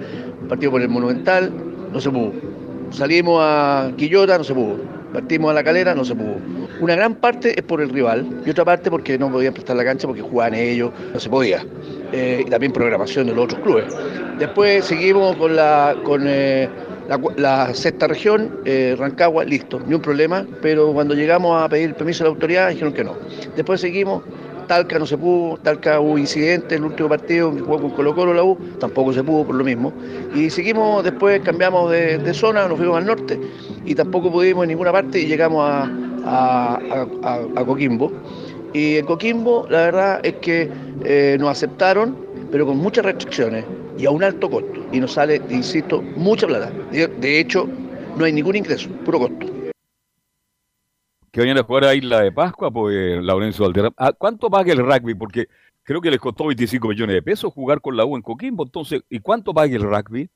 [0.49, 1.53] partido por el Monumental,
[1.93, 2.33] no se pudo.
[2.91, 4.77] Salimos a Quillota, no se pudo.
[5.13, 6.37] Partimos a la calera, no se pudo.
[6.81, 9.85] Una gran parte es por el rival y otra parte porque no podían prestar la
[9.85, 11.65] cancha porque jugaban ellos, no se podía.
[12.13, 13.95] Eh, y también programación de los otros clubes.
[14.39, 16.69] Después seguimos con la, con, eh,
[17.37, 22.25] la, sexta región, eh, Rancagua, listo, ni un problema, pero cuando llegamos a pedir permiso
[22.25, 23.17] a la autoridad dijeron que no.
[23.55, 24.23] Después seguimos,
[24.67, 28.15] Talca no se pudo, Talca hubo incidente en el último partido que jugó con Colo
[28.15, 29.93] Colo la U, tampoco se pudo por lo mismo.
[30.35, 33.41] Y seguimos, después cambiamos de, zona, nos fuimos al norte
[33.85, 35.91] y tampoco pudimos en ninguna parte y llegamos a,
[37.67, 38.13] Coquimbo.
[38.73, 40.71] Y en Coquimbo la verdad es que
[41.05, 42.17] eh, nos aceptaron,
[42.51, 43.65] pero con muchas restricciones
[43.99, 44.81] y a un alto costo.
[44.93, 46.71] Y nos sale, insisto, mucha plata.
[46.91, 47.69] De hecho,
[48.17, 49.56] no hay ningún ingreso, puro costo.
[51.37, 53.95] Que vayan a jugar a Isla de Pascua, pues Laurencio Valderrama.
[53.99, 55.15] Ah, ¿Cuánto paga el rugby?
[55.15, 55.49] Porque
[55.83, 58.65] creo que les costó 25 millones de pesos jugar con la U en Coquimbo.
[58.65, 60.31] Entonces, ¿y cuánto paga el rugby?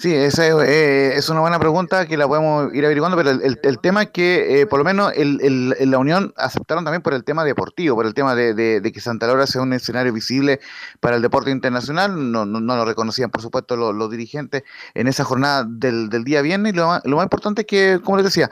[0.00, 3.42] Sí, esa es, eh, es una buena pregunta que la podemos ir averiguando, pero el,
[3.42, 7.02] el- el tema es que, eh, por lo menos, el, el- la Unión aceptaron también
[7.02, 10.12] por el tema deportivo, por el tema de, de- que Santa Laura sea un escenario
[10.12, 10.60] visible
[11.00, 12.30] para el deporte internacional.
[12.30, 14.62] No, no, no lo reconocían, por supuesto, los, los dirigentes
[14.94, 16.74] en esa jornada del, del día viernes.
[16.74, 18.48] Y lo, lo más importante es que, como les decía,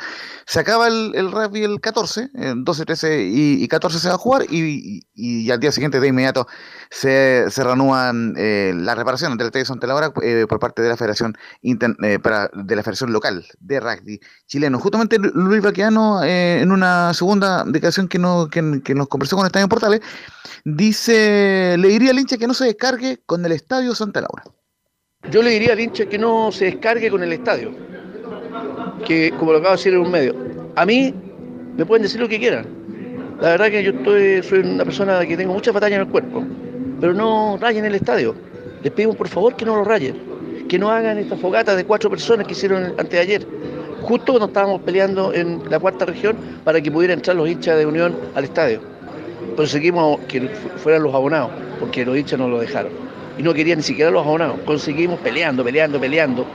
[0.46, 4.14] se acaba el, el rugby el 14, eh, 12, 13 y, y 14 se va
[4.14, 6.46] a jugar, y, y- y al día siguiente, de inmediato,
[6.90, 10.96] se, se reanúan eh, las reparaciones del Estadio Santa Laura eh, por parte de la
[10.96, 14.78] Federación Eh, de la Federación Local de Rugby chileno.
[14.78, 19.36] Justamente Lu- Luis Baquiano, eh, en una segunda declaración que, no, que, que nos conversó
[19.36, 20.00] con Estadio Portales,
[20.64, 24.44] dice, le diría al hincha que no se descargue con el Estadio Santa Laura.
[25.30, 27.72] Yo le diría al hincha que no se descargue con el estadio,
[29.04, 30.34] que como lo acabo de decir en un medio,
[30.76, 31.14] a mí
[31.76, 32.66] me pueden decir lo que quieran.
[33.40, 36.44] La verdad que yo estoy, soy una persona que tengo muchas batallas en el cuerpo,
[37.00, 38.34] pero no rayen el estadio.
[38.82, 40.16] Les pedimos por favor que no lo rayen,
[40.68, 43.46] que no hagan esta fogata de cuatro personas que hicieron antes de ayer,
[44.02, 47.86] justo cuando estábamos peleando en la cuarta región para que pudieran entrar los hinchas de
[47.86, 48.80] Unión al estadio.
[49.56, 52.92] Conseguimos que fu- fueran los abonados, porque los hinchas no lo dejaron.
[53.38, 54.56] Y no querían ni siquiera los abonados.
[54.64, 56.46] Conseguimos peleando, peleando, peleando.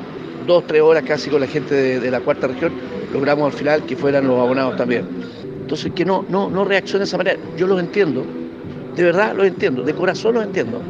[0.47, 2.73] Dos, tres horas casi con la gente de, de la cuarta región.
[3.13, 5.05] Logramos al final que fueran los abonados también.
[5.61, 7.39] Entonces, que no, no, no reaccionen de esa manera.
[7.55, 8.25] Yo los entiendo.
[8.95, 9.83] De verdad los entiendo.
[9.83, 10.81] De corazón los entiendo.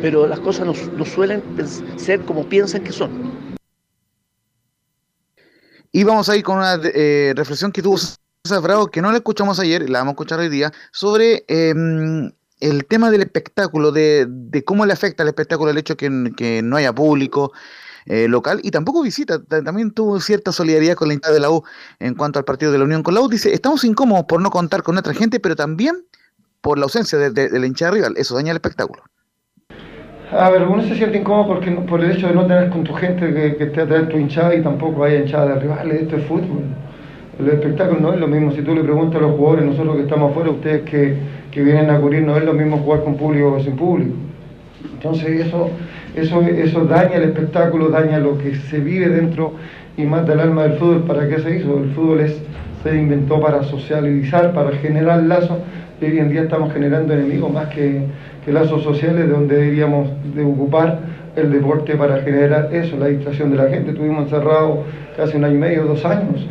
[0.00, 1.42] Pero las cosas no, no suelen
[1.96, 3.10] ser como piensan que son.
[5.92, 9.18] Y vamos a ir con una eh, reflexión que tuvo César Bravo, que no la
[9.18, 11.74] escuchamos ayer, la vamos a escuchar hoy día, sobre eh,
[12.60, 16.62] el tema del espectáculo, de, de cómo le afecta al espectáculo el hecho que, que
[16.62, 17.52] no haya público
[18.06, 19.42] eh, local y tampoco visita.
[19.42, 21.64] Ta- También tuvo cierta solidaridad con la hinchada de la U
[21.98, 23.28] en cuanto al partido de la Unión con la U.
[23.28, 26.06] Dice, estamos incómodos por no contar con nuestra gente, pero también
[26.60, 28.14] por la ausencia de, de- de la hinchada rival.
[28.16, 29.02] Eso daña el espectáculo.
[30.32, 32.94] A ver, uno se siente incómodo porque, por el hecho de no tener con tu
[32.94, 36.02] gente que, que atrás de tu hinchada y tampoco haya hinchada de rivales.
[36.02, 36.62] Esto es fútbol.
[37.40, 38.52] El espectáculo no es lo mismo.
[38.52, 41.16] Si tú le preguntas a los jugadores, nosotros que estamos afuera, ustedes que,
[41.60, 44.14] vienen a cubrir, no es lo mismo jugar con público que sin público.
[44.92, 45.68] Entonces eso,
[46.14, 49.54] eso, eso daña el espectáculo, daña lo que se vive dentro
[49.96, 51.02] y mata el alma del fútbol.
[51.08, 51.76] ¿Para qué se hizo?
[51.76, 52.24] El fútbol
[52.84, 55.58] se inventó para socializar, para generar lazos.
[56.00, 58.06] Y hoy en día estamos generando enemigos más que,
[58.44, 61.00] que lazos sociales, donde deberíamos de ocupar
[61.36, 63.90] el deporte para generar eso, la distracción de la gente.
[63.90, 64.80] Estuvimos encerrados
[65.16, 66.46] casi un año y medio, dos años,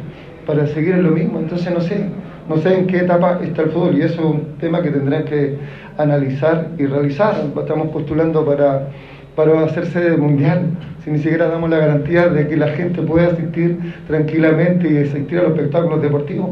[0.45, 1.39] para seguir en lo mismo.
[1.39, 2.05] Entonces no sé,
[2.47, 5.25] no sé en qué etapa está el fútbol y eso es un tema que tendrán
[5.25, 5.57] que
[5.97, 7.35] analizar y realizar.
[7.57, 8.87] Estamos postulando para,
[9.35, 10.61] para hacer sede mundial,
[11.03, 15.39] si ni siquiera damos la garantía de que la gente pueda asistir tranquilamente y asistir
[15.39, 16.51] a los espectáculos deportivos.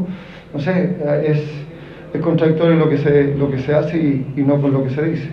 [0.52, 1.42] No sé, es,
[2.12, 5.02] es contradictorio lo que se, lo que se hace y, no con lo que se
[5.02, 5.28] dice.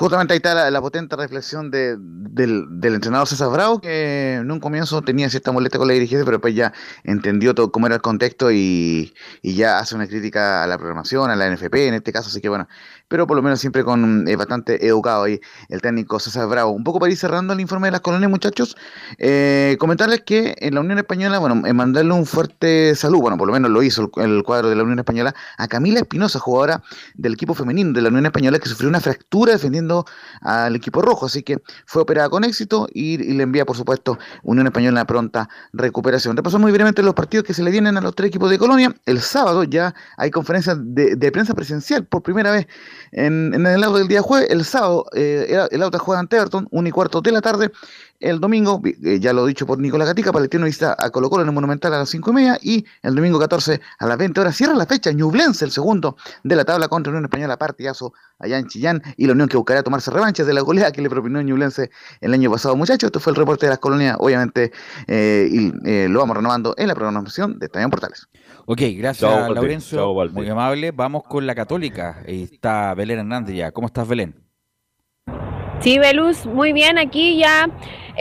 [0.00, 4.50] Justamente ahí está la, la potente reflexión de- del, del entrenador César Bravo, que en
[4.50, 6.72] un comienzo tenía cierta molestia con la dirigencia, pero después ya
[7.04, 9.12] entendió todo cómo era el contexto y,
[9.42, 12.40] y ya hace una crítica a la programación, a la NFP en este caso, así
[12.40, 12.66] que bueno,
[13.08, 16.70] pero por lo menos siempre con eh, bastante educado ahí el técnico César Bravo.
[16.70, 18.76] Un poco para ir cerrando el informe de las colonias, muchachos,
[19.18, 23.48] eh, comentarles que en la Unión Española, bueno, eh, mandarle un fuerte saludo, bueno, por
[23.48, 26.82] lo menos lo hizo el, el cuadro de la Unión Española, a Camila Espinosa, jugadora
[27.16, 29.89] del equipo femenino de la Unión Española, que sufrió una fractura defendiendo
[30.40, 34.66] al equipo rojo, así que fue operada con éxito y, le envía, por supuesto, Unión
[34.66, 36.36] Española una pronta recuperación.
[36.36, 38.94] Repasamos muy brevemente los partidos que se le vienen a los tres equipos de Colonia.
[39.06, 42.66] El sábado ya hay conferencia de, prensa presencial por primera vez
[43.12, 44.50] en, el auto del día jueves.
[44.50, 47.70] El sábado eh, el- el auto juega ante Everton, 1 y cuarto de la tarde.
[48.20, 51.48] El domingo, eh, ya lo dicho por Nicolás Gatica, Palestino visita a Colo Colo en
[51.48, 54.54] el Monumental a las 5 y media y el domingo 14 a las 20 horas
[54.54, 58.68] cierra la fecha Ñublense, el segundo de la tabla contra Unión Española, partidazo allá en
[58.68, 61.90] Chillán y la Unión que buscará tomarse revanches de la goleada que le propinó Ñublense
[62.20, 63.08] el año pasado, muchachos.
[63.08, 64.70] Esto fue el reporte de las colonias, obviamente,
[65.06, 68.28] eh, y eh, lo vamos renovando en la programación de Estadio Portales.
[68.66, 69.54] Ok, gracias, Valde.
[69.54, 70.14] Laurencio.
[70.14, 70.34] Valde.
[70.34, 70.90] Muy amable.
[70.90, 72.22] Vamos con la Católica.
[72.28, 73.72] Ahí está Belén Hernández ya.
[73.72, 74.50] ¿Cómo estás, Belén?
[75.80, 77.66] Sí, Belus, muy bien, aquí ya,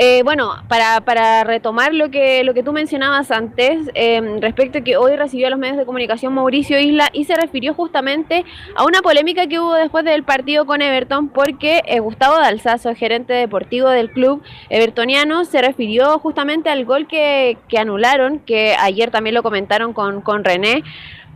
[0.02, 4.82] eh, bueno, para, para retomar lo que, lo que tú mencionabas antes, eh, respecto a
[4.82, 8.46] que hoy recibió a los medios de comunicación Mauricio Isla y se refirió justamente
[8.78, 13.34] a una polémica que hubo después del partido con Everton, porque eh, Gustavo Dalsazo, gerente
[13.34, 19.34] deportivo del club evertoniano, se refirió justamente al gol que, que anularon, que ayer también
[19.34, 20.82] lo comentaron con, con René,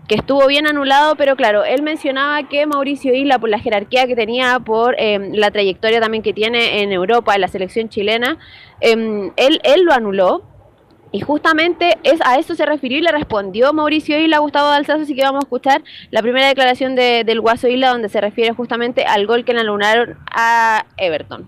[0.07, 4.15] que estuvo bien anulado, pero claro, él mencionaba que Mauricio Isla, por la jerarquía que
[4.15, 8.38] tenía, por eh, la trayectoria también que tiene en Europa, en la selección chilena,
[8.81, 10.43] eh, él, él lo anuló.
[11.15, 15.13] Y justamente es a eso se refirió y le respondió Mauricio Isla Gustavo Dalzazo, así
[15.13, 19.05] que vamos a escuchar la primera declaración de- del Guaso Isla donde se refiere justamente
[19.05, 21.47] al gol que le anularon a Everton.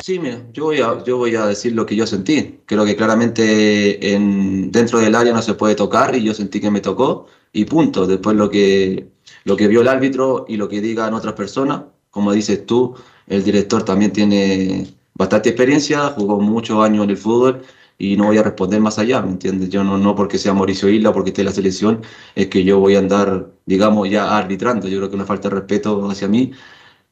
[0.00, 2.60] Sí, mira, yo voy, a, yo voy a decir lo que yo sentí.
[2.64, 6.70] Creo que claramente en, dentro del área no se puede tocar y yo sentí que
[6.70, 8.06] me tocó y punto.
[8.06, 9.10] Después lo que,
[9.44, 12.94] lo que vio el árbitro y lo que digan otras personas, como dices tú,
[13.26, 17.62] el director también tiene bastante experiencia, jugó muchos años en el fútbol
[17.98, 19.68] y no voy a responder más allá, ¿me entiendes?
[19.68, 22.02] Yo no, no porque sea Mauricio Isla, porque esté en la selección,
[22.34, 24.88] es que yo voy a andar, digamos, ya arbitrando.
[24.88, 26.52] Yo creo que una falta de respeto hacia mí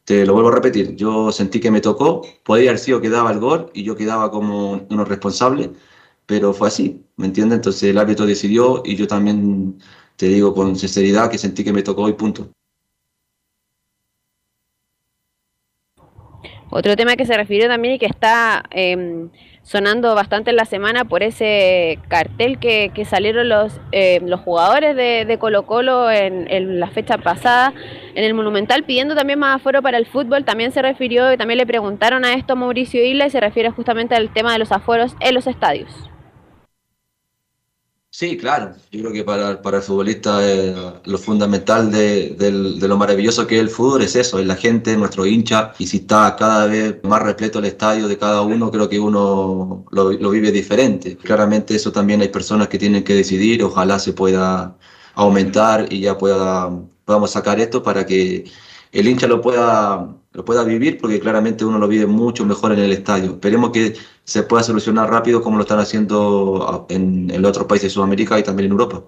[0.08, 3.30] te lo vuelvo a repetir, yo sentí que me tocó, podría haber sido que daba
[3.30, 5.72] el gol y yo quedaba como uno responsable,
[6.24, 7.56] pero fue así, ¿me entiendes?
[7.56, 9.78] Entonces el árbitro decidió y yo también
[10.18, 12.48] te digo con sinceridad que sentí que me tocó y punto.
[16.70, 19.28] Otro tema que se refirió también y que está eh,
[19.62, 25.38] sonando bastante en la semana por ese cartel que, salieron los, eh, los jugadores de,
[25.38, 27.72] Colo Colo en, en la fecha pasada
[28.14, 30.44] en el Monumental pidiendo también más aforo para el fútbol.
[30.44, 33.70] También se refirió y también le preguntaron a esto a Mauricio Isla y se refiere
[33.70, 36.10] justamente al tema de los aforos en los estadios.
[38.18, 38.74] Sí, claro.
[38.90, 40.74] Yo creo que para, para el futbolista eh,
[41.04, 44.96] lo fundamental de, de lo maravilloso que es el fútbol es eso, es la gente,
[44.96, 45.72] nuestro hincha.
[45.78, 49.84] Y si está cada vez más repleto el estadio de cada uno, creo que uno
[49.92, 51.16] lo, lo vive diferente.
[51.16, 53.62] Claramente eso también hay personas que tienen que decidir.
[53.62, 54.76] Ojalá se pueda
[55.14, 56.70] aumentar y ya pueda,
[57.04, 58.50] podamos sacar esto para que
[58.90, 62.78] el hincha lo pueda, lo pueda vivir, porque claramente uno lo vive mucho mejor en
[62.78, 63.32] el estadio.
[63.32, 67.90] Esperemos que se pueda solucionar rápido como lo están haciendo en, en los otros países
[67.90, 69.02] de Sudamérica y también en Europa.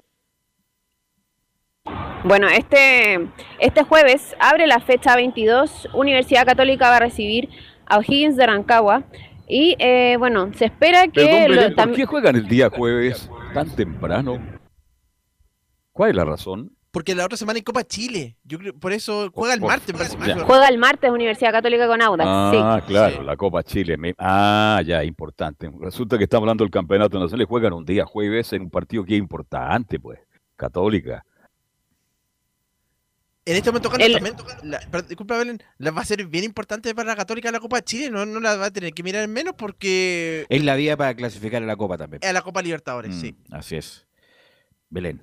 [2.24, 3.28] Bueno, este,
[3.60, 5.88] este jueves abre la fecha 22.
[5.94, 7.48] Universidad Católica va a recibir
[7.86, 9.04] a O'Higgins de Rancagua.
[9.46, 11.24] Y eh, bueno, se espera que...
[11.48, 14.38] Perdón, lo- ¿por qué juegan el día jueves tan temprano?
[15.92, 16.72] ¿Cuál es la razón?
[16.92, 18.36] Porque la otra semana hay Copa Chile.
[18.42, 20.42] Yo creo, por eso juega el martes, parece más.
[20.42, 22.28] Juega el martes Universidad Católica con Audax.
[22.28, 22.86] Ah, sí.
[22.88, 23.96] claro, la Copa Chile.
[23.96, 25.70] me- Ah, ya, importante.
[25.80, 29.04] Resulta que estamos hablando del campeonato nacional y juegan un día jueves en un partido
[29.04, 30.18] que es importante, pues.
[30.56, 31.24] Católica.
[33.46, 36.44] En este momento, Carlos, El- también, la- perdón, disculpa, Belén, la va a ser bien
[36.44, 38.10] importante para la Católica la Copa Chile.
[38.10, 41.14] No, no la va a tener que mirar en menos porque Es la vía para
[41.14, 42.20] clasificar a la Copa también.
[42.22, 43.20] es la Copa Libertadores, Mm.
[43.20, 43.36] sí.
[43.50, 44.06] Así es.
[44.90, 45.22] Belén.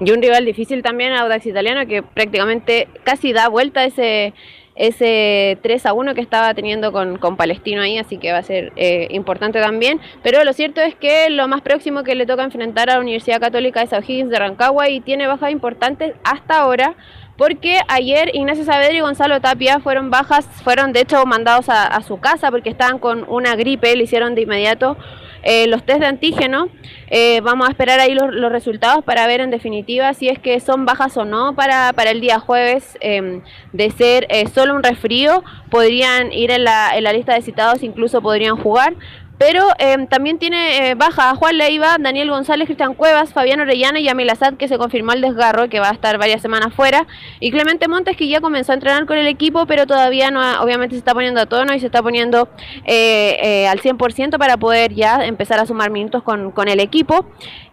[0.00, 4.32] Y un rival difícil también, Audax Italiano, que prácticamente casi da vuelta ese,
[4.76, 8.42] ese 3 a 1 que estaba teniendo con, con Palestino ahí, así que va a
[8.44, 10.00] ser eh, importante también.
[10.22, 13.40] Pero lo cierto es que lo más próximo que le toca enfrentar a la Universidad
[13.40, 16.94] Católica es a O'Higgins de Rancagua y tiene bajas importantes hasta ahora.
[17.36, 22.02] Porque ayer Ignacio Saavedra y Gonzalo Tapia fueron bajas, fueron de hecho mandados a, a
[22.02, 24.96] su casa porque estaban con una gripe, le hicieron de inmediato
[25.42, 26.68] eh, los test de antígeno.
[27.10, 30.60] Eh, vamos a esperar ahí los, los resultados para ver en definitiva si es que
[30.60, 32.98] son bajas o no para, para el día jueves.
[33.00, 33.40] eh,
[33.72, 37.82] de ser eh, solo un resfrío, podrían ir en la, en la lista de citados,
[37.82, 38.94] incluso podrían jugar.
[39.38, 44.00] Pero eh, también tiene eh, baja a Juan Leiva, Daniel González, Cristian Cuevas, Fabián Orellana
[44.00, 47.06] y Amil Azad, que se confirmó el desgarro, que va a estar varias semanas fuera.
[47.38, 50.60] Y Clemente Montes, que ya comenzó a entrenar con el equipo, pero todavía no, ha-
[50.62, 52.48] obviamente se está poniendo a tono y se está poniendo
[52.84, 57.24] eh, eh, al 100% para poder ya empezar a sumar minutos con, con el equipo.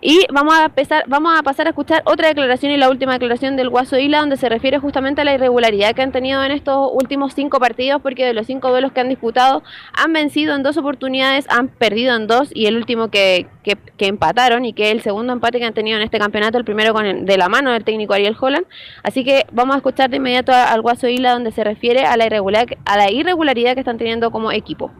[0.01, 3.55] Y vamos a, empezar, vamos a pasar a escuchar otra declaración y la última declaración
[3.55, 6.91] del Guaso Isla, donde se refiere justamente a la irregularidad que han tenido en estos
[6.93, 9.63] últimos cinco partidos, porque de los cinco duelos que han disputado,
[9.93, 14.07] han vencido en dos oportunidades, han perdido en dos, y el último que, que, que
[14.07, 16.93] empataron, y que es el segundo empate que han tenido en este campeonato, el primero
[16.93, 18.65] con el- de la mano del técnico Ariel Holland.
[19.03, 22.25] Así que vamos a escuchar de inmediato al Guaso Isla, donde se refiere a la,
[22.25, 24.91] irregular, a la irregularidad que están teniendo como equipo.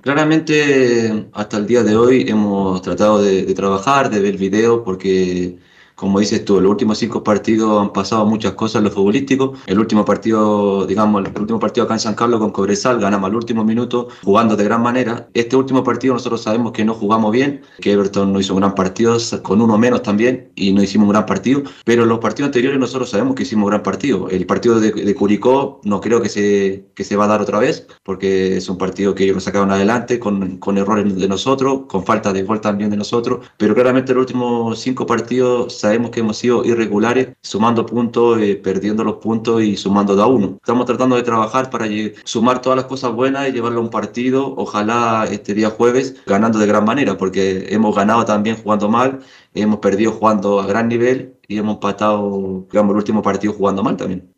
[0.00, 5.56] Claramente, hasta el día de hoy hemos tratado de, de trabajar, de ver videos, porque,
[5.98, 9.54] como dices tú, los últimos cinco partidos han pasado muchas cosas en lo futbolístico.
[9.66, 13.34] El último partido, digamos, el último partido acá en San Carlos con Cobresal, ganamos al
[13.34, 15.28] último minuto, jugando de gran manera.
[15.34, 18.76] Este último partido nosotros sabemos que no jugamos bien, que Everton no hizo un gran
[18.76, 21.64] partido, con uno menos también, y no hicimos un gran partido.
[21.84, 24.28] Pero los partidos anteriores nosotros sabemos que hicimos un gran partido.
[24.28, 27.58] El partido de, de Curicó no creo que se, que se va a dar otra
[27.58, 31.80] vez, porque es un partido que ellos lo sacaron adelante con, con errores de nosotros,
[31.88, 33.44] con falta de gol también de nosotros.
[33.56, 39.04] Pero claramente los últimos cinco partidos sabemos que hemos sido irregulares, sumando puntos, eh, perdiendo
[39.04, 40.56] los puntos y sumando de a uno.
[40.56, 41.86] Estamos tratando de trabajar para
[42.24, 46.58] sumar todas las cosas buenas y llevarlo a un partido, ojalá este día jueves, ganando
[46.58, 49.20] de gran manera, porque hemos ganado también jugando mal,
[49.54, 53.96] hemos perdido jugando a gran nivel y hemos empatado, digamos, el último partido jugando mal
[53.96, 54.30] también.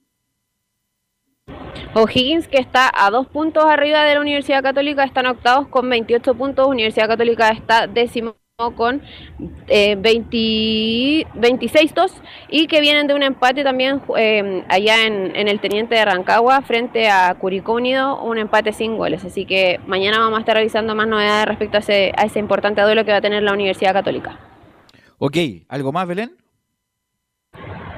[1.95, 6.35] O'Higgins, que está a dos puntos arriba de la Universidad Católica, están octavos con 28
[6.35, 6.69] puntos.
[6.69, 8.40] Universidad Católica está décimo
[8.77, 9.03] con
[9.69, 10.37] eh, 20
[11.35, 12.13] 26-2
[12.49, 16.61] y que vienen de un empate también eh, allá en, en el Teniente de Rancagua
[16.63, 19.25] frente a Curicó Unido, un empate sin goles.
[19.25, 22.83] Así que mañana vamos a estar revisando más novedades respecto a ese, a ese importante
[22.83, 24.39] duelo que va a tener la Universidad Católica.
[25.19, 25.37] Ok,
[25.69, 26.37] ¿algo más, Belén?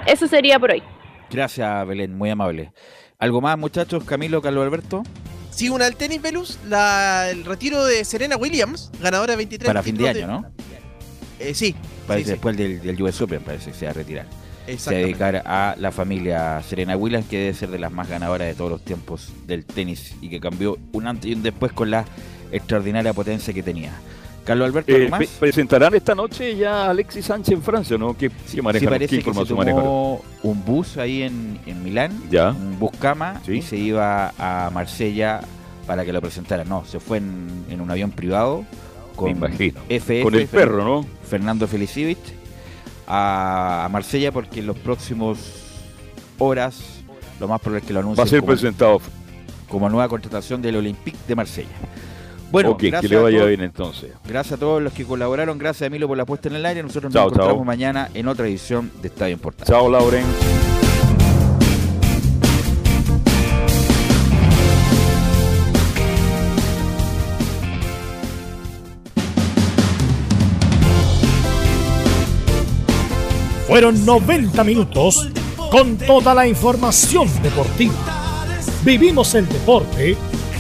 [0.07, 0.83] Eso sería por hoy.
[1.31, 2.73] Gracias, Belén, muy amable.
[3.19, 4.05] ¿Algo más, muchachos?
[4.05, 5.03] Camilo, Carlos Alberto.
[5.55, 9.83] Sí, una del tenis, Velus, la, el retiro de Serena Williams, ganadora de 23 Para
[9.83, 10.47] fin de año, ¿no?
[11.39, 11.75] Eh, sí,
[12.07, 12.31] Parece sí, sí.
[12.33, 14.27] después del, del US Open, parece que se va a retirar.
[14.67, 18.09] Se va a dedicar a la familia Serena Williams, que debe ser de las más
[18.09, 21.73] ganadoras de todos los tiempos del tenis y que cambió un antes y un después
[21.73, 22.05] con la
[22.53, 23.93] extraordinaria potencia que tenía.
[24.45, 25.09] Carlos Alberto, Eh,
[25.39, 28.17] presentarán esta noche ya Alexis Sánchez en Francia, ¿no?
[28.17, 28.89] ¿Qué, Sí, manejan?
[28.89, 32.51] parece ¿Qué que se tomó un bus ahí en, en Milán, Ya.
[32.51, 33.53] un bus cama, Sí.
[33.59, 35.41] y se iba a Marsella
[35.87, 36.69] para que lo presentaran.
[36.69, 38.65] No, se fue en, en un avión privado
[39.15, 39.31] con.
[39.31, 41.07] FF, Con el perro, ¿no?
[41.29, 42.19] Fernando Felicevich
[43.07, 45.39] a, a Marsella porque en los próximos
[46.39, 46.81] horas
[47.39, 49.01] lo más probable es que lo anuncien Va a ser como, presentado.
[49.69, 51.69] como nueva contratación del Olympique de Marsella.
[52.53, 54.13] Bueno, ok, que gracias le a vaya todos- bien entonces.
[54.29, 55.59] Gracias a todos los que colaboraron.
[55.59, 56.83] Gracias, Emilio, por la puesta en el aire.
[56.83, 57.65] Nosotros Chao, nos encontramos chao.
[57.65, 59.73] mañana en otra edición de Estadio Importante.
[59.73, 60.25] Chao, Lauren.
[73.67, 75.29] Fueron 90 minutos
[75.71, 77.95] con toda la información deportiva.
[78.85, 80.17] Vivimos el deporte